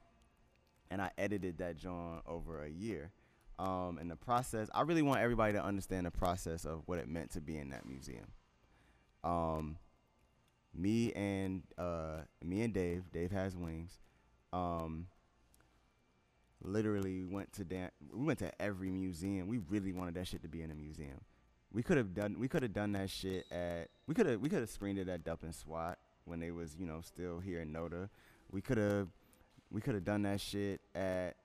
[0.93, 3.11] and I edited that John over a year.
[3.59, 7.09] Um, and the process, I really want everybody to understand the process of what it
[7.09, 8.27] meant to be in that museum.
[9.25, 9.79] Um,
[10.75, 14.01] me and uh, me and Dave, Dave has wings.
[14.53, 15.07] Um,
[16.63, 19.49] literally went to dan- we went to every museum.
[19.49, 21.21] We really wanted that shit to be in a museum.
[21.73, 24.51] We could have done we could have done that shit at we could have we
[24.51, 27.73] could have screened it at and SWAT when they was you know still here in
[27.73, 28.11] Noda.
[28.51, 29.09] We could have
[29.73, 31.37] we could have done that shit at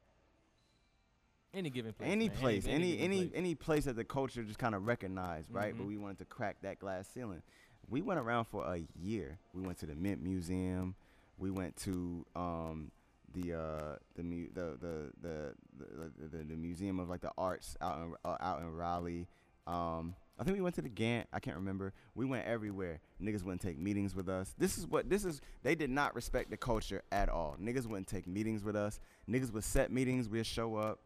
[1.53, 2.09] Any given place.
[2.11, 2.37] any man.
[2.37, 3.31] place, any given any place.
[3.35, 5.75] any place that the culture just kind of recognized, right?
[5.75, 5.87] But Mhm.
[5.87, 7.41] we wanted to crack that glass ceiling.
[7.89, 9.39] We went around for a year.
[9.53, 10.95] We went to the Mint Museum.
[11.37, 12.91] We went to um,
[13.33, 17.77] the, uh, the, mu- the, the, the the the the museum of like the arts
[17.79, 19.27] out in uh, out in Raleigh.
[19.65, 21.25] Um, I think we went to the Gantt.
[21.33, 21.93] I can't remember.
[22.13, 22.99] We went everywhere.
[23.21, 24.53] Niggas wouldn't take meetings with us.
[24.57, 25.41] This is what this is.
[25.63, 27.57] They did not respect the culture at all.
[27.61, 28.99] Niggas wouldn't take meetings with us.
[29.27, 30.29] Niggas would set meetings.
[30.29, 30.99] We'd show up,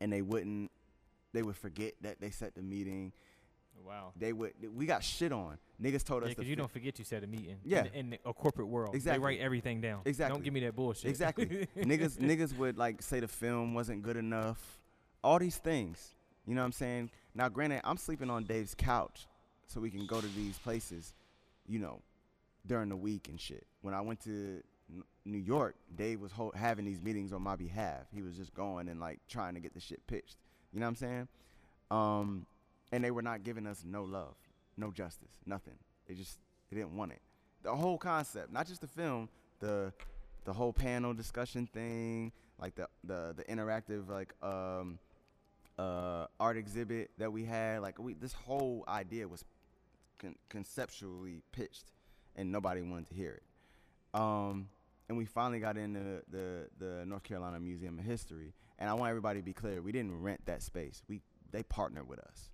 [0.00, 0.70] and they wouldn't.
[1.32, 3.12] They would forget that they set the meeting.
[3.84, 4.12] Wow.
[4.16, 4.52] They would.
[4.74, 5.58] We got shit on.
[5.82, 7.56] Niggas told us because you fi- don't forget you set a meeting.
[7.64, 7.86] Yeah.
[7.94, 9.18] In, in a corporate world, Exactly.
[9.18, 10.02] they write everything down.
[10.04, 10.36] Exactly.
[10.36, 11.10] Don't give me that bullshit.
[11.10, 11.46] Exactly.
[11.76, 14.78] niggas niggas would like say the film wasn't good enough.
[15.24, 16.14] All these things.
[16.46, 17.10] You know what I'm saying?
[17.34, 19.26] Now granted, I'm sleeping on Dave's couch
[19.66, 21.14] so we can go to these places,
[21.68, 22.00] you know,
[22.66, 23.66] during the week and shit.
[23.82, 24.62] When I went to
[25.24, 28.06] New York, Dave was ho- having these meetings on my behalf.
[28.12, 30.36] He was just going and like trying to get the shit pitched.
[30.72, 31.28] You know what I'm saying?
[31.90, 32.46] Um
[32.92, 34.34] and they were not giving us no love,
[34.76, 35.74] no justice, nothing.
[36.08, 36.38] They just
[36.70, 37.20] they didn't want it.
[37.62, 39.28] The whole concept, not just the film,
[39.60, 39.92] the
[40.44, 44.98] the whole panel discussion thing, like the the the interactive like um
[45.80, 49.44] uh art exhibit that we had, like we this whole idea was
[50.18, 51.92] con- conceptually pitched
[52.36, 53.42] and nobody wanted to hear it.
[54.18, 54.68] Um
[55.08, 59.10] and we finally got into the the North Carolina Museum of History, and I want
[59.10, 61.02] everybody to be clear, we didn't rent that space.
[61.08, 61.20] We
[61.50, 62.50] they partnered with us.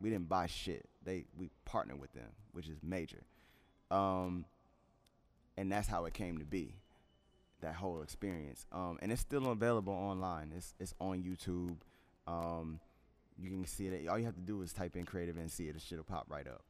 [0.00, 0.88] We didn't buy shit.
[1.04, 3.24] They we partnered with them, which is major.
[3.90, 4.44] Um,
[5.56, 6.76] and that's how it came to be.
[7.62, 8.66] That whole experience.
[8.72, 10.52] Um, and it's still available online.
[10.56, 11.76] It's it's on YouTube.
[12.26, 12.80] Um,
[13.38, 14.08] you can see it.
[14.08, 15.74] All you have to do is type in Creative NC it.
[15.74, 16.62] The shit'll pop right up.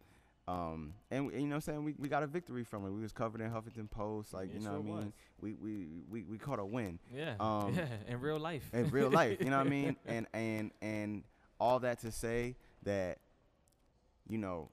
[0.49, 1.85] Um, and, and you know what I'm saying?
[1.85, 2.91] We, we got a victory from it.
[2.91, 4.35] We was covered in Huffington Post.
[4.35, 5.13] Like, It you know sure what I mean?
[5.41, 7.35] We, we, we, we caught a win Yeah.
[7.39, 7.87] Um, yeah.
[8.09, 8.69] In real life.
[8.73, 9.39] in real life.
[9.41, 9.97] You know what I mean?
[10.07, 11.23] And and and
[11.61, 13.19] all that to say that,
[14.29, 14.71] you know,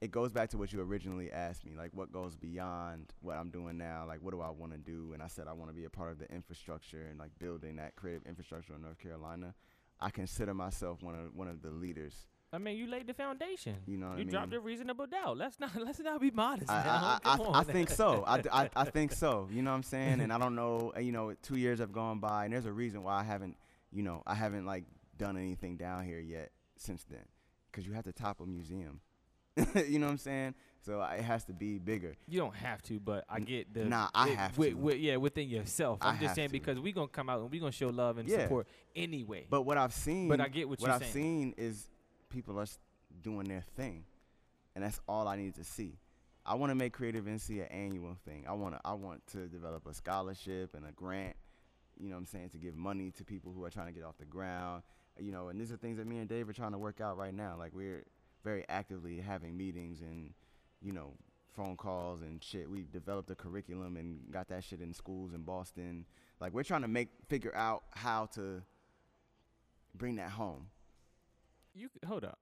[0.00, 3.50] it goes back to what you originally asked me, like what goes beyond what I'm
[3.50, 4.04] doing now.
[4.08, 5.12] Like what do I want to do?
[5.12, 7.76] And I said I want to be a part of the infrastructure and like building
[7.76, 9.54] that creative infrastructure in North Carolina.
[10.00, 12.14] I consider myself one of one of the leaders.
[12.52, 13.76] I mean, you laid the foundation.
[13.86, 14.30] You know what you I mean?
[14.32, 15.36] dropped a reasonable doubt.
[15.36, 16.70] Let's not let's not be modest.
[16.70, 17.20] I.
[17.24, 18.24] I, I, I, think so.
[18.26, 19.48] I, I- think so.
[19.52, 20.20] You know what I'm saying?
[20.20, 20.92] And I don't know.
[20.96, 23.56] uh, You know, two years have gone by, and there's a reason why I haven't.
[23.92, 24.84] You know, I haven't like
[25.18, 27.24] done anything down here yet since then,
[27.70, 29.00] because you have to top a museum.
[29.86, 30.54] you know what I'm saying?
[30.82, 32.16] So it has to be bigger.
[32.26, 33.84] You don't have to, but I get the.
[33.84, 34.76] nah, I it- have wi- to.
[34.76, 35.98] wi- yeah, within yourself.
[36.00, 36.52] I I'm just saying to.
[36.52, 38.42] because we're gonna come out and we're gonna show love and Yeah.
[38.44, 38.66] support
[38.96, 39.46] anyway.
[39.50, 41.12] But what I've seen, But I get what you're I've saying.
[41.12, 41.90] seen is
[42.30, 42.66] people are
[43.22, 44.04] doing their thing,
[44.74, 45.98] and that's all I need to see.
[46.46, 48.46] I want to make Creative NC an annual thing.
[48.48, 51.36] I want to I want to develop a scholarship and a grant.
[51.98, 54.04] You know what I'm saying to give money to people who are trying to get
[54.04, 54.82] off the ground.
[55.18, 57.18] You know, and these are things that me and Dave are trying to work out
[57.18, 57.56] right now.
[57.58, 58.04] Like we're
[58.44, 60.32] very actively having meetings and
[60.82, 61.12] you know
[61.54, 62.70] phone calls and shit.
[62.70, 66.06] We've developed a curriculum and got that shit in schools in Boston.
[66.40, 68.62] Like we're trying to make figure out how to
[69.94, 70.68] bring that home.
[71.74, 72.38] you c- hold up.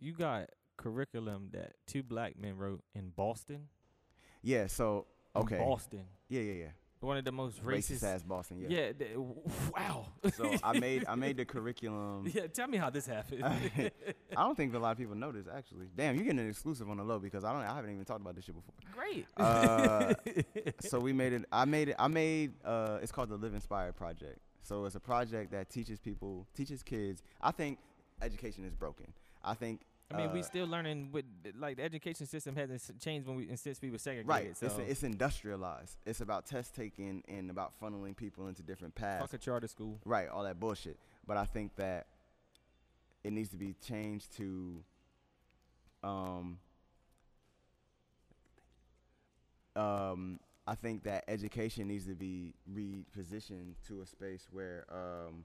[0.00, 3.68] You got curriculum that two black men wrote in Boston.
[4.42, 4.66] Yeah.
[4.66, 5.58] So In okay.
[5.58, 6.04] Boston.
[6.28, 6.66] Yeah, yeah, yeah.
[7.00, 8.14] One of the most Racist racist.
[8.14, 8.58] ass Boston.
[8.68, 8.78] Yeah.
[8.78, 8.92] yeah.
[8.92, 9.10] th-
[9.76, 10.06] wow.
[10.36, 12.30] So I made I made the curriculum.
[12.34, 12.48] yeah.
[12.48, 13.44] Tell me how this happened.
[13.44, 13.90] I
[14.36, 15.86] don't think a lot of people know this actually.
[15.96, 18.20] Damn, you're getting an exclusive on the low because I don't I haven't even talked
[18.20, 18.74] about this shit before.
[18.94, 19.26] Great.
[19.36, 20.14] Uh,
[20.80, 21.44] so we made it.
[21.52, 21.96] I made it.
[21.98, 22.54] I made.
[22.64, 24.40] Uh, it's called the Live Inspired Project.
[24.62, 27.22] So it's a project that teaches people, teaches kids.
[27.40, 27.78] I think
[28.20, 29.06] education is broken.
[29.44, 29.80] I think.
[30.10, 31.26] I mean, we uh, still learning with
[31.58, 34.28] like the education system hasn't changed when we since we were segregated.
[34.28, 34.56] Right.
[34.56, 35.98] So It's, it's industrialized.
[36.06, 39.20] It's about test taking and about funneling people into different paths.
[39.20, 40.00] fuck a charter school.
[40.06, 40.98] Right, all that bullshit.
[41.26, 42.06] But I think that
[43.22, 44.82] it needs to be changed to
[46.02, 46.58] um
[49.76, 55.44] um I think that education needs to be repositioned to a space where um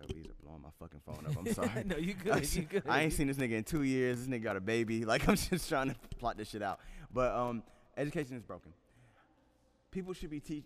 [0.00, 1.36] LEDs are blowing my fucking phone up.
[1.38, 1.84] I'm sorry.
[1.86, 2.54] no, you I, good.
[2.54, 2.82] You good.
[2.88, 4.18] I ain't seen this nigga in two years.
[4.18, 5.04] This nigga got a baby.
[5.06, 6.80] Like I'm just trying to plot this shit out.
[7.12, 7.62] But um,
[7.96, 8.72] education is broken.
[9.90, 10.64] People should be teach.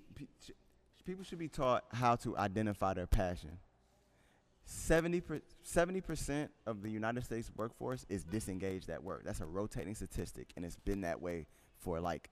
[1.05, 3.59] People should be taught how to identify their passion.
[4.65, 5.20] 70
[6.01, 9.23] percent of the United States workforce is disengaged at work.
[9.24, 11.47] That's a rotating statistic, and it's been that way
[11.78, 12.31] for like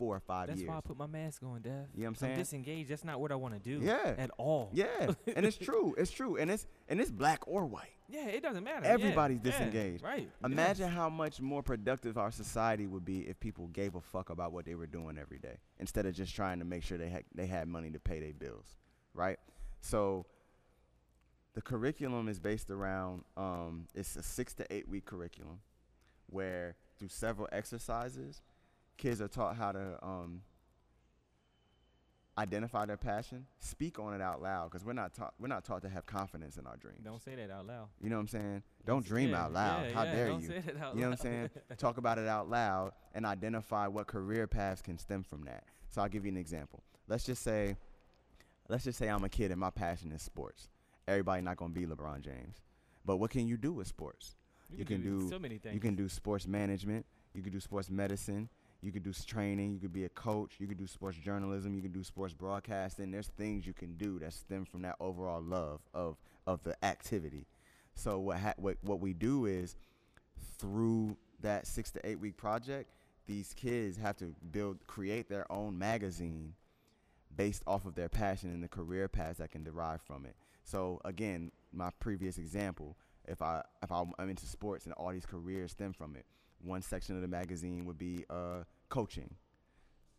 [0.00, 0.70] four or five That's years.
[0.70, 1.72] why I put my mask on, Dev.
[1.72, 2.36] You know what I'm I'm saying?
[2.38, 2.88] disengaged.
[2.90, 3.84] That's not what I want to do.
[3.84, 4.14] Yeah.
[4.16, 4.70] At all.
[4.72, 5.94] yeah, and it's true.
[5.98, 7.90] It's true, and it's and it's black or white.
[8.08, 8.86] Yeah, it doesn't matter.
[8.86, 10.02] Everybody's yeah, disengaged.
[10.02, 10.28] right.
[10.44, 14.52] Imagine how much more productive our society would be if people gave a fuck about
[14.52, 17.24] what they were doing every day instead of just trying to make sure they had
[17.34, 18.78] they had money to pay their bills,
[19.12, 19.38] right?
[19.82, 20.24] So
[21.52, 25.60] the curriculum is based around um, it's a six to eight week curriculum
[26.26, 28.42] where through several exercises,
[29.00, 30.42] kids are taught how to um,
[32.38, 35.82] identify their passion, speak on it out loud because we're not taught we're not taught
[35.82, 37.00] to have confidence in our dreams.
[37.02, 37.88] Don't say that out loud.
[38.02, 38.62] You know what I'm saying?
[38.86, 39.86] Don't dream Yeah, out loud.
[39.86, 40.48] yeah, How yeah, dare don't you?
[40.48, 41.50] Say that out You know what I'm saying?
[41.78, 45.64] Talk about it out loud and identify what career paths can stem from that.
[45.88, 46.82] So I'll give you an example.
[47.08, 47.76] Let's just say,
[48.68, 50.68] let's just say I'm a kid and my passion is sports.
[51.08, 52.60] Everybody not gonna be LeBron James,
[53.04, 54.36] but what can you do with sports?
[54.76, 55.74] you can do- so many things.
[55.74, 57.04] You can do sports management.
[57.34, 58.48] You can do sports medicine.
[58.82, 59.74] You could do training.
[59.74, 60.54] You could be a coach.
[60.58, 61.74] You could do sports journalism.
[61.74, 63.10] You could do sports broadcasting.
[63.10, 66.16] There's things you can do that stem from that overall love of
[66.46, 67.46] of the activity.
[67.94, 69.76] So what ha- what what we do is
[70.58, 72.90] through that six to eight week project,
[73.26, 76.54] these kids have to build create their own magazine
[77.36, 80.34] based off of their passion and the career paths that can derive from it.
[80.64, 82.96] So again, my previous example,
[83.26, 86.24] if I if I'm, I'm into sports and all these careers stem from it,
[86.64, 89.34] one section of the magazine would be uh, coaching.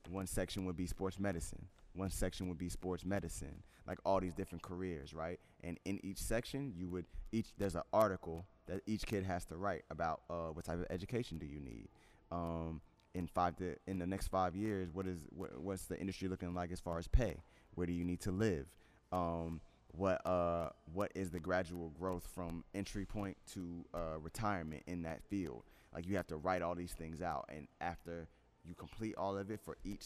[0.09, 1.67] One section would be sports medicine.
[1.93, 3.63] One section would be sports medicine.
[3.87, 5.39] Like all these different careers, right?
[5.63, 9.57] And in each section, you would each there's an article that each kid has to
[9.57, 11.89] write about uh, what type of education do you need.
[12.31, 12.81] Um,
[13.13, 16.53] in five to in the next five years, what is what, what's the industry looking
[16.53, 17.37] like as far as pay?
[17.75, 18.67] Where do you need to live?
[19.11, 19.61] Um,
[19.93, 25.21] what uh what is the gradual growth from entry point to uh, retirement in that
[25.23, 25.63] field?
[25.93, 28.27] Like you have to write all these things out, and after
[28.63, 30.05] you complete all of it for each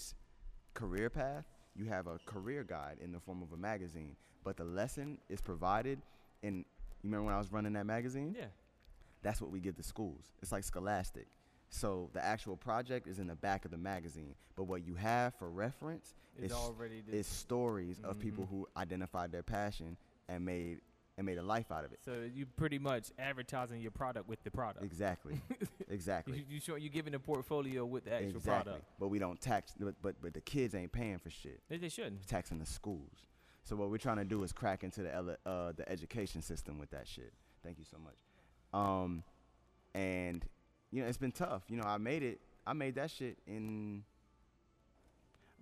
[0.73, 1.45] career path,
[1.75, 4.15] you have a career guide in the form of a magazine.
[4.43, 5.99] But the lesson is provided
[6.41, 6.65] in.
[7.03, 8.35] You remember when I was running that magazine?
[8.37, 8.45] Yeah.
[9.21, 10.33] That's what we give to schools.
[10.41, 11.27] It's like Scholastic.
[11.69, 15.33] So the actual project is in the back of the magazine, but what you have
[15.35, 18.49] for reference It's is is stories of people Mhm.
[18.49, 19.97] who identified their passion
[20.27, 20.81] and made
[21.17, 21.99] and made a life out of it.
[22.03, 24.83] So you pretty much advertising your product with the product.
[24.83, 25.41] Exactly.
[25.89, 26.39] exactly.
[26.39, 28.63] You, you show you giving a portfolio with the actual exactly.
[28.63, 28.85] product.
[28.99, 29.73] But we don't tax.
[29.79, 31.61] But, but but the kids ain't paying for shit.
[31.69, 32.27] They, they shouldn't.
[32.27, 33.25] Taxing the schools.
[33.63, 36.77] So what we're trying to do is crack into the ele- uh, the education system
[36.77, 37.33] with that shit.
[37.63, 38.15] Thank you so much.
[38.73, 39.23] Um,
[39.93, 40.45] and
[40.91, 41.63] you know it's been tough.
[41.69, 42.41] You know I made it.
[42.67, 44.03] I made that shit in.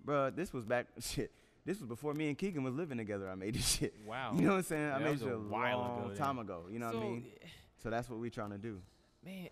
[0.04, 1.30] Bruh, this was back shit.
[1.64, 3.28] This was before me and Keegan was living together.
[3.28, 3.94] I made this shit.
[4.06, 4.32] Wow.
[4.34, 4.92] You know what I'm saying?
[4.92, 6.16] I made was it a a while long ago then.
[6.16, 6.64] time ago.
[6.70, 7.24] You know so, what I mean?
[7.82, 8.80] So that's what we're trying to do.
[9.24, 9.48] man,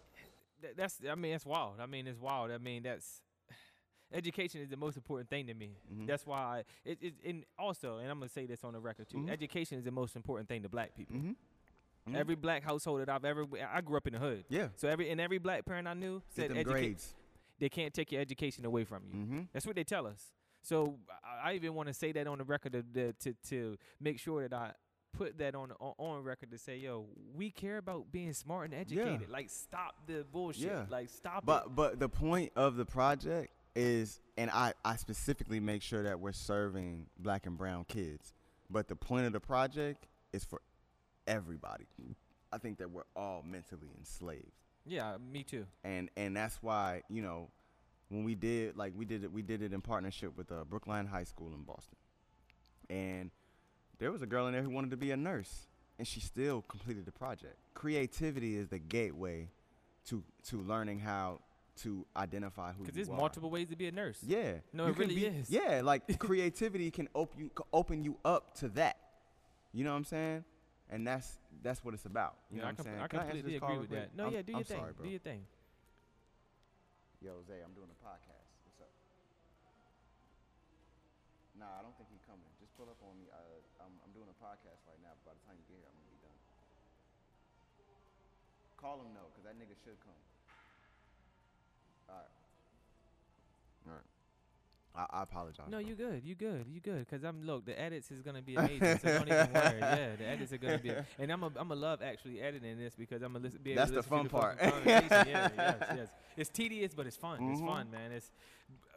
[0.76, 1.74] that's I mean that's wild.
[1.80, 2.50] I mean it's wild.
[2.50, 3.22] I mean that's
[4.12, 5.70] education is the most important thing to me.
[5.92, 6.06] Mhm.
[6.06, 9.08] That's why I, it, it and also and I'm gonna say this on the record
[9.08, 9.18] too.
[9.18, 9.30] Mhm.
[9.30, 11.16] Education is the most important thing to black people.
[11.16, 12.16] Mm-hmm.
[12.16, 14.44] Every black household that I've ever I grew up in the hood.
[14.48, 14.68] yeah.
[14.76, 17.14] So every and every black parent I knew Get said them educa- grades.
[17.58, 19.18] they can't take your education away from you.
[19.18, 19.40] Mm-hmm.
[19.52, 20.20] That's what they tell us.
[20.62, 24.18] So I, I even want to say that on the record to, to to make
[24.18, 24.72] sure that I
[25.12, 29.28] put that on on, record to say, yo, we care about being smart and educated.
[29.28, 30.62] Like stop the bullshit.
[30.62, 30.84] Yeah.
[30.88, 31.46] Like stop it.
[31.46, 36.20] But but the point of the project is, and I I specifically make sure that
[36.20, 38.34] we're serving black and brown kids.
[38.70, 40.62] But the point of the project is for
[41.26, 41.86] everybody.
[42.52, 44.52] I think that we're all mentally enslaved,
[44.84, 45.66] Yeah, me too.
[45.84, 47.48] and and that's why you know
[48.12, 51.06] when we did like we did it we did it in partnership with uh, Brookline
[51.06, 51.96] High School in Boston,
[52.90, 53.30] and
[53.98, 55.66] there was a girl in there who wanted to be a nurse,
[55.98, 57.56] and she still completed the project.
[57.74, 59.48] Creativity is the gateway
[60.06, 61.40] to to learning how
[61.82, 63.16] to identify who Because there's are.
[63.16, 64.18] multiple ways to be a nurse.
[64.22, 64.56] Yeah.
[64.74, 65.48] No, you it can really be- is.
[65.50, 68.98] Yeah, like creativity can open you open you up to that.
[69.72, 70.44] You know what I'm saying?
[70.90, 72.34] And that's that's what it's about.
[72.50, 73.00] You Yeah, know I, what I'm saying?
[73.00, 74.14] I completely this call agree with that.
[74.14, 74.78] No, I'm- yeah, do your I'm thing.
[74.78, 75.04] Sorry, bro.
[75.06, 75.46] do your thing.
[77.22, 78.50] Yo, Zay, I'm doing a podcast.
[78.66, 78.90] What's up?
[81.54, 82.50] Nah, I don't think he's coming.
[82.58, 83.30] Just pull up on me.
[83.30, 85.14] Uh, I'm, I'm doing a podcast right now.
[85.22, 86.40] By the time you get here, I'm gonna be done.
[88.74, 90.18] Call him no, cause that nigga should come.
[92.10, 92.34] All right.
[93.86, 94.10] All right.
[94.94, 95.66] I, I apologize.
[95.70, 95.88] No, bro.
[95.88, 96.22] you good.
[96.24, 96.66] You good.
[96.70, 97.08] You good.
[97.08, 97.64] Cause I'm look.
[97.64, 98.98] The edits is gonna be amazing.
[98.98, 99.78] so don't even worry.
[99.80, 100.92] Yeah, the edits are gonna be.
[101.18, 103.60] And I'm a I'm a love actually editing this because I'm gonna listen.
[103.62, 104.58] Be able That's to the fun part.
[104.62, 105.50] yeah, yes,
[105.96, 106.08] yes.
[106.36, 107.42] It's tedious, but it's fun.
[107.50, 107.66] It's Mhm.
[107.66, 108.12] fun, man.
[108.12, 108.30] It's.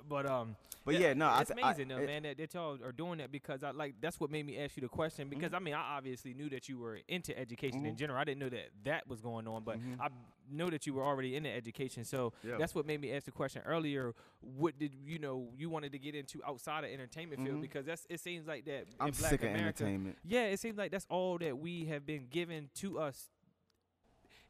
[0.07, 0.55] But um.
[0.85, 2.21] But yeah, no, it's I- amazing though, it- man.
[2.23, 3.95] That, that y'all are doing that because I like.
[4.01, 5.55] That's what made me ask you the question because Mm-hmm.
[5.55, 7.97] I mean I obviously knew that you were into education in Mhm.
[7.97, 8.19] general.
[8.19, 9.99] I didn't know that that was going on, but Mhm.
[9.99, 10.09] I
[10.51, 12.03] know that you were already into education.
[12.05, 12.57] So Yeah.
[12.59, 14.13] that's what made me ask the question earlier.
[14.41, 17.61] What did you know you wanted to get into outside of entertainment field Mhm.
[17.61, 18.85] because that's it seems like that.
[18.99, 20.19] I'm in sick of entertainment.
[20.23, 23.31] Yeah, it seems like that's all that we have been given to us.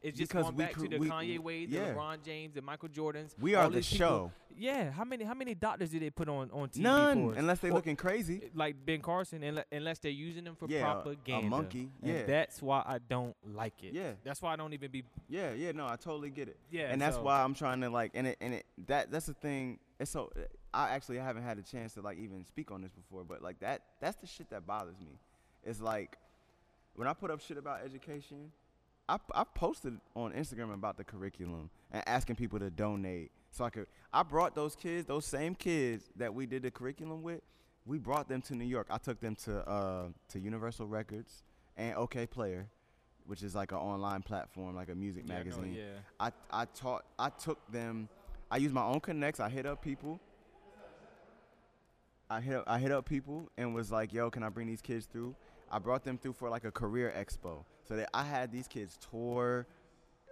[0.01, 1.93] It's just Because going we back to the we- Kanye Wade, the yeah.
[1.93, 3.33] LeBron James, the Michael Jordans.
[3.39, 4.31] We are the these people- show.
[4.57, 6.81] Yeah, how many how many doctors did they put on on TV?
[6.83, 8.41] None, unless they Or- looking crazy.
[8.45, 11.49] Eh, like Ben Carson, unless they're using them for Yeah, a- a propaganda.
[11.49, 12.23] monkey, And yeah.
[12.25, 13.93] that's why I don't like it.
[13.93, 14.13] Yeah.
[14.23, 15.03] that's why I don't even be.
[15.27, 16.57] Yeah, yeah, no, I totally get it.
[16.71, 19.25] Yeah, and that's so- why I'm trying to like, and it, and it, that, that's
[19.25, 19.79] the thing.
[19.99, 20.41] It's so, eh,
[20.73, 23.59] I actually haven't had a chance to like even speak on this before, but like
[23.59, 25.17] that, that's the shit that bothers me.
[25.65, 26.17] It's like
[26.95, 28.51] when I put up shit about education,
[29.07, 33.69] I, I posted on Instagram about the curriculum and asking people to donate so I
[33.69, 33.87] could.
[34.11, 37.41] I brought those kids, those same kids that we did the curriculum with.
[37.85, 38.87] We brought them to New York.
[38.89, 41.43] I took them to uh, to Universal Records
[41.77, 42.65] and Okayplayer,
[43.27, 45.73] which is like an online platform, like a music Yeah, magazine.
[45.77, 45.83] yeah.
[46.19, 48.09] I I taught I took them.
[48.49, 49.39] I used my own connects.
[49.39, 50.19] I hit up people.
[52.29, 54.81] I hit up, I hit up people and was like, "Yo, can I bring these
[54.81, 55.35] kids through?"
[55.71, 58.97] I brought them through for like a career expo, so that I had these kids
[59.11, 59.67] tour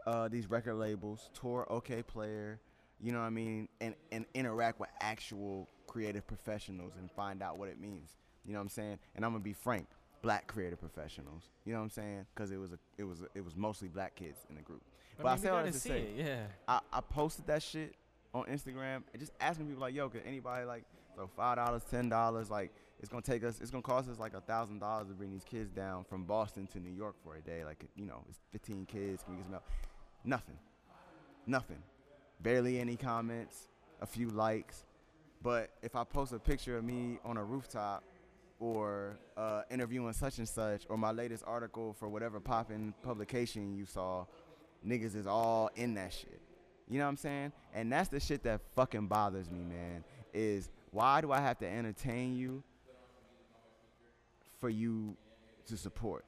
[0.05, 2.57] uh, these record labels, tour Okayplayer,
[3.01, 7.57] you know what I mean, and and interact with actual creative professionals and find out
[7.57, 8.11] what it means.
[8.45, 8.99] You know what I'm saying?
[9.15, 9.87] And I'm gonna be frank,
[10.21, 11.43] black creative professionals.
[11.65, 12.25] You know what I'm saying?
[12.33, 14.81] Because it was a it was a, it was mostly black kids in the group.
[15.17, 16.45] But I, mean, we say all gotta to say, it, yeah.
[16.67, 17.95] I, I posted that shit
[18.33, 20.83] on Instagram and just asking people like, yo, could anybody like
[21.15, 22.49] throw five dollars, ten dollars?
[22.49, 22.71] Like
[23.03, 25.43] it's gonna take us, it's gonna cost us like a thousand dollars to bring these
[25.43, 27.65] kids down from Boston to New York for a day.
[27.65, 29.23] Like you know, it's 15 kids.
[29.23, 29.69] Can we get some help?
[30.23, 30.57] Nothing,
[31.45, 31.83] nothing,
[32.39, 33.67] barely any comments,
[34.01, 34.85] a few likes.
[35.41, 38.05] But if I post a picture of me on a rooftop
[38.61, 43.85] or uh, interviewing such and such, or my latest article for whatever popping publication you
[43.85, 44.25] saw,
[44.87, 46.39] niggas is all in that shit.
[46.87, 47.51] You know what I'm saying?
[47.73, 50.05] And that's the shit that fucking bothers me, man.
[50.33, 52.63] Is why do I have to entertain you
[54.63, 55.17] for you
[55.67, 56.23] to support?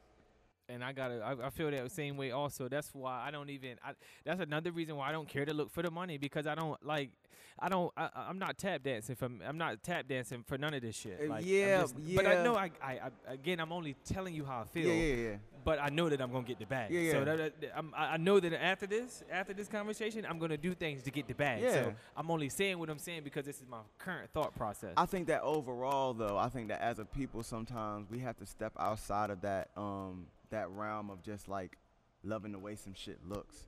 [0.70, 1.22] And I gotta.
[1.22, 2.32] I, I feel that same way.
[2.32, 3.78] Also, that's why I don't even.
[3.84, 3.92] I,
[4.24, 6.84] that's another reason why I don't care to look for the money because I don't
[6.86, 7.12] like.
[7.58, 7.92] I don't.
[7.96, 9.30] I, I'm not tap dancing for.
[9.48, 11.20] I'm not tap dancing for none of this shit.
[11.24, 11.86] Uh, Like, I'm yeah,
[12.16, 12.56] But I know.
[12.56, 12.92] I, I,
[13.28, 13.34] I.
[13.34, 14.88] Again, I'm only telling you how I feel.
[14.88, 15.36] Yeah, yeah, yeah.
[15.64, 16.92] But I know that I'm gonna get the bag.
[16.92, 17.24] Yeah, So yeah.
[17.24, 20.76] that, that- I'm, I I know that after this, after this conversation, I'm gonna do
[20.76, 21.64] things to get the bag.
[21.64, 21.74] Yeah.
[21.74, 24.94] So I'm only saying what I'm saying because this is my current thought process.
[24.98, 28.46] I think that overall, though, I think that as a people, sometimes we have to
[28.46, 31.78] step outside of that um that realm of just like
[32.24, 33.68] loving the way some shit looks.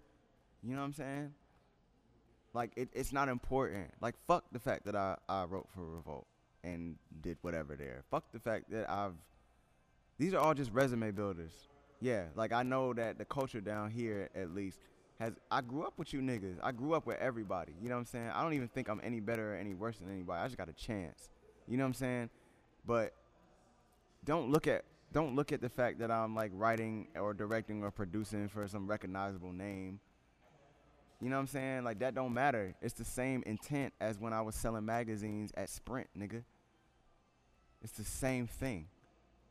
[0.64, 1.34] You know what I'm saying?
[2.54, 3.92] Like it, it's not important.
[4.02, 6.26] Like fuck the fact that I I wrote for Revolt
[6.64, 8.04] and did whatever there.
[8.10, 9.14] Fuck the fact that I've.
[10.18, 11.52] These are all just resume builders.
[12.00, 14.80] Yeah, like I know that the culture down here at least
[15.20, 15.34] has.
[15.52, 16.58] I grew up with you niggas.
[16.64, 17.74] I grew up with everybody.
[17.82, 18.30] You know what I'm saying?
[18.34, 20.40] I don't even think I'm any better or any worse than anybody.
[20.40, 21.30] I just got a chance.
[21.68, 22.30] You know what I'm saying?
[22.86, 23.14] But
[24.24, 27.92] don't look at don't look at the fact that I'm like writing or directing or
[27.92, 30.00] producing for some recognizable name.
[31.22, 31.84] You know what I'm saying?
[31.84, 32.76] Like that don't matter.
[32.82, 36.44] It's the same intent as when I was selling magazines at Sprint, nigga.
[37.82, 38.88] It's the same thing.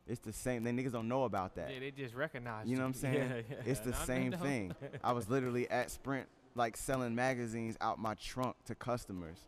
[0.07, 0.63] It's the same.
[0.63, 1.73] They niggas don't know about that.
[1.73, 2.69] yeah, they just recognize.
[2.69, 3.15] You know what I'm saying?
[3.31, 3.57] Yeah, yeah.
[3.65, 4.37] It's the I'm- same no.
[4.39, 4.75] thing.
[5.03, 9.39] I was literally at Sprint, like selling magazines out my trunk to customers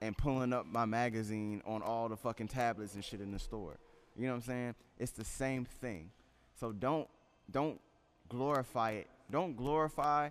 [0.00, 3.78] and pulling up my magazine on all the fucking tablets and shit in the store.
[4.18, 4.74] You know what I'm saying?
[4.98, 6.10] It's the same thing.
[6.58, 7.08] So don't
[7.50, 7.80] don't
[8.28, 9.06] glorify it.
[9.30, 10.30] Don't glorify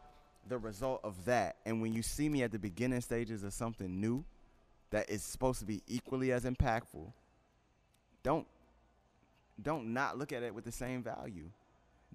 [0.49, 1.55] the result of that.
[1.65, 4.25] And when you see me at the beginning stages of something new
[4.89, 7.11] that is supposed to be equally as impactful,
[8.23, 8.45] don't
[9.61, 11.49] don't not look at it with the same value.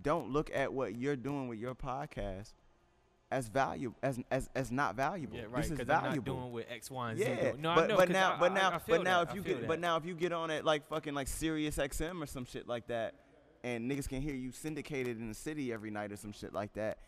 [0.01, 2.53] Don't look at what you're doing with your podcast
[3.33, 5.37] as value as as as not valuable.
[5.37, 5.57] Yeah, right.
[5.57, 6.35] This is Because I'm not valuable.
[6.41, 7.25] doing what X, Y, and Z.
[7.25, 7.59] Yeah, do.
[7.59, 7.97] No, but I know.
[7.97, 9.69] but now I- but I- now I feel but now that, if you get that.
[9.69, 12.69] but now if you get on it like fucking like Sirius XM or some shit
[12.69, 13.15] like that,
[13.65, 16.73] and niggas can hear you syndicated in the city every night or some shit like
[16.75, 16.99] that.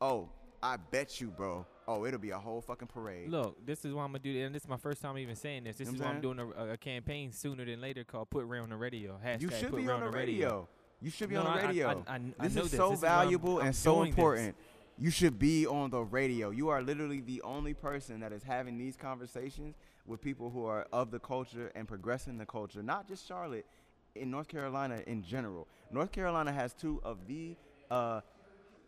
[0.00, 0.30] Oh,
[0.62, 1.66] I bet you, bro.
[1.88, 3.30] Oh, it'll be a whole fucking parade.
[3.30, 5.36] Look, this is why I'm gonna do this, and this is my first time even
[5.36, 5.76] saying this.
[5.76, 8.58] This You is why I'm doing a, a campaign sooner than later called "Put Ray
[8.58, 10.68] on the Radio." Hashtag you should Put be on the radio.
[11.00, 11.88] You should be No, on the I- I- radio.
[11.88, 12.78] I- I- I this know is this.
[12.78, 14.56] so This is I'm- valuable and so important.
[14.56, 14.64] this.
[14.98, 16.50] You should be on the radio.
[16.50, 19.74] You are literally the only person that is having these conversations
[20.06, 23.66] with people who are of the culture and progressing the culture, not just Charlotte,
[24.14, 25.68] in North Carolina in general.
[25.90, 27.56] North Carolina has two of the
[27.90, 28.20] uh,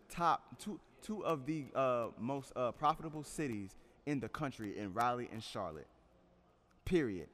[0.09, 3.76] top two two of the uh, most uh, profitable cities
[4.06, 5.86] in the country in Raleigh and Charlotte.
[6.86, 7.28] Period.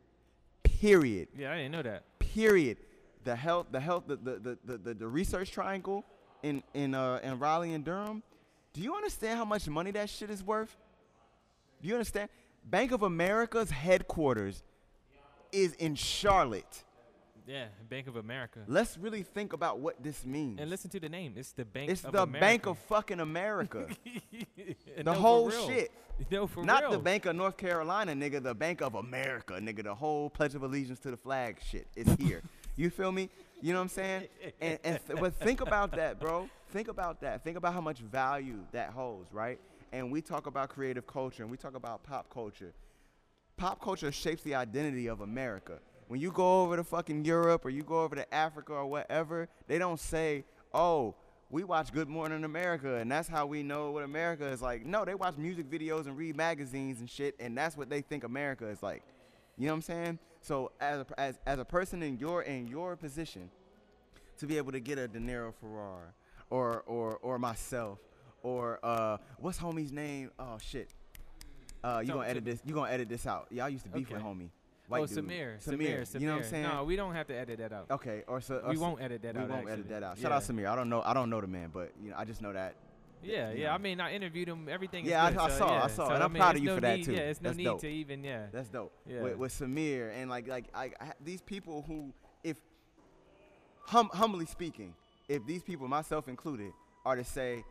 [0.65, 2.03] Period Yeah, I didn't know that.
[2.19, 2.79] period.
[3.23, 6.05] The health, the health, the the, the, the, the, the research triangle
[6.43, 8.23] in in uh in Raleigh and Durham.
[8.75, 10.77] Do you understand how much money that shit is worth?
[11.81, 12.29] Do you understand?
[12.65, 14.63] Bank of America's headquarters
[15.53, 16.85] is in Charlotte.
[17.47, 18.61] Yeah, Bank of America.
[18.67, 20.59] Let's really think about what this means.
[20.61, 21.35] And listen to the name.
[21.37, 21.91] It's the Bank.
[21.91, 22.41] it's of the America.
[22.41, 23.87] Bank of fucking America.
[24.97, 25.91] The no, whole shit.
[26.31, 26.93] No, for Not real.
[26.93, 28.41] the Bank of North Carolina, nigga.
[28.43, 29.83] The Bank of America, nigga.
[29.83, 32.41] The whole Pledge of Allegiance to the flag shit is here.
[32.77, 33.29] you feel me?
[33.61, 34.29] You know what I'm saying?
[34.61, 36.49] And, and th- but think about that, bro.
[36.75, 37.45] Think about that.
[37.45, 39.61] Think about how much value that holds, right?
[39.93, 42.75] And we talk about creative culture and we talk about pop culture.
[43.57, 45.79] Pop culture shapes the identity of America.
[46.09, 49.49] When you go over to fucking Europe or you go over to Africa or whatever,
[49.69, 51.15] they don't say, "Oh,
[51.49, 55.05] we watch Good Morning America and that's how we know what America is like." No,
[55.05, 58.67] they watch music videos and read magazines and shit, and that's what they think America
[58.67, 59.05] is like.
[59.57, 60.19] You know what I'm saying?
[60.41, 63.49] So as a, as as a person in your in your position,
[64.39, 66.15] to be able to get a DeNiro Farrar
[66.51, 67.99] or or or myself
[68.43, 70.31] or uh what's homie's name?
[70.39, 70.91] Oh shit.
[71.83, 73.47] Uh you gonna edit this you gonna edit this out.
[73.51, 74.27] Y'all used to beef with Okay.
[74.27, 74.49] homie.
[74.51, 75.19] oh, White dude.
[75.27, 76.01] Samir, Samir.
[76.03, 76.63] Samir, You know what I'm saying?
[76.65, 77.87] No, we don't have to edit that out.
[77.91, 79.49] Okay, or so we won't edit that we out.
[79.49, 79.73] won't actually.
[79.73, 80.19] edit that out.
[80.19, 80.55] Shout out Yeah.
[80.55, 80.67] Samir.
[80.71, 82.75] I don't know I don't know the man, but you know, I just know that
[83.23, 83.69] Yeah, yeah.
[83.69, 83.73] know.
[83.73, 84.69] I mean, I interviewed him.
[84.69, 85.07] Everything.
[85.07, 85.87] Yeah, I- is good, I so, saw, I yeah.
[85.87, 87.13] saw, So, and I I'm mean, proud of you no for that, need- too.
[87.13, 87.81] Yeah, it's no That's need dope.
[87.81, 88.23] to even.
[88.25, 88.47] Yeah.
[88.53, 88.93] That's dope.
[89.07, 89.23] Yeah.
[89.23, 92.13] With, with Samir and like like I, I these people who
[92.43, 92.59] if
[93.87, 94.95] hum, humbly speaking,
[95.29, 96.73] if these people, myself included,
[97.05, 97.65] are to say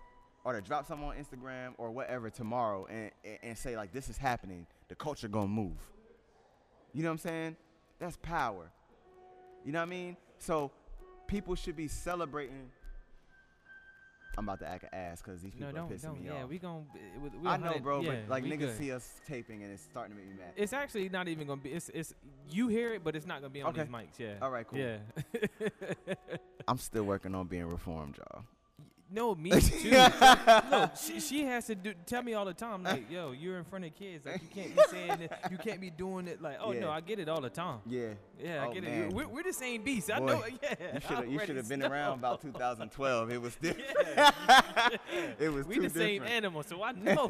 [0.43, 4.09] or to drop something on Instagram or whatever tomorrow and, and, and say like this
[4.09, 5.77] is happening, the culture gonna move.
[6.93, 7.55] You know what I'm saying?
[7.99, 8.69] That's power.
[9.65, 10.17] You know what I mean?
[10.37, 10.71] So
[11.27, 12.69] people should be celebrating.
[14.37, 16.21] I'm about to act an ass because these people No, are don't, pissing don't.
[16.21, 16.49] me Yeah, off.
[16.49, 16.85] we gon'
[17.21, 18.77] we, we I know, bro, yeah, but like niggas good.
[18.77, 20.53] see us taping and it's starting to make me mad.
[20.55, 21.71] It's actually not even gonna be.
[21.71, 22.13] It's it's
[22.49, 23.83] you hear it, but it's not gonna be on Okay.
[23.83, 24.17] these mics.
[24.19, 24.33] Yeah.
[24.41, 24.79] All right, cool.
[24.79, 24.97] Yeah.
[26.67, 28.43] I'm still working on being reformed, y'all.
[29.13, 29.91] No, me too.
[30.71, 33.63] Look, she, she has to do, tell me all the time, like, yo, you're in
[33.63, 36.57] front of kids, like you can't be saying it, you can't be doing it, like,
[36.59, 37.79] oh no, I get it all the time.
[37.85, 38.09] Yeah.
[38.43, 39.03] Yeah, Oh, I get man.
[39.03, 39.13] it.
[39.13, 40.09] We're, we're the same beast.
[40.11, 40.43] I know.
[40.63, 43.31] Yeah, You should have you already should have been around about 2012.
[43.31, 43.87] It was different.
[44.15, 44.31] Yeah.
[45.39, 46.31] it was we the same different.
[46.33, 47.27] animal, so I know.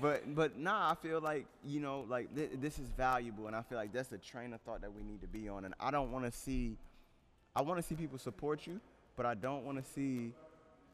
[0.00, 3.62] but but nah, I feel like you know like th- this is valuable, and I
[3.62, 5.64] feel like that's the train of thought that we need to be on.
[5.64, 6.76] And I don't want to see,
[7.56, 8.80] I want to see people support you,
[9.16, 10.32] but I don't want to see,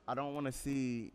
[0.06, 1.12] I don't want to see.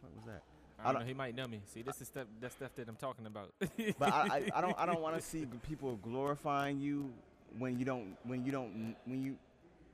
[0.00, 0.42] What was that?
[0.78, 1.06] I don't don't- know.
[1.08, 1.60] He might know me.
[1.66, 2.26] See, this is stuff.
[2.40, 3.52] That stuff that I'm talking about.
[3.98, 7.12] But I, I, I don't I don't want to see people glorifying you
[7.58, 9.36] when you don't when you don't when you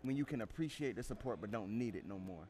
[0.03, 2.47] when you can appreciate the support but don't need it no more.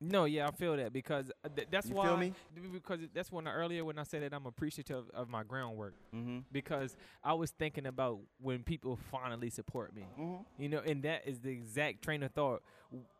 [0.00, 2.06] No, yeah, I feel that because uh, th- that's You why.
[2.06, 2.32] feel me?
[2.72, 6.38] Because that's when earlier when I said that I'm appreciative of my groundwork Mm-hmm.
[6.52, 10.04] because I was thinking about when people finally support me.
[10.18, 10.62] Mm-hmm.
[10.62, 12.62] You know, and that is the exact train of thought.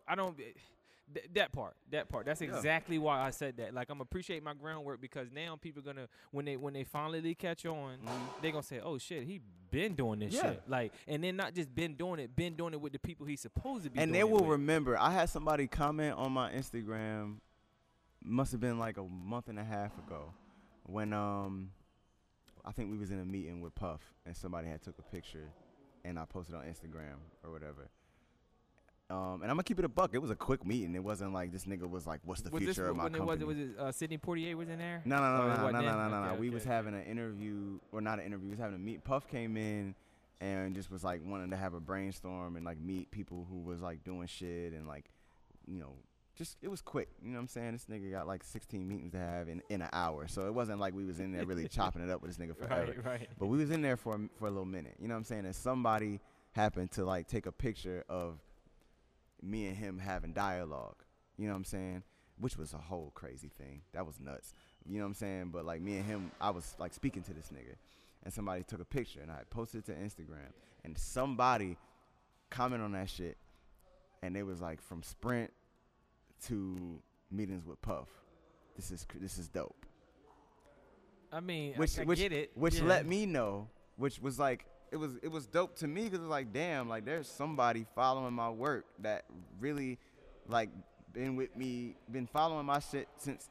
[0.07, 0.39] I don't.
[1.15, 2.27] Th- that part, that part.
[2.27, 2.55] That's Yeah.
[2.55, 3.73] exactly why I said that.
[3.73, 7.65] Like I'm appreciate my groundwork because now people gonna when they when they finally catch
[7.65, 8.41] on, Mhm.
[8.43, 9.41] they gonna say, "Oh shit, he
[9.71, 10.43] been doing this Yeah.
[10.53, 13.25] shit." Like, and then not just been doing it, been doing it with the people
[13.27, 13.99] he's supposed to be.
[13.99, 14.99] and they will remember.
[14.99, 17.41] I had somebody comment on my Instagram.
[18.23, 20.35] Must have been like a month and a half ago,
[20.85, 21.71] when um,
[22.65, 25.49] I think we was in a meeting with Puff, and somebody had took a picture,
[26.05, 27.89] and I posted on Instagram or whatever.
[29.11, 30.11] Um, and I'm gonna keep it a buck.
[30.13, 30.95] It was a quick meeting.
[30.95, 33.15] It wasn't like this nigga was like, "What's the was this future of my when
[33.15, 33.57] it company?" was?
[33.57, 35.01] Was it uh, Sidney Poitier was in there?
[35.07, 36.35] No, no, no, no, no, no, no, no, no.
[36.35, 36.73] We okay, was okay.
[36.73, 38.49] having an interview, or not an interview.
[38.49, 39.05] We was having a meet.
[39.05, 39.95] Puff came in
[40.43, 43.81] and just was like wanting to have a brainstorm and like meet people who was
[43.81, 45.07] like doing shit and like,
[45.67, 45.95] you know,
[46.37, 47.09] just it was quick.
[47.23, 47.73] You know what I'm saying?
[47.73, 50.81] This nigga got like 16 meetings to have in, in an hour, so it wasn't
[50.81, 52.93] like we was in there really chopping it up with this nigga forever.
[52.93, 53.29] Right, right.
[53.39, 54.97] But we was in there for a- for a little minute.
[55.01, 55.47] You know what I'm saying?
[55.47, 56.21] And somebody
[56.53, 58.39] happened to like take a picture of
[59.43, 60.97] me and him having dialogue.
[61.37, 62.03] You know what I'm saying?
[62.39, 63.83] Which was a whole crazy thing.
[63.93, 64.53] That was nuts.
[64.87, 65.51] You know what I'm saying?
[65.53, 67.75] But like me and him, I was like speaking to this nigga,
[68.25, 70.53] and somebody took a picture and I posted it to Instagram,
[70.85, 71.77] and somebody
[72.51, 73.37] commented on that shit,
[74.23, 75.53] and they was like from Sprint
[76.47, 77.01] to
[77.31, 78.09] meetings with Puff.
[78.77, 79.85] This is this is dope
[81.33, 82.53] I mean, I- which I, which get it.
[82.55, 82.85] which yeah.
[82.85, 86.29] let me know, which was like it was it was dope to me because it's
[86.29, 89.25] like damn, like there's somebody following my work that
[89.61, 89.99] really
[90.49, 90.71] like
[91.13, 93.49] been with me, been following my shit since.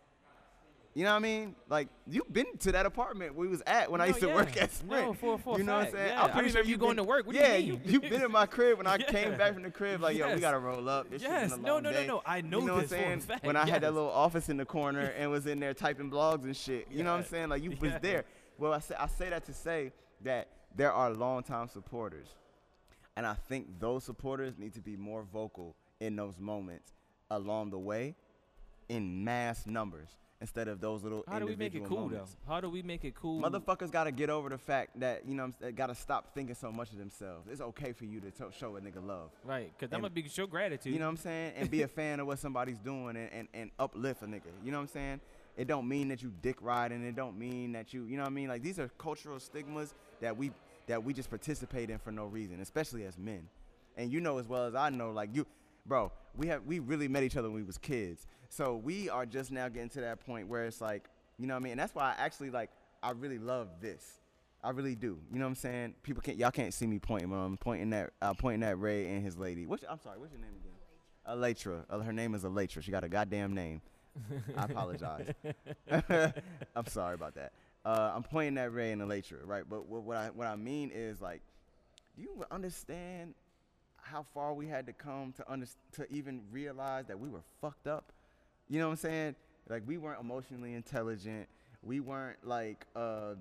[0.96, 1.56] You know what I mean?
[1.70, 4.56] Like you've been to that apartment we was at when I No, used to work
[4.56, 4.64] yeah.
[4.64, 5.06] at Sprint.
[5.06, 6.18] No, for- for you know fact, what I'm saying?
[6.18, 6.24] yeah.
[6.24, 7.28] I'm I pretty sure remember you going been- to work.
[7.28, 9.06] What yeah, you have been in my crib when I Yeah.
[9.12, 10.02] came back from the crib.
[10.02, 11.12] Like yo, we gotta roll up.
[11.12, 11.52] This Yes.
[11.52, 12.22] No, no, no, no.
[12.26, 13.20] I know you know what I'm this for a saying?
[13.20, 16.10] fact, When I had that little office in the corner and was in there typing
[16.10, 16.88] blogs and shit.
[16.90, 17.50] You know what I'm saying?
[17.50, 18.00] Like you was Yeah.
[18.00, 18.26] there.
[18.58, 19.92] Well, I say I say that to say
[20.24, 22.28] that there are longtime supporters,
[23.16, 26.94] and I think those supporters need to be more vocal in those moments
[27.32, 28.16] along the way,
[28.90, 32.38] in mass numbers instead of those little How do we make it cool moments.
[32.46, 32.54] though?
[32.54, 33.42] How do we make it cool?
[33.42, 36.92] Motherfuckers gotta get over the fact that you know they gotta stop thinking so much
[36.92, 37.48] of themselves.
[37.52, 39.32] It's okay for you to to show a nigga love.
[39.44, 40.94] Right, because I'm And- gonna be show gratitude.
[40.94, 41.54] You know what I'm saying?
[41.58, 44.44] And be a fan of what somebody's doing and, and, and uplift a nigga.
[44.64, 45.22] You know what I'm saying?
[45.58, 47.04] It don't mean that you dick riding.
[47.04, 48.48] It don't mean that you, you know what I mean?
[48.48, 50.52] Like these are cultural stigmas that we
[50.88, 53.48] that we just participate in for no reason, especially as men.
[53.98, 55.46] And you know as well as I know, like you,
[55.86, 58.28] bro, we have we really met each other when we was kids.
[58.50, 61.06] So we are just now getting to that point where it's like,
[61.38, 61.72] you know what I mean?
[61.72, 62.70] And that's why I actually like
[63.04, 64.20] I really love this.
[64.64, 65.20] I really do.
[65.32, 65.96] You know what I'm saying?
[66.04, 69.08] People can't y'all can't see me pointing, but I'm pointing at uh, pointing at Ray
[69.08, 69.66] and his lady.
[69.66, 70.74] What's I'm sorry, what's your name again?
[71.28, 71.84] Alatra.
[71.90, 72.82] Uh, her name is Alatra.
[72.82, 73.82] She got a goddamn name.
[74.56, 75.32] I apologize.
[76.76, 77.52] I'm sorry about that.
[77.88, 79.64] Uh, I'm pointing at Ray and Alatra, right?
[79.68, 81.40] But what, what I what I mean is like,
[82.18, 83.34] do you understand
[83.96, 87.88] how far we had to come to under, to even realize that we were fucked
[87.88, 88.12] up?
[88.68, 89.36] You know what I'm saying?
[89.70, 91.48] Like we weren't emotionally intelligent.
[91.82, 93.36] We weren't like uh,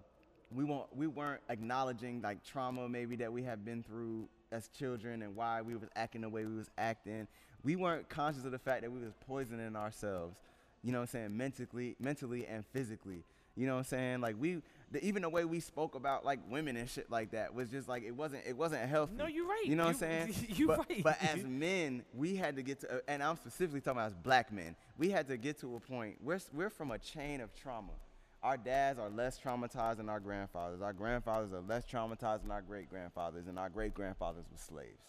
[0.54, 5.22] we weren't we weren't acknowledging like trauma maybe that we had been through as children
[5.22, 7.26] and why we was acting the way we was acting.
[7.64, 10.38] We weren't conscious of the fact that we was poisoning ourselves.
[10.84, 11.36] You know what I'm saying?
[11.36, 13.24] Mentally, mentally and physically.
[13.56, 14.20] You know what I'm saying?
[14.20, 14.60] Like we,
[14.92, 17.88] the, even the way we spoke about like women and shit like that was just
[17.88, 19.14] like it wasn't it wasn't healthy.
[19.16, 19.64] No, you're right.
[19.64, 20.46] You know what You- I'm saying?
[20.56, 21.02] you but, right.
[21.02, 24.14] But as men, we had to get to, uh, and I'm specifically talking about as
[24.14, 24.76] black men.
[24.98, 26.18] We had to get to a point.
[26.22, 27.92] We're we're from a chain of trauma.
[28.42, 30.82] Our dads are less traumatized than our grandfathers.
[30.82, 35.02] Our grandfathers are less traumatized than our great grandfathers, and our great grandfathers were slaves.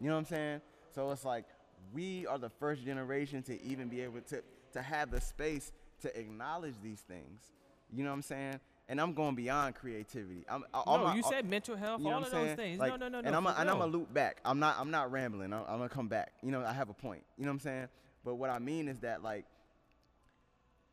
[0.00, 0.60] You know what I'm saying?
[0.94, 1.44] So it's like
[1.92, 4.42] we are the first generation to even be able to
[4.74, 5.72] to have the space
[6.02, 7.42] to acknowledge these things.
[7.94, 8.60] You know what I'm saying?
[8.88, 10.44] and I'm going beyond creativity.
[10.48, 12.44] I'm all no, my, you all- said mental health, you know all of I'm those
[12.46, 12.56] saying?
[12.56, 12.78] things.
[12.78, 13.26] Like, no, no, no, no.
[13.26, 14.40] And I'm a, and I'm gonna loop back.
[14.44, 15.52] I'm not I'm not rambling.
[15.52, 16.32] I'm, I'm gonna come back.
[16.42, 17.22] You know, I have a point.
[17.38, 17.88] You know what I'm saying?
[18.24, 19.46] But what I mean is that like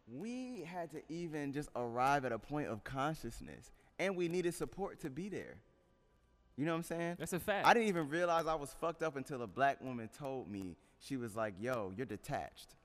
[0.07, 4.99] we had to even just arrive at a point of consciousness, and we needed support
[5.01, 5.57] to be there.
[6.57, 7.15] You know what I'm saying?
[7.17, 7.65] That's a fact.
[7.65, 10.77] I didn't even realize I was fucked up until a black woman told me.
[10.99, 12.75] She was like, "Yo, you're detached."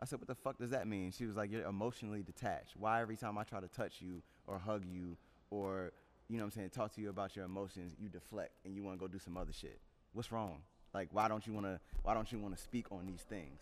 [0.00, 2.76] I said, "What the fuck does that mean?" She was like, "You're emotionally detached.
[2.76, 5.16] Why every time I try to touch you or hug you
[5.50, 5.92] or
[6.30, 8.84] you know what I'm saying, talk to you about your emotions, you deflect and you
[8.84, 9.80] want to go do some other shit.
[10.12, 10.58] What's wrong?
[10.94, 11.80] Like, why don't you want to?
[12.02, 13.58] Why don't you want to speak on these things?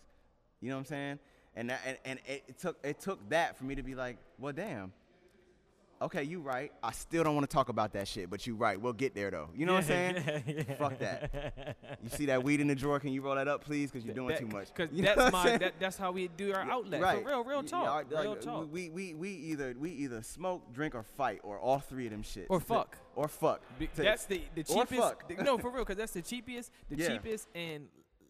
[0.61, 1.19] You know what I'm saying?
[1.55, 4.17] And that, and, and it, it took it took that for me to be like,
[4.37, 4.93] well, damn.
[6.01, 6.71] Okay, you right.
[6.81, 8.79] I still don't want to talk about that shit, but you right.
[8.79, 9.49] We'll get there though.
[9.53, 10.15] You know what I'm saying?
[10.47, 10.73] Yeah, yeah.
[10.75, 11.75] Fuck that.
[12.01, 12.99] You see that weed in the drawer?
[13.01, 13.91] Can you roll that up, please?
[13.91, 14.73] Because you're doing too much.
[14.73, 17.01] Because that's my that, that's how we do our outlet.
[17.01, 17.21] Right.
[17.21, 18.05] For real, real talk.
[18.09, 18.71] yeah, real talk.
[18.71, 22.23] We, we we either we either smoke, drink, or fight, or all three of them
[22.23, 22.45] shits.
[22.49, 22.97] Or fuck.
[23.15, 23.61] Or fuck.
[23.77, 24.77] Be- that's the the cheapest.
[24.77, 25.27] or fuck.
[25.27, 27.07] the- no, for real, because that's the cheapest, the Yeah.
[27.09, 27.87] cheapest and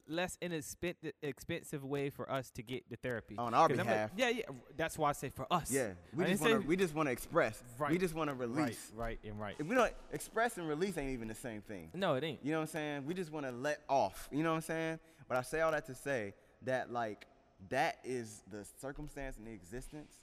[0.10, 4.12] less inexpensive expensive way for us to get the therapy On our behalf.
[4.16, 4.44] yeah, yeah.
[4.76, 5.72] That's why I say for us.
[5.72, 5.90] Yeah.
[6.16, 7.62] We I just want to we just want to express.
[7.78, 7.92] Right.
[7.92, 8.92] We just want to right, release.
[8.96, 9.56] right, and right.
[9.60, 11.90] If we don't express and release ain't even the same thing.
[11.94, 12.40] No, it ain't.
[12.44, 13.06] You know what I'm saying?
[13.06, 14.28] We just want to let off.
[14.32, 15.00] You know what I'm saying?
[15.28, 16.34] But I say all that to say
[16.64, 17.28] that like
[17.70, 20.14] that is the circumstance and the existence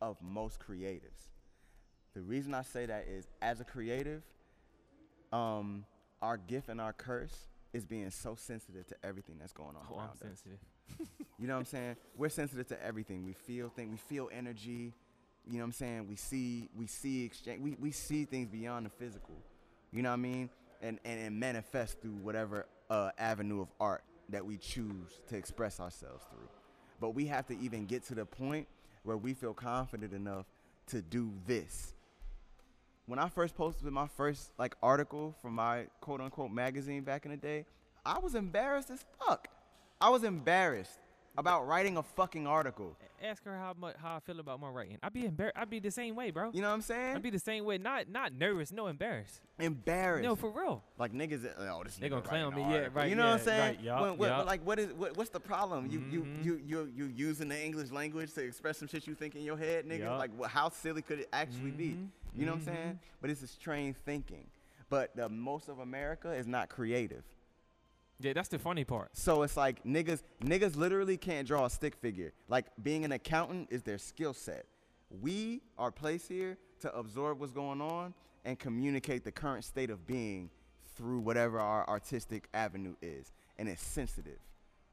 [0.00, 1.28] of most creatives.
[2.14, 4.22] The reason I say that is as a creative,
[5.32, 5.84] um,
[6.22, 7.36] our gift and our curse
[7.74, 10.18] is being so sensitive to everything that's going on Oh, I'm around us.
[10.20, 10.58] sensitive.
[11.38, 11.96] You know what I'm saying?
[12.16, 13.24] We're sensitive to everything.
[13.24, 13.90] We feel things.
[13.90, 14.92] We feel energy.
[15.46, 16.06] You know what I'm saying?
[16.08, 17.60] We see we see exchange.
[17.60, 19.34] We, we see things beyond the physical.
[19.92, 20.48] You know what I mean?
[20.80, 25.80] And and it manifests through whatever uh, avenue of art that we choose to express
[25.80, 26.48] ourselves through.
[27.00, 28.68] But we have to even get to the point
[29.02, 30.46] where we feel confident enough
[30.88, 31.93] to do this.
[33.06, 37.30] When I first posted my first like article from my quote unquote magazine back in
[37.32, 37.66] the day,
[38.04, 39.48] I was embarrassed as fuck.
[40.00, 40.98] I was embarrassed
[41.36, 42.96] about writing a fucking article.
[43.22, 44.98] Ask her how much how I feel about my writing.
[45.02, 45.56] I'd be embarrassed.
[45.58, 46.50] I'd be the same way, bro.
[46.54, 47.16] You know what I'm saying?
[47.16, 47.76] I'd be the same way.
[47.76, 49.40] Not not nervous, no embarrassed.
[49.58, 50.24] embarrassed.
[50.24, 50.82] No, for real.
[50.98, 52.96] like niggas, oh, this They nigga gonna clown writing me, an yeah, article.
[53.02, 53.60] right, You know what I'm saying?
[53.76, 54.46] right, yup, When- when- yup.
[54.46, 55.88] Like, what is what, what's the problem?
[55.90, 56.12] You, Mhm.
[56.12, 59.42] you you you you using the English language to express some shit you think in
[59.42, 60.00] your head, nigga?
[60.00, 60.18] Yup.
[60.18, 61.98] Like, wh- how silly could it actually be?
[62.34, 62.76] You know what I'm mhm.
[62.76, 62.98] saying?
[63.20, 64.46] But it's a strange thinking.
[64.88, 67.24] But the most of America is not creative.
[68.20, 69.16] Yeah, that's the funny part.
[69.16, 72.32] So it's like niggas niggas literally can't draw a stick figure.
[72.48, 74.66] Like being an accountant is their skill set.
[75.20, 80.06] We are placed here to absorb what's going on and communicate the current state of
[80.06, 80.50] being
[80.96, 83.32] through whatever our artistic avenue is.
[83.58, 84.38] And it's sensitive.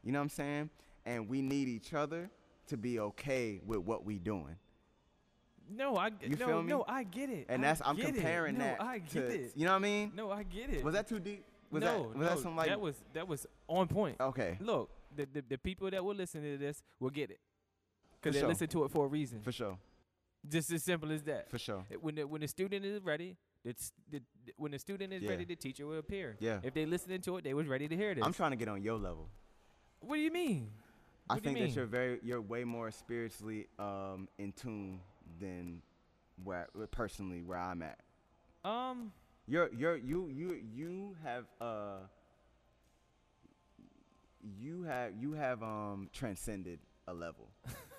[0.03, 0.69] You know what I'm saying?
[1.05, 2.29] And we need each other
[2.67, 4.55] to be okay with what we doing.
[5.71, 6.69] No, I You no, feel me?
[6.69, 7.45] no, I get it.
[7.49, 8.13] And I that's I'm get it.
[8.15, 9.51] comparing no, that I get to it.
[9.55, 10.11] you know what I mean?
[10.15, 10.83] No, I get it.
[10.83, 11.43] Was that too deep?
[11.71, 14.17] Was no, that was no, that some like that was that was on point.
[14.19, 14.57] Okay.
[14.59, 17.39] Look, the, the the people that will listen to this will get it
[18.19, 18.49] because they sure.
[18.49, 19.41] listen to it for a reason.
[19.41, 19.77] For sure.
[20.47, 21.49] Just as simple as that.
[21.49, 21.85] For sure.
[22.01, 24.21] When the when the student is ready, it's the,
[24.57, 25.29] when the student is Yeah.
[25.29, 26.35] ready, the teacher will appear.
[26.39, 26.59] Yeah.
[26.63, 28.23] If they listening to it, they was ready to hear this.
[28.25, 29.29] I'm trying to get on your level.
[29.99, 30.71] what do you mean?
[31.29, 34.99] I What do you think that you're very you're way more spiritually um, in tune
[35.39, 35.81] than
[36.43, 37.99] where personally where I'm at.
[38.63, 39.11] Um,
[39.47, 41.99] You're you're you you you have uh
[44.59, 47.49] you have you have um transcended a level.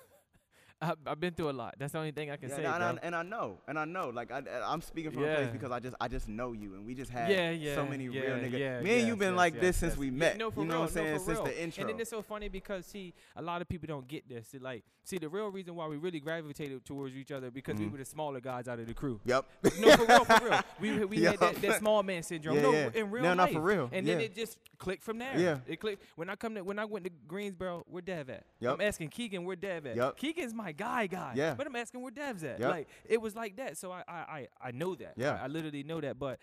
[0.83, 1.75] I, I've been through a lot.
[1.79, 2.83] That's the only thing I can Yeah, say, and.
[2.83, 5.71] I, and I know, and I know, like I, I'm speaking from a place because
[5.71, 8.21] I just, I just know you, and we just had yeah, yeah, so many yeah,
[8.21, 8.59] real niggas.
[8.59, 10.37] Yeah, Me and you yes, been like this since we Yeah, met.
[10.37, 11.11] no, for you know real, what I'm saying?
[11.13, 11.45] no, since real.
[11.45, 11.81] the intro.
[11.81, 14.53] And then it's so funny because see, a lot of people don't get this.
[14.53, 17.85] It like, see, the real reason why we really gravitated towards each other because we
[17.85, 17.91] Mhm.
[17.93, 19.19] were the smaller guys out of the crew.
[19.25, 19.45] yep.
[19.79, 20.59] No, for real, for real.
[20.81, 22.55] We we had that, that small man syndrome.
[22.57, 22.89] Yeah, no, yeah.
[22.95, 23.53] in real No, no, life.
[23.53, 23.89] for real.
[23.93, 24.15] And Yeah.
[24.15, 25.37] then it just clicked from there.
[25.39, 25.59] Yeah.
[25.65, 27.85] It clicked when I come to when I went to Greensboro.
[27.87, 28.43] Where Dev at?
[28.67, 30.17] I'm asking Keegan where Dev at.
[30.17, 31.33] Keegan's my guy, guy.
[31.35, 31.53] Yeah.
[31.55, 32.59] But I'm asking where Dev's at.
[32.59, 32.71] Yup.
[32.71, 33.77] Like it was like that.
[33.77, 35.13] So I I I, I know that.
[35.17, 35.39] Yeah.
[35.41, 36.19] I, I literally know that.
[36.19, 36.39] But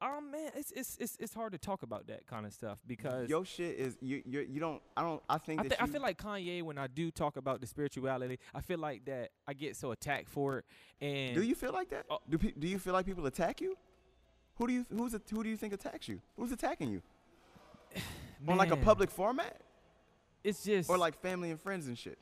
[0.00, 3.28] um man, it's it's it's it's hard to talk about that kind of stuff because
[3.28, 5.86] Your shit is you you you don't I don't I think I, that thi- I
[5.86, 9.54] feel like Kanye when I do talk about the spirituality, I feel like that I
[9.54, 10.64] get so attacked for it.
[11.00, 12.06] And Do you feel like that?
[12.10, 12.18] Oh.
[12.28, 13.76] do pe- do you feel like people attack you?
[14.56, 16.20] Who do you who's a, who do you think attacks you?
[16.36, 17.02] Who's attacking you?
[18.48, 19.60] On like a public format
[20.44, 22.18] It's just or like family and friends and shit?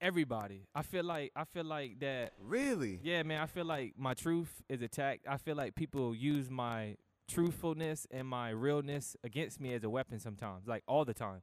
[0.00, 0.66] Everybody.
[0.74, 2.32] I feel like I feel like that.
[2.42, 3.00] Really?
[3.02, 3.40] Yeah, man.
[3.40, 5.26] I feel like my truth is attacked.
[5.28, 6.96] I feel like people use my
[7.28, 11.42] truthfulness and my realness against me as a weapon sometimes, like all the time.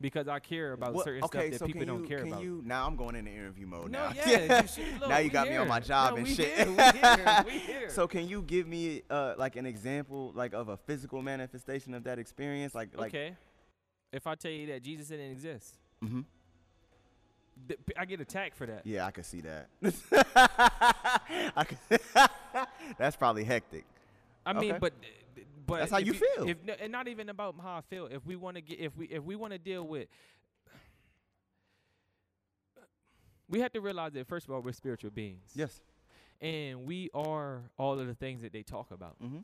[0.00, 2.18] because I care about What- certain okay, stuff that so people can don't you, care
[2.18, 2.42] can about.
[2.42, 2.86] you now?
[2.86, 4.14] I'm going into interview mode no, now.
[4.14, 6.56] yeah, you should- look, now you got me on my job No, and shit.
[6.56, 7.90] Here, we here, we here.
[7.90, 12.04] So can you give me uh like an example like of a physical manifestation of
[12.04, 12.76] that experience?
[12.76, 13.34] Like like okay,
[14.12, 16.24] if I tell you that Jesus didn't exist, hmm th-
[17.96, 18.82] I get attacked for that.
[18.86, 19.68] Yeah, I can see that.
[21.66, 21.98] Can
[22.98, 23.84] That's probably hectic.
[24.46, 24.78] I mean, Okay.
[24.78, 24.92] but
[25.66, 26.48] but That's how if you feel.
[26.48, 28.06] If and not even about how I feel.
[28.06, 30.08] If we want to get, if we if we want to deal with,
[33.48, 35.50] we have to realize that first of all we're spiritual beings.
[35.54, 35.80] Yes.
[36.40, 39.16] and we are all of the things that they talk about.
[39.22, 39.38] Mm-hmm.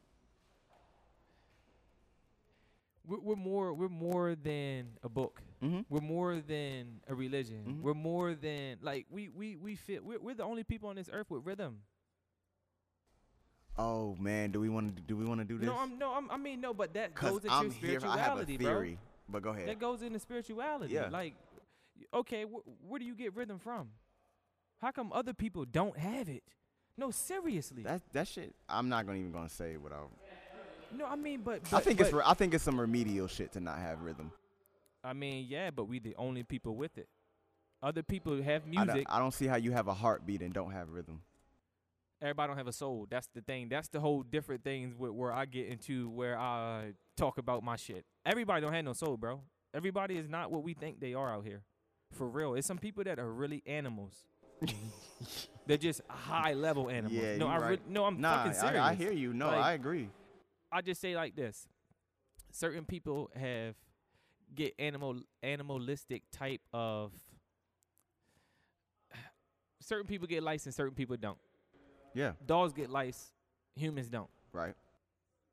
[3.06, 5.42] We're, we're more we're more than a book.
[5.62, 5.80] Mm-hmm.
[5.88, 7.64] We're more than a religion.
[7.66, 7.82] Mhm.
[7.82, 11.10] We're more than like we we we feel we're, we're the only people on this
[11.12, 11.80] earth with rhythm.
[13.76, 15.66] Oh man, do we want to do we want to do this?
[15.66, 17.98] No, I'm no, I'm, I mean no, but that goes into I'm here.
[18.04, 18.98] I have a spirituality, theory,
[19.28, 19.68] but go ahead.
[19.68, 20.94] That goes into spirituality.
[20.94, 21.08] Yeah.
[21.10, 21.34] Like,
[22.12, 23.88] okay, wh- where do you get rhythm from?
[24.80, 26.44] How come other people don't have it?
[26.96, 27.82] No, seriously.
[27.82, 28.54] That that shit.
[28.68, 29.96] I'm not gonna even gonna say what I.
[30.96, 33.52] no, I mean, but, I but- think it's re- I think it's some remedial shit
[33.52, 34.30] to not have rhythm.
[35.02, 37.08] I mean, yeah, but we the only people with it.
[37.82, 39.06] Other people have I don't, music.
[39.10, 41.20] I don't see how you have a heartbeat and don't have rhythm.
[42.22, 43.06] Everybody don't have a soul.
[43.10, 43.68] That's the thing.
[43.68, 47.76] That's the whole different things with where I get into where I talk about my
[47.76, 48.06] shit.
[48.24, 49.42] Everybody don't have no soul, bro.
[49.74, 51.60] Everybody is not what we think they are out here.
[52.12, 52.54] For real.
[52.54, 54.14] It's some people that are really animals.
[55.66, 57.12] They're just high level animals.
[57.22, 57.70] Yeah, no, you I right.
[57.70, 58.80] re- no, I'm Nah, fucking serious.
[58.80, 59.34] I, I hear you.
[59.34, 60.08] No, Like, I agree.
[60.74, 61.68] I just say like this:
[62.50, 63.76] certain people have
[64.54, 67.12] get animal animalistic type of.
[69.80, 71.38] Certain people get lice and certain people don't.
[72.14, 73.32] Yeah, Dogs get lice,
[73.76, 74.30] humans don't.
[74.52, 74.74] right.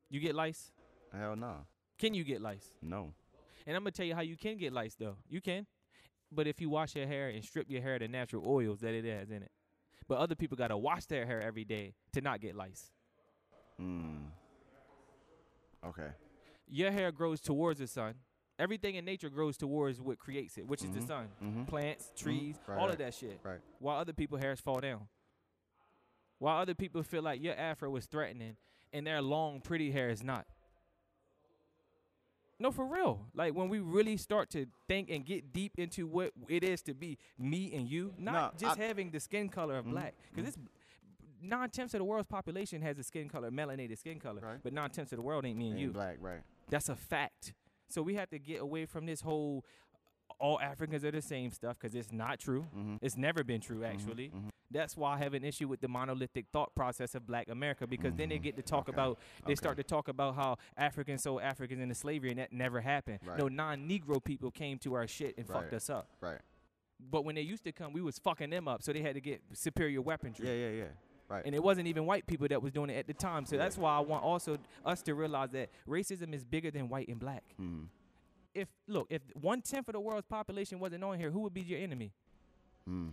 [0.08, 0.70] You get lice?
[1.16, 1.66] Hell no,
[1.98, 2.72] Can you get lice?
[2.82, 3.12] no.
[3.66, 5.16] And I'm gonna tell you how you can get lice though.
[5.28, 5.66] You can,
[6.32, 8.92] but if you wash your hair and strip your hair of the natural oils that
[8.94, 9.50] it has in it.
[10.08, 12.90] But other people gotta wash their hair every day to not get lice.
[13.80, 14.26] Mm.
[15.86, 16.08] Okay.
[16.68, 18.14] Your hair grows towards the sun.
[18.58, 21.08] Everything in nature grows towards what creates it, which is the mm-hmm.
[21.08, 21.28] sun.
[21.42, 21.64] Mm-hmm.
[21.64, 22.24] Plants, mm-hmm.
[22.24, 22.92] trees, Right, all right.
[22.92, 23.40] of that shit.
[23.42, 23.58] Right.
[23.78, 25.08] While other people hairs fall down.
[26.38, 28.56] While other people feel like your afro was threatening
[28.92, 30.46] and their long, pretty hair is not.
[32.58, 33.26] No, for real.
[33.34, 36.94] Like when we really start to think and get deep into what it is to
[36.94, 39.94] be me and you, not Nah, just I- having the skin color of mm-hmm.
[39.94, 40.58] black, because it's
[41.42, 44.58] nine tenths of the world's population has a skin color, melanated skin color, Right.
[44.62, 45.92] but nine tenths of the world ain't me and Ain't you.
[45.92, 46.40] black, right?
[46.70, 47.54] That's a fact.
[47.88, 49.64] So we have to get away from this whole
[50.38, 52.62] all Africans are the same stuff because it's not true.
[52.76, 52.96] Mm-hmm.
[53.02, 54.30] It's never been true, actually.
[54.30, 54.48] mhm.
[54.70, 58.14] That's why I have an issue with the monolithic thought process of black America because
[58.14, 58.42] then they Mhm.
[58.42, 58.94] get to talk Okay.
[58.94, 59.54] about, they Okay.
[59.56, 63.20] start to talk about how Africans sold Africans into slavery and that never happened.
[63.24, 63.38] Right.
[63.38, 66.08] No, non Negro people came to our shit and fucked us up.
[66.20, 66.40] Right.
[66.98, 69.20] But when they used to come, we was fucking them up, so they had to
[69.20, 70.46] get superior weaponry.
[70.46, 70.88] Yeah, yeah, yeah.
[71.32, 71.42] Right.
[71.46, 73.46] And it wasn't even white people that was doing it at the time.
[73.46, 73.62] So Yeah.
[73.62, 77.18] that's why I want also us to realize that racism is bigger than white and
[77.18, 77.86] black mm.
[78.54, 81.62] if look, if one tenth of the world's population wasn't on here, who would be
[81.62, 82.12] your enemy?
[82.88, 83.12] Mm.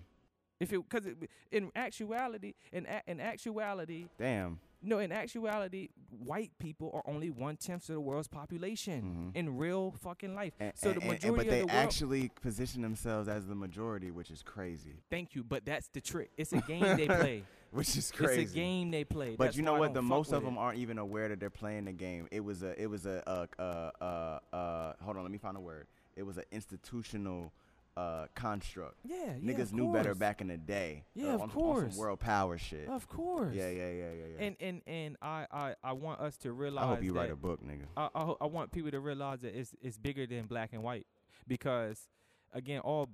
[0.60, 1.08] If it because
[1.52, 4.60] in actuality, in a, in actuality, Damn.
[4.82, 9.38] No, in actuality, white people are only one tenth of the world's population Mhm.
[9.38, 10.54] in real fucking life.
[10.60, 11.72] And, so the majority and, but of they the world.
[11.78, 14.96] actually position themselves as the majority, which is crazy.
[15.10, 16.32] thank you, but that's the trick.
[16.38, 17.44] It's a game they play.
[17.72, 18.42] Which is crazy.
[18.42, 19.36] It's a game they play.
[19.36, 19.94] But That's you know what?
[19.94, 20.60] The most of them it.
[20.60, 22.28] aren't even aware that they're playing the game.
[22.32, 22.74] It was a.
[22.82, 23.22] It was a.
[23.30, 25.22] Uh, uh, uh, uh, hold on.
[25.22, 25.86] Let me find a word.
[26.16, 27.54] It was an institutional
[28.00, 28.96] uh, construct.
[29.04, 29.54] Yeah, yeah.
[29.54, 31.04] Niggas knew better back in the day.
[31.14, 31.94] Yeah, uh, of on, on course.
[31.94, 32.88] some world power shit.
[32.88, 33.54] Of course.
[33.54, 34.46] Yeah, yeah, yeah, yeah, yeah.
[34.46, 36.86] And and and I I I want us to realize.
[36.86, 37.86] I hope you write a book, nigga.
[37.98, 41.08] I, I, I want people to realize that it's it's bigger than black and white
[41.48, 42.08] because
[42.54, 43.10] again all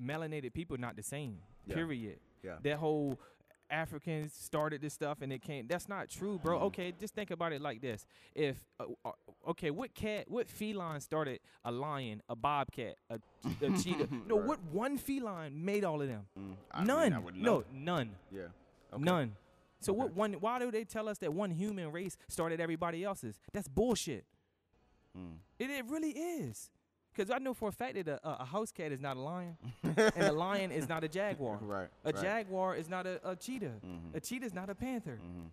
[0.00, 1.74] melanated people not the same Yeah.
[1.74, 2.56] period Yeah.
[2.62, 3.18] that whole
[3.70, 6.62] Africans started this stuff and it came that's not true bro Mhm.
[6.62, 9.10] okay just think about it like this if uh, uh,
[9.48, 13.18] okay what cat what feline started a lion a bobcat a,
[13.62, 14.46] a cheetah no Right.
[14.48, 18.42] what one feline made all of them Mm, I mean, none no none Yeah.
[18.92, 19.02] Okay.
[19.02, 19.36] None.
[19.80, 19.98] So Okay.
[19.98, 20.32] what one?
[20.34, 23.38] Why do they tell us that one human race started everybody else's?
[23.52, 24.24] That's bullshit.
[25.18, 25.38] Mm.
[25.58, 26.70] It, it really is.
[27.16, 29.56] Because I know for a fact that a, a house cat is not a lion,
[29.82, 31.58] and a lion is not a jaguar.
[31.62, 31.88] Right.
[32.04, 32.22] A right.
[32.22, 33.72] jaguar is not a, a cheetah.
[33.84, 34.14] Mhm.
[34.14, 35.18] A cheetah is not a panther.
[35.22, 35.48] Mhm.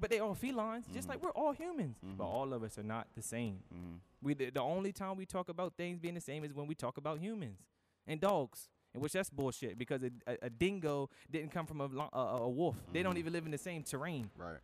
[0.00, 1.10] But they all felines, just Mhm.
[1.12, 1.96] like we're all humans.
[2.02, 2.28] But Mhm.
[2.28, 3.62] all of us are not the same.
[3.72, 3.98] Mhm.
[4.22, 6.74] We the, the only time we talk about things being the same is when we
[6.74, 7.58] talk about humans
[8.06, 8.68] and dogs.
[8.94, 12.48] In which that's bullshit because a, a, a dingo didn't come from a, a, a
[12.48, 12.76] wolf.
[12.92, 14.30] They don't even live in the same terrain.
[14.36, 14.60] Right.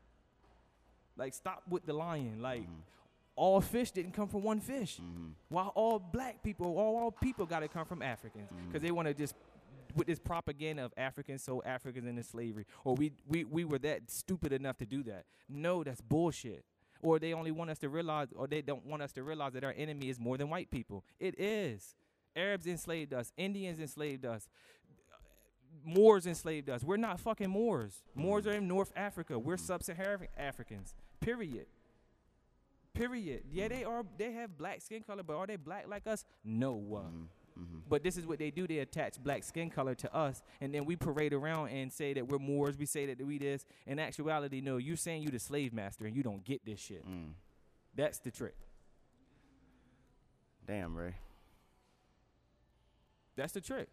[1.17, 2.41] Like, stop with the lion.
[2.41, 2.83] Like, Mhm.
[3.41, 4.99] All fish didn't come from one fish.
[5.01, 5.33] Mhm.
[5.49, 8.51] Why all black people, all, all people got to come from Africans?
[8.67, 8.85] Because Mhm.
[8.85, 9.35] they want to just
[9.97, 14.11] with this propaganda of Africans, so Africans into slavery, or we, we we were that
[14.11, 15.25] stupid enough to do that.
[15.49, 16.65] No, that's bullshit.
[17.03, 19.65] Or they only want us to realize, or they don't want us to realize that
[19.65, 21.03] our enemy is more than white people.
[21.19, 21.97] It is.
[22.37, 23.33] Arabs enslaved us.
[23.39, 24.49] Indians enslaved us.
[25.85, 26.85] Moors enslaved us.
[26.85, 28.03] We're not fucking Moors.
[28.15, 29.39] Moors are in North Africa.
[29.39, 30.95] We're sub-Saharan Africans.
[31.21, 31.67] Period.
[32.95, 33.45] Period.
[33.51, 34.05] Yeah, they are.
[34.19, 36.25] They have black skin color, but are they black like us?
[36.45, 36.75] No.
[36.75, 37.27] Uh, Mhm.
[37.59, 37.83] Mhm.
[37.89, 38.67] But this is what they do.
[38.67, 42.27] They attach black skin color to us, and then we parade around and say that
[42.27, 42.77] we're Moors.
[42.79, 43.65] We say that we this.
[43.87, 44.77] In actuality, no.
[44.79, 47.07] You're saying you the slave master, and you don't get this shit.
[47.07, 47.33] Mm.
[47.95, 48.55] That's the trick.
[50.67, 51.15] Damn, Ray.
[53.37, 53.89] That's the trick.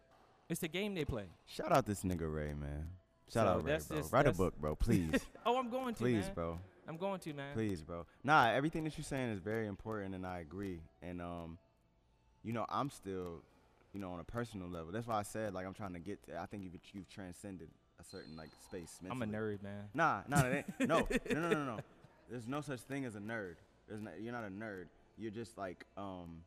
[0.48, 1.26] It's the game they play.
[1.46, 2.88] Shout out this nigga Ray, man.
[3.32, 3.96] Shout So out Ray, bro.
[3.98, 4.74] just- Write a book, bro.
[4.76, 5.12] Please,
[5.46, 6.34] Oh, I'm going to, please, man.
[6.34, 6.60] bro.
[6.88, 7.52] I'm going to, man.
[7.54, 8.06] Please, bro.
[8.24, 10.80] Nah, everything that you're saying is very important, and I agree.
[11.02, 11.58] And um,
[12.42, 13.42] you know, I'm still,
[13.92, 14.90] you know, on a personal level.
[14.90, 16.22] That's why I said like I'm trying to get.
[16.24, 17.68] To, I think you've you've transcended
[18.00, 18.98] a certain like space.
[19.08, 19.84] I'm a nerd, man.
[19.92, 21.78] Nah, nah, that ain't, no, no, no, no, no.
[22.30, 23.56] There's no such thing as a nerd.
[23.88, 24.86] There's not, you're not a nerd.
[25.16, 26.42] You're just like um.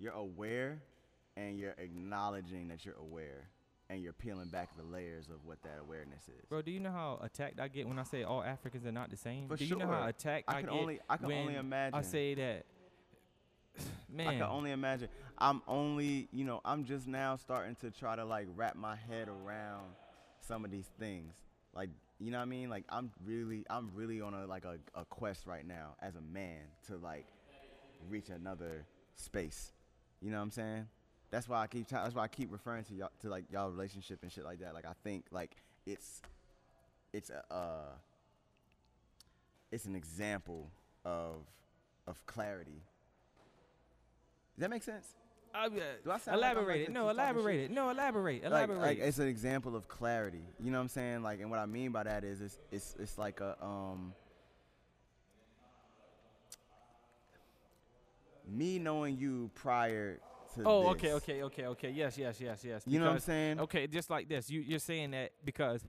[0.00, 0.80] You're aware,
[1.36, 3.48] and you're acknowledging that you're aware,
[3.90, 6.44] and you're peeling back the layers of what that awareness is.
[6.48, 9.10] Bro, do you know how attacked I get when I say all Africans are not
[9.10, 9.48] the same?
[9.48, 11.54] For do you know how attacked I I, can get only, I can when only
[11.56, 11.98] imagine.
[11.98, 12.66] I say that?
[14.10, 15.08] Man, I can only imagine.
[15.38, 19.28] I'm only, you know, I'm just now starting to try to like wrap my head
[19.28, 19.86] around
[20.40, 21.32] some of these things.
[21.74, 22.68] Like, you know what I mean?
[22.68, 26.20] Like, I'm really, I'm really on a like a, a quest right now as a
[26.20, 27.26] man to like
[28.10, 28.84] reach another
[29.14, 29.72] space.
[30.20, 30.86] You know what I'm saying?
[31.30, 31.86] That's why I keep.
[31.88, 34.60] T- that's why I keep referring to y'all to like y'all relationship and shit like
[34.60, 34.74] that.
[34.74, 35.56] Like, I think like
[35.86, 36.22] it's,
[37.12, 37.92] it's a, uh,
[39.70, 40.70] it's an example
[41.04, 41.36] of
[42.06, 42.82] of clarity
[44.58, 45.14] does that make sense?
[45.54, 45.80] Uh, Do
[46.10, 46.92] I sound like like, elaborate it.
[46.92, 47.70] No, elaborate it.
[47.70, 48.42] No, elaborate.
[48.42, 48.80] Like- Elaborate.
[48.80, 50.42] Like, it's an example of clarity.
[50.58, 51.22] You know what I'm saying?
[51.22, 54.14] Like, and what I mean by that is, it's it's it's like a um.
[58.48, 60.18] Me knowing you prior
[60.54, 61.90] to oh, this, okay, okay, okay, okay.
[61.90, 62.82] Yes, yes, yes, yes.
[62.86, 63.60] You know what I'm because- saying?
[63.60, 64.50] Okay, just like this.
[64.50, 65.84] You you're saying that because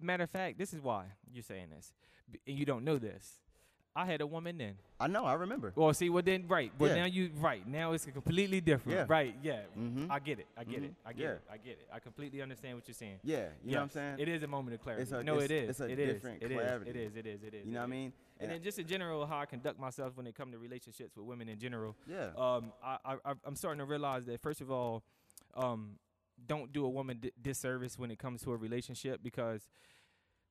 [0.00, 1.92] matter of fact, this is why you're saying this.
[2.30, 3.40] B- And you don't know this.
[3.98, 4.74] I had a woman then.
[5.00, 5.24] I know.
[5.24, 5.72] I remember.
[5.74, 6.70] Well, see, well then, right.
[6.78, 6.94] But Yeah.
[7.00, 8.96] now you, right now it's completely different.
[8.96, 9.06] Yeah.
[9.08, 9.34] Right.
[9.42, 9.62] Yeah.
[9.76, 10.06] Mm-hmm.
[10.10, 10.46] I get it.
[10.56, 10.92] I get it.
[10.92, 10.94] Mhm.
[11.04, 11.30] I get Yeah.
[11.32, 11.42] it.
[11.50, 11.88] I get it.
[11.92, 13.18] I completely understand what you're saying.
[13.24, 13.48] yeah.
[13.64, 14.16] You know what I'm Yes, saying?
[14.20, 15.02] It is a moment of clarity.
[15.02, 15.70] It's a- no, it's- it is.
[15.70, 16.12] it's a It is.
[16.14, 16.56] different It is.
[16.58, 16.90] clarity.
[16.90, 17.16] It is.
[17.16, 17.42] It is.
[17.42, 17.66] It is.
[17.66, 17.90] you know what I is.
[17.90, 18.12] mean?
[18.38, 21.26] And then just in general, how I conduct myself when it comes to relationships with
[21.26, 21.96] women in general.
[22.06, 22.30] yeah.
[22.36, 25.02] Um, I, I I- I'm starting to realize that first of all,
[25.54, 25.98] um,
[26.46, 29.68] don't do a woman di- disservice when it comes to a relationship because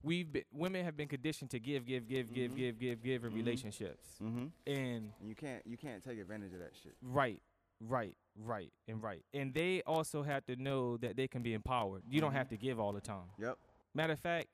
[0.03, 2.55] we've been, women have been conditioned to give, give, give, give, Mhm.
[2.57, 3.35] give, give, give in Mhm.
[3.35, 4.47] relationships, mm-hmm.
[4.69, 6.95] and You can't you can't take advantage of that shit.
[7.01, 7.41] right,
[7.81, 12.03] right, right, and right, and they also have to know that they can be empowered.
[12.09, 13.29] You don't have to give all the time.
[13.39, 13.57] Yep.
[13.93, 14.47] Matter of fact,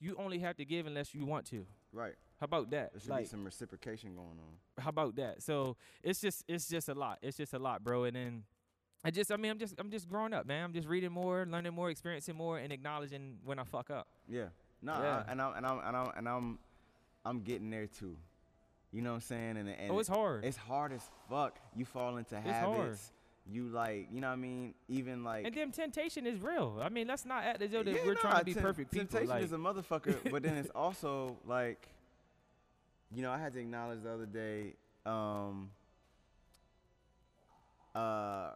[0.00, 1.66] you only have to give unless you want to.
[1.92, 2.14] Right.
[2.38, 2.92] How about that?
[2.92, 4.58] There should Like, be some reciprocation going on.
[4.82, 5.42] how about that?
[5.42, 7.18] So it's just it's just a lot.
[7.22, 8.04] It's just a lot, bro.
[8.04, 8.44] And then
[9.04, 10.64] I just I mean I'm just I'm just growing up, man.
[10.64, 14.08] I'm just reading more, learning more, experiencing more, and acknowledging when I fuck up.
[14.26, 14.48] Yeah.
[14.82, 15.24] No, Yeah.
[15.26, 16.58] I, and I'm and I'm and I'm and I'm
[17.24, 18.16] I'm getting there too.
[18.92, 19.56] You know what I'm saying?
[19.56, 20.44] And, and oh, it's hard.
[20.44, 21.58] it's hard as fuck.
[21.76, 22.46] You fall into hard.
[22.46, 23.12] habits.
[23.50, 24.74] You like, you know what I mean?
[24.88, 26.78] Even like and then temptation is real.
[26.80, 28.90] I mean, let's not act as though that Yeah, we're nah, trying to be perfect
[28.90, 29.06] people.
[29.06, 31.88] Temptation Like, is a motherfucker, but then it's also like,
[33.14, 34.74] you know, I had to acknowledge the other day.
[35.06, 35.70] Um,
[37.94, 38.50] uh,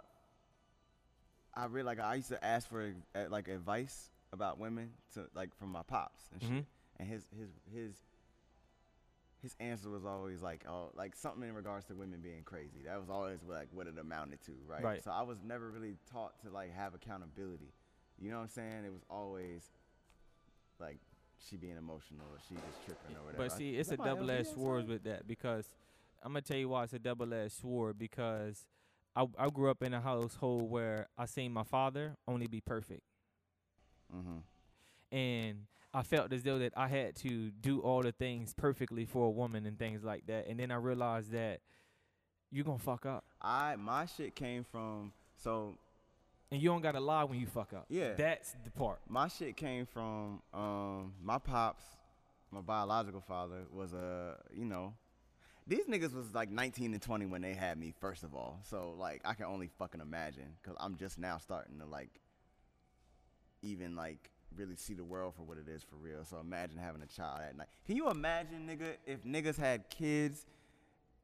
[1.56, 2.92] I really like I used to ask for
[3.30, 6.64] like advice about women to like from my pops and shit, Mhm.
[6.98, 8.02] and his his his
[9.42, 12.82] his answer was always like oh like something in regards to women being crazy.
[12.84, 14.82] That was always like what it amounted to, right?
[14.82, 15.04] Right.
[15.04, 17.72] So I was never really taught to like have accountability.
[18.18, 18.84] You know what I'm saying?
[18.84, 19.70] It was always
[20.80, 20.98] like
[21.38, 23.42] she being emotional or she just tripping or whatever.
[23.48, 25.66] but see, it's a double edged sword with that because
[26.22, 28.66] I'm gonna tell you why it's a double edged sword because
[29.14, 33.02] I I grew up in a household where I seen my father only be perfect.
[34.14, 34.42] Mhm.
[35.12, 39.26] and I felt as though that I had to do all the things perfectly for
[39.26, 40.48] a woman and things like that.
[40.48, 41.60] And then I realized that
[42.50, 45.78] you're gonna fuck up, I my shit came from so
[46.50, 47.86] and you don't gotta lie when you fuck up.
[47.88, 48.14] Yeah.
[48.14, 49.00] that's the part.
[49.08, 51.84] my shit came from um my pops,
[52.50, 54.94] my biological father was a you know
[55.66, 58.60] these niggas was like 19 and 20 when they had me first of all.
[58.64, 62.20] So like I can only fucking imagine cuz I'm just now starting to like
[63.64, 66.24] even like really see the world for what it is for real.
[66.24, 67.66] So imagine having a child at night.
[67.86, 70.46] Can you imagine nigga if niggas had kids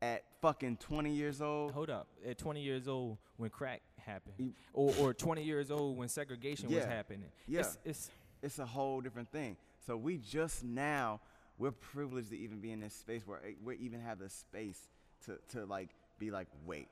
[0.03, 1.73] at fucking 20 years old.
[1.73, 2.07] Hold up.
[2.27, 6.69] At 20 years old, when crack happened, You- or or 20 years old when segregation
[6.71, 6.89] was Yeah.
[6.89, 7.31] happening.
[7.47, 7.61] Yeah.
[7.61, 8.11] It's, it's
[8.43, 9.57] It's a whole different thing.
[9.87, 11.21] So we just now
[11.59, 14.89] we're privileged to even be in this space where eh, we even have the space
[15.27, 16.89] to to like be like, wait,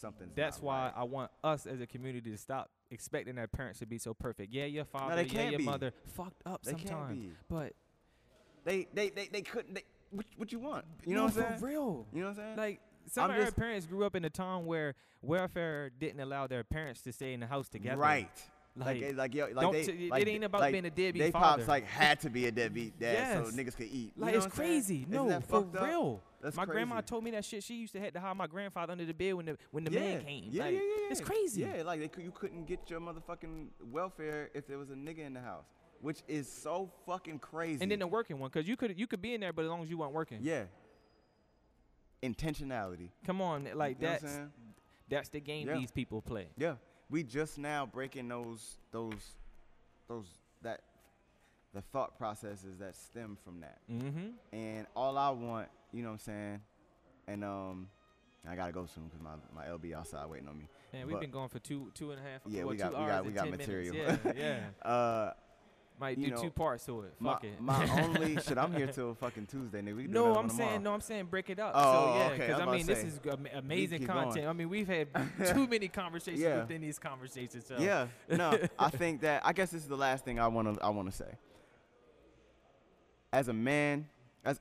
[0.00, 0.34] something's.
[0.34, 0.92] that's why right.
[0.96, 4.52] I want us as a community to stop expecting their parents to be so perfect.
[4.52, 5.64] Yeah, your father, they yeah, your be.
[5.64, 7.72] mother fucked up They can't sometimes, but
[8.64, 9.74] They they they, they couldn't.
[9.74, 10.84] They, what, what you want?
[11.04, 11.60] You know no, what I'm saying?
[11.60, 12.06] for real.
[12.12, 12.56] You know what I'm saying?
[12.56, 16.46] Like some I'm of our parents grew up in a time where welfare didn't allow
[16.46, 18.00] their parents to stay in the house together.
[18.00, 18.28] Right.
[18.76, 21.20] Like, Like, eh, like, yo, like they, t- it ain't about like, being a deadbeat
[21.22, 21.62] They father.
[21.62, 24.12] pops like had to be a deadbeat dad so niggas could eat.
[24.16, 25.04] You like it's crazy.
[25.08, 26.20] No, for real.
[26.40, 27.64] That's my grandma told me that shit.
[27.64, 29.90] She used to have to hide my grandfather under the bed when the when the
[29.90, 30.00] yeah.
[30.00, 30.44] man came.
[30.50, 31.62] Yeah, like, yeah, yeah, It's crazy.
[31.62, 35.34] Yeah, like they you couldn't get your motherfucking welfare if there was a nigga in
[35.34, 35.66] the house,
[36.00, 37.82] which is so fucking crazy.
[37.82, 39.70] And then the working one, cause you could you could be in there, but as
[39.70, 40.38] long as you weren't working.
[40.42, 40.64] yeah,
[42.22, 43.10] intentionality.
[43.26, 44.36] Come on, like You that's
[45.08, 45.76] that's the game Yeah.
[45.78, 46.48] these people play.
[46.56, 46.74] Yeah,
[47.10, 49.36] we just now breaking those those
[50.08, 50.26] those
[50.62, 50.82] that
[51.74, 53.78] the thought processes that stem from that.
[53.90, 54.28] Mm-hmm.
[54.52, 56.60] And all I want, you know what I'm saying,
[57.26, 57.88] and um,
[58.48, 60.68] I gotta go soon because my my LB outside waiting on me.
[60.92, 62.40] Man, we've But- been going for two two and a half.
[62.46, 63.94] Yeah, well, we got- we got- we got material.
[63.94, 64.20] Minutes.
[64.24, 64.32] Yeah,
[64.84, 64.90] yeah.
[64.90, 65.32] Uh,
[66.00, 67.14] Might do know, two parts to it.
[67.18, 67.60] my Fuck it.
[67.60, 68.56] my only shit.
[68.56, 69.96] I'm here till fucking Tuesday, nigga.
[69.96, 70.94] We can No, I'm saying no.
[70.94, 71.72] I'm saying break it up.
[71.74, 73.18] Oh, so yeah, okay, I I mean this is
[73.54, 74.24] amazing keep going.
[74.26, 74.46] content.
[74.46, 75.08] I mean we've had
[75.52, 76.60] too many conversations Yeah.
[76.60, 77.66] within these conversations.
[77.66, 77.76] So.
[77.80, 80.84] Yeah, no, I think that I guess this is the last thing I want to
[80.84, 81.32] I want to say.
[83.32, 84.08] As a man,
[84.44, 84.60] as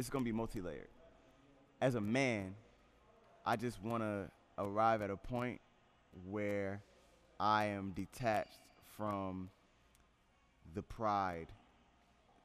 [0.00, 0.88] it's gonna be multi-layered.
[1.82, 2.54] As a man,
[3.44, 5.60] I just want to arrive at a point
[6.24, 6.80] where
[7.38, 8.60] I am detached
[8.96, 9.50] from
[10.72, 11.48] the pride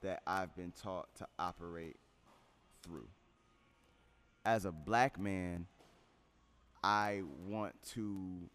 [0.01, 1.95] that I've been taught to operate
[2.83, 3.07] through.
[4.45, 5.65] As a black man,
[6.83, 8.49] I want to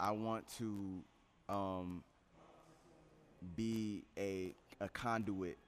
[0.00, 1.02] I want to
[1.50, 2.02] um,
[3.54, 5.58] be a a conduit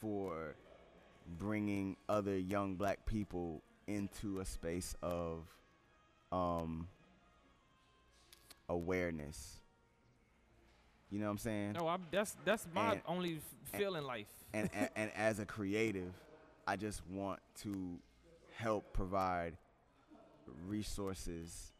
[0.00, 0.54] for
[1.38, 5.44] bringing other young black people into a space of
[6.32, 6.88] um,
[8.68, 9.56] awareness.
[11.10, 11.72] You know what I'm saying?
[11.72, 13.40] No, I'm, that's that's my And- only
[13.72, 14.26] feel in life.
[14.52, 16.12] and, and and as a creative,
[16.66, 17.98] I just want to
[18.56, 19.56] help provide
[20.66, 21.72] resources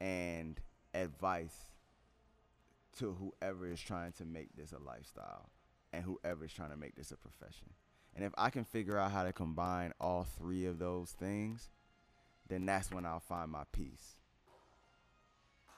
[0.00, 0.60] and
[0.94, 1.54] advice
[2.98, 5.48] to whoever is trying to make this a lifestyle
[5.92, 7.68] and whoever is trying to make this a profession.
[8.14, 11.68] And if I can figure out how to combine all three of those things,
[12.48, 14.16] then that's when I'll find my peace.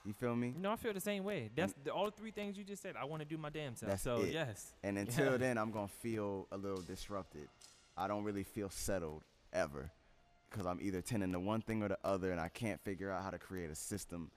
[0.05, 0.53] You feel me?
[0.55, 1.49] No, I feel the same way.
[1.55, 2.95] That's the, all three things you just said.
[2.99, 3.89] I want to do my damn self.
[3.89, 4.33] That's so it.
[4.33, 5.37] yes, And until Yeah.
[5.37, 7.47] then, I'm gonna feel a little disrupted.
[7.97, 9.89] I don't really feel settled ever,
[10.51, 13.23] because I'm either tending to one thing or the other, and I can't figure out
[13.23, 14.29] how to create a system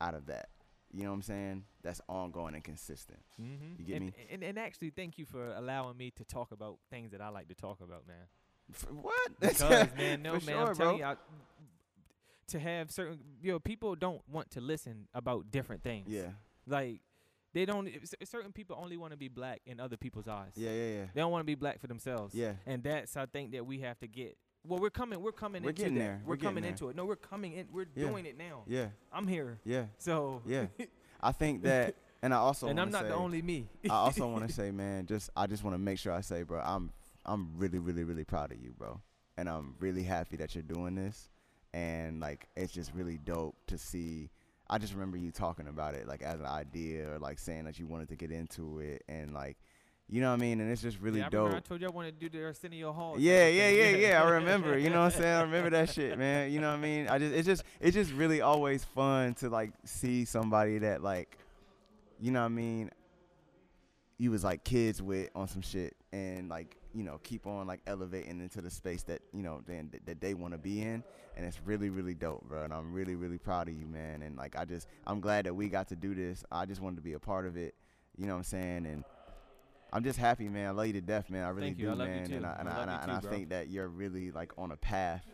[0.00, 0.48] out of that.
[0.96, 1.64] You know what I'm saying?
[1.82, 3.18] That's ongoing and consistent.
[3.40, 3.74] mm-hmm.
[3.78, 4.12] You get and, me?
[4.30, 7.48] And, and actually, thank you for allowing me to talk about things that I like
[7.48, 8.16] to talk about, man.
[8.72, 9.30] F- what?
[9.40, 10.74] Because man, no For man, sure, I'm bro.
[10.74, 11.16] telling you, I,
[12.48, 16.06] to have certain, you know, people don't want to listen about different things.
[16.08, 16.30] Yeah,
[16.66, 17.00] Like
[17.52, 17.88] they don't.
[18.24, 20.52] Certain people only want to be black in other people's eyes.
[20.56, 21.04] yeah, yeah, yeah.
[21.12, 22.34] They don't want to be black for themselves.
[22.34, 22.52] Yeah.
[22.66, 24.36] And that's I think that we have to get.
[24.68, 25.20] Well, we're coming.
[25.20, 26.04] We're coming We're into getting that.
[26.04, 26.22] there.
[26.24, 26.72] We're, We're coming there.
[26.72, 26.96] into it.
[26.96, 27.66] No, we're coming in.
[27.72, 28.08] We're Yeah.
[28.08, 28.62] doing it now.
[28.66, 29.58] Yeah, I'm here.
[29.64, 30.42] yeah, So.
[30.46, 30.66] yeah.
[31.20, 33.68] I think that, and I also and I'm not the only me.
[33.84, 36.42] I also want to say, man, just I just want to make sure I say,
[36.42, 36.92] bro, I'm
[37.24, 39.00] I'm really, really, really proud of you, bro,
[39.36, 41.30] and I'm really happy that you're doing this,
[41.72, 44.30] and like it's just really dope to see.
[44.68, 47.78] I just remember you talking about it like as an idea or like saying that
[47.78, 49.56] you wanted to get into it, and like,
[50.08, 51.52] you know what I mean, and it's just really yeah, I dope.
[51.52, 53.16] I told you I wanted to do the Arsenio Hall.
[53.18, 54.22] Yeah, yeah, yeah, yeah.
[54.22, 54.78] I remember.
[54.78, 55.36] You know what I'm saying?
[55.36, 56.52] I remember that shit, man.
[56.52, 57.08] You know what I mean?
[57.08, 61.38] I just it's just it's just really always fun to like see somebody that like
[62.20, 62.90] you know what I mean,
[64.18, 67.80] you was like kids with on some shit and like, you know, keep on like
[67.86, 71.02] elevating into the space that, you know, then that they want to be in
[71.36, 72.62] and it's really really dope, bro.
[72.62, 74.22] And I'm really really proud of you, man.
[74.22, 76.44] And like I just I'm glad that we got to do this.
[76.50, 77.74] I just wanted to be a part of it.
[78.16, 78.86] You know what I'm saying?
[78.86, 79.04] And
[79.96, 80.66] I'm just happy, man.
[80.66, 81.42] I love you to death, man.
[81.42, 82.30] I really do, I man.
[82.30, 84.70] And I and I I, and I, and I think that you're really like on
[84.70, 85.24] a path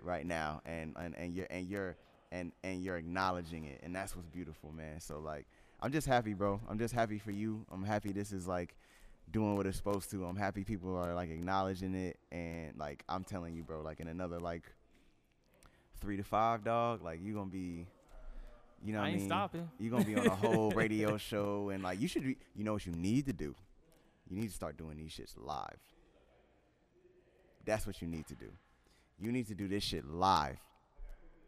[0.00, 1.96] right now, and and and you're and you're
[2.30, 5.00] and and you're acknowledging it, and that's what's beautiful, man.
[5.00, 5.48] So like,
[5.80, 6.60] I'm just happy, bro.
[6.68, 7.66] I'm just happy for you.
[7.72, 8.76] I'm happy this is like
[9.32, 10.26] doing what it's supposed to.
[10.26, 13.82] I'm happy people are like acknowledging it, and like I'm telling you, bro.
[13.82, 14.62] Like in another like
[16.00, 17.02] three to five, dog.
[17.02, 17.88] Like you gonna be.
[18.84, 19.28] You know what I I ain't mean?
[19.28, 19.68] stopping.
[19.80, 22.72] You're gonna be on a whole radio show and like you should be you know
[22.74, 23.56] what you need to do?
[24.32, 25.76] You need to start doing these shits live.
[27.66, 28.46] That's what you need to do.
[29.20, 30.56] You need to do this shit live.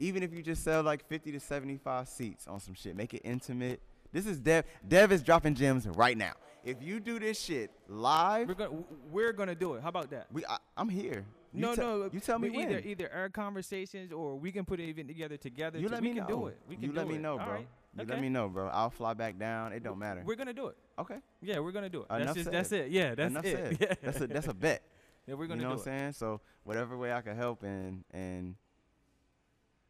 [0.00, 3.22] Even if you just sell like 50 to 75 seats on some shit, make it
[3.24, 3.80] intimate.
[4.12, 4.66] This is Dev.
[4.86, 6.32] Dev is dropping gems right now.
[6.62, 9.82] If you do this shit live, We're gonna we're gonna do it.
[9.82, 10.26] How about that?
[10.30, 11.24] we I, I'm here.
[11.54, 12.10] You no, te- no.
[12.12, 12.86] You tell me we either when.
[12.86, 15.78] either our conversations or we can put it even together together.
[15.78, 16.28] You let we me can know.
[16.40, 16.58] do it.
[16.68, 17.20] We can you let me it.
[17.22, 17.54] know, All bro.
[17.54, 17.68] right.
[17.96, 18.12] You okay.
[18.12, 18.68] let me know, bro.
[18.68, 19.72] I'll fly back down.
[19.72, 20.22] It don't matter.
[20.24, 20.76] We're gonna do it.
[20.98, 21.16] Okay.
[21.40, 22.06] Yeah, we're gonna do it.
[22.10, 22.52] Enough that's just said.
[22.54, 22.90] that's it.
[22.90, 23.56] Yeah, that's Enough it.
[23.56, 23.76] said.
[23.80, 23.94] Yeah.
[24.02, 24.82] That's a that's a bet.
[25.26, 26.12] yeah, we're gonna You know do what I'm saying?
[26.12, 28.56] So whatever way I can help and and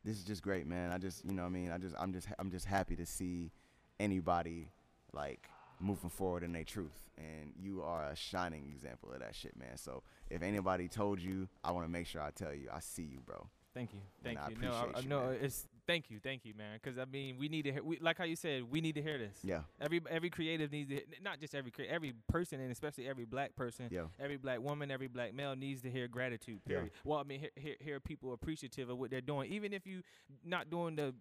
[0.05, 0.93] this is just great, man.
[0.93, 1.71] I just you know what I mean.
[1.71, 3.51] I just I'm just I'm just happy to see
[3.99, 4.69] anybody
[5.13, 5.49] like
[5.81, 7.09] moving forward in their truth.
[7.17, 9.77] And you are a shining example of that shit, man.
[9.77, 13.05] So if anybody told you, I want to make sure I tell you, I see
[13.05, 13.47] you, bro.
[13.73, 14.57] Thank you, And thank I you.
[14.61, 15.37] No, appreciate I, you, no, man.
[15.41, 16.79] it's thank you, thank you, man.
[16.83, 17.83] Because I mean, we need to hear.
[17.83, 19.39] We, like how you said, we need to hear this.
[19.43, 23.55] Yeah, Every every creative needs to, not just every every person, and especially every black
[23.57, 26.61] person, yeah, every black woman, every black male needs to hear gratitude.
[26.67, 26.83] Yeah.
[27.05, 30.03] Well, I mean, hear, hear hear people appreciative of what they're doing, even if you
[30.45, 31.15] not doing the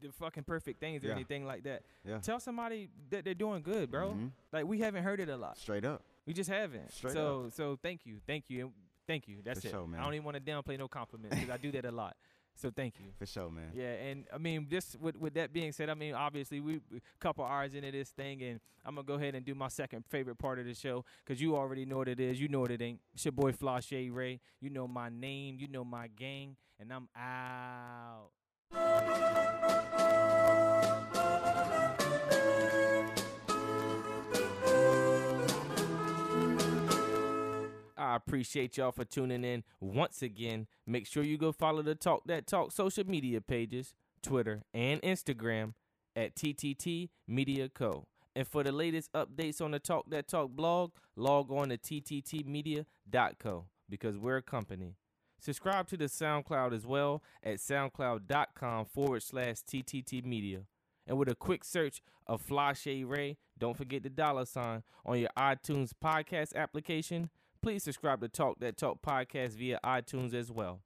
[0.00, 1.14] the fucking perfect things or Yeah.
[1.14, 1.82] anything like that.
[2.04, 2.18] yeah.
[2.18, 4.10] Tell somebody that they're doing good, bro.
[4.14, 4.30] Mhm.
[4.52, 5.56] Like we haven't heard it a lot.
[5.56, 6.02] Straight up.
[6.26, 6.90] We just haven't.
[6.92, 7.14] Straight up.
[7.16, 8.72] so so thank you, thank you, and
[9.06, 9.38] thank you.
[9.44, 9.70] That's For it.
[9.70, 9.88] sure.
[9.96, 12.16] I don't even want to downplay no compliments because I do that a lot.
[12.54, 13.06] So thank you.
[13.18, 13.70] For sure, man.
[13.74, 17.00] Yeah, and I mean, just with with that being said, I mean, obviously we we
[17.20, 20.38] couple hours into this thing, and I'm gonna go ahead and do my second favorite
[20.38, 22.40] part of the show because you already know what it is.
[22.40, 23.00] You know what it ain't.
[23.14, 24.40] It's your boy FlyShade Ray.
[24.60, 25.56] You know my name.
[25.58, 28.30] You know my gang, and I'm out.
[38.12, 40.66] I appreciate y'all for tuning in once again.
[40.86, 45.72] Make sure you go follow the Talk That Talk social media pages, Twitter and Instagram
[46.14, 48.04] at TTT Media Co.
[48.36, 53.64] And for the latest updates on the Talk That Talk blog, log on to tttmedia.co
[53.88, 54.96] because we're a company.
[55.40, 60.64] Subscribe to the SoundCloud as well at soundcloud.com forward slash TTT Media.
[61.06, 65.30] And with a quick search of FlyShade Ray, don't forget the dollar sign on your
[65.38, 67.30] iTunes podcast application.
[67.62, 70.80] Please subscribe to Talk That Talk podcast via iTunes as well.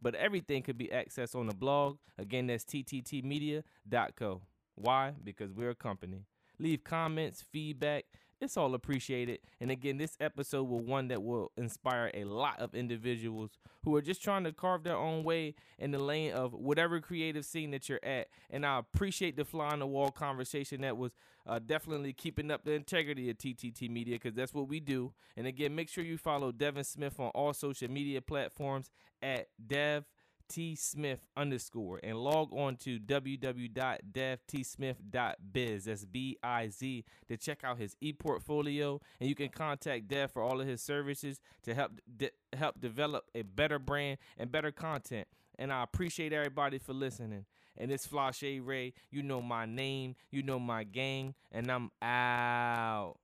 [0.00, 1.98] But everything could be accessed on the blog.
[2.16, 4.40] Again, that's tttmedia.co.
[4.74, 5.12] Why?
[5.22, 6.24] Because we're a company.
[6.58, 8.06] Leave comments, feedback.
[8.42, 9.38] It's all appreciated.
[9.60, 13.52] And again, this episode will one that will inspire a lot of individuals
[13.84, 17.44] who are just trying to carve their own way in the lane of whatever creative
[17.44, 18.26] scene that you're at.
[18.50, 21.12] And I appreciate the fly on the wall conversation that was
[21.46, 25.12] uh, definitely keeping up the integrity of TTT Media because that's what we do.
[25.36, 28.90] And again, make sure you follow Devin Smith on all social media platforms
[29.22, 30.04] at Dev
[30.48, 35.84] T Smith underscore and log on to www.devtsmith.biz.
[35.84, 39.00] That's B I Z to check out his e portfolio.
[39.20, 43.24] And you can contact Dev for all of his services to help de- help develop
[43.34, 45.26] a better brand and better content.
[45.58, 47.46] And I appreciate everybody for listening.
[47.76, 48.92] And it's FlyShade Ray.
[49.10, 53.14] You know my name, you know my gang, and I'm out.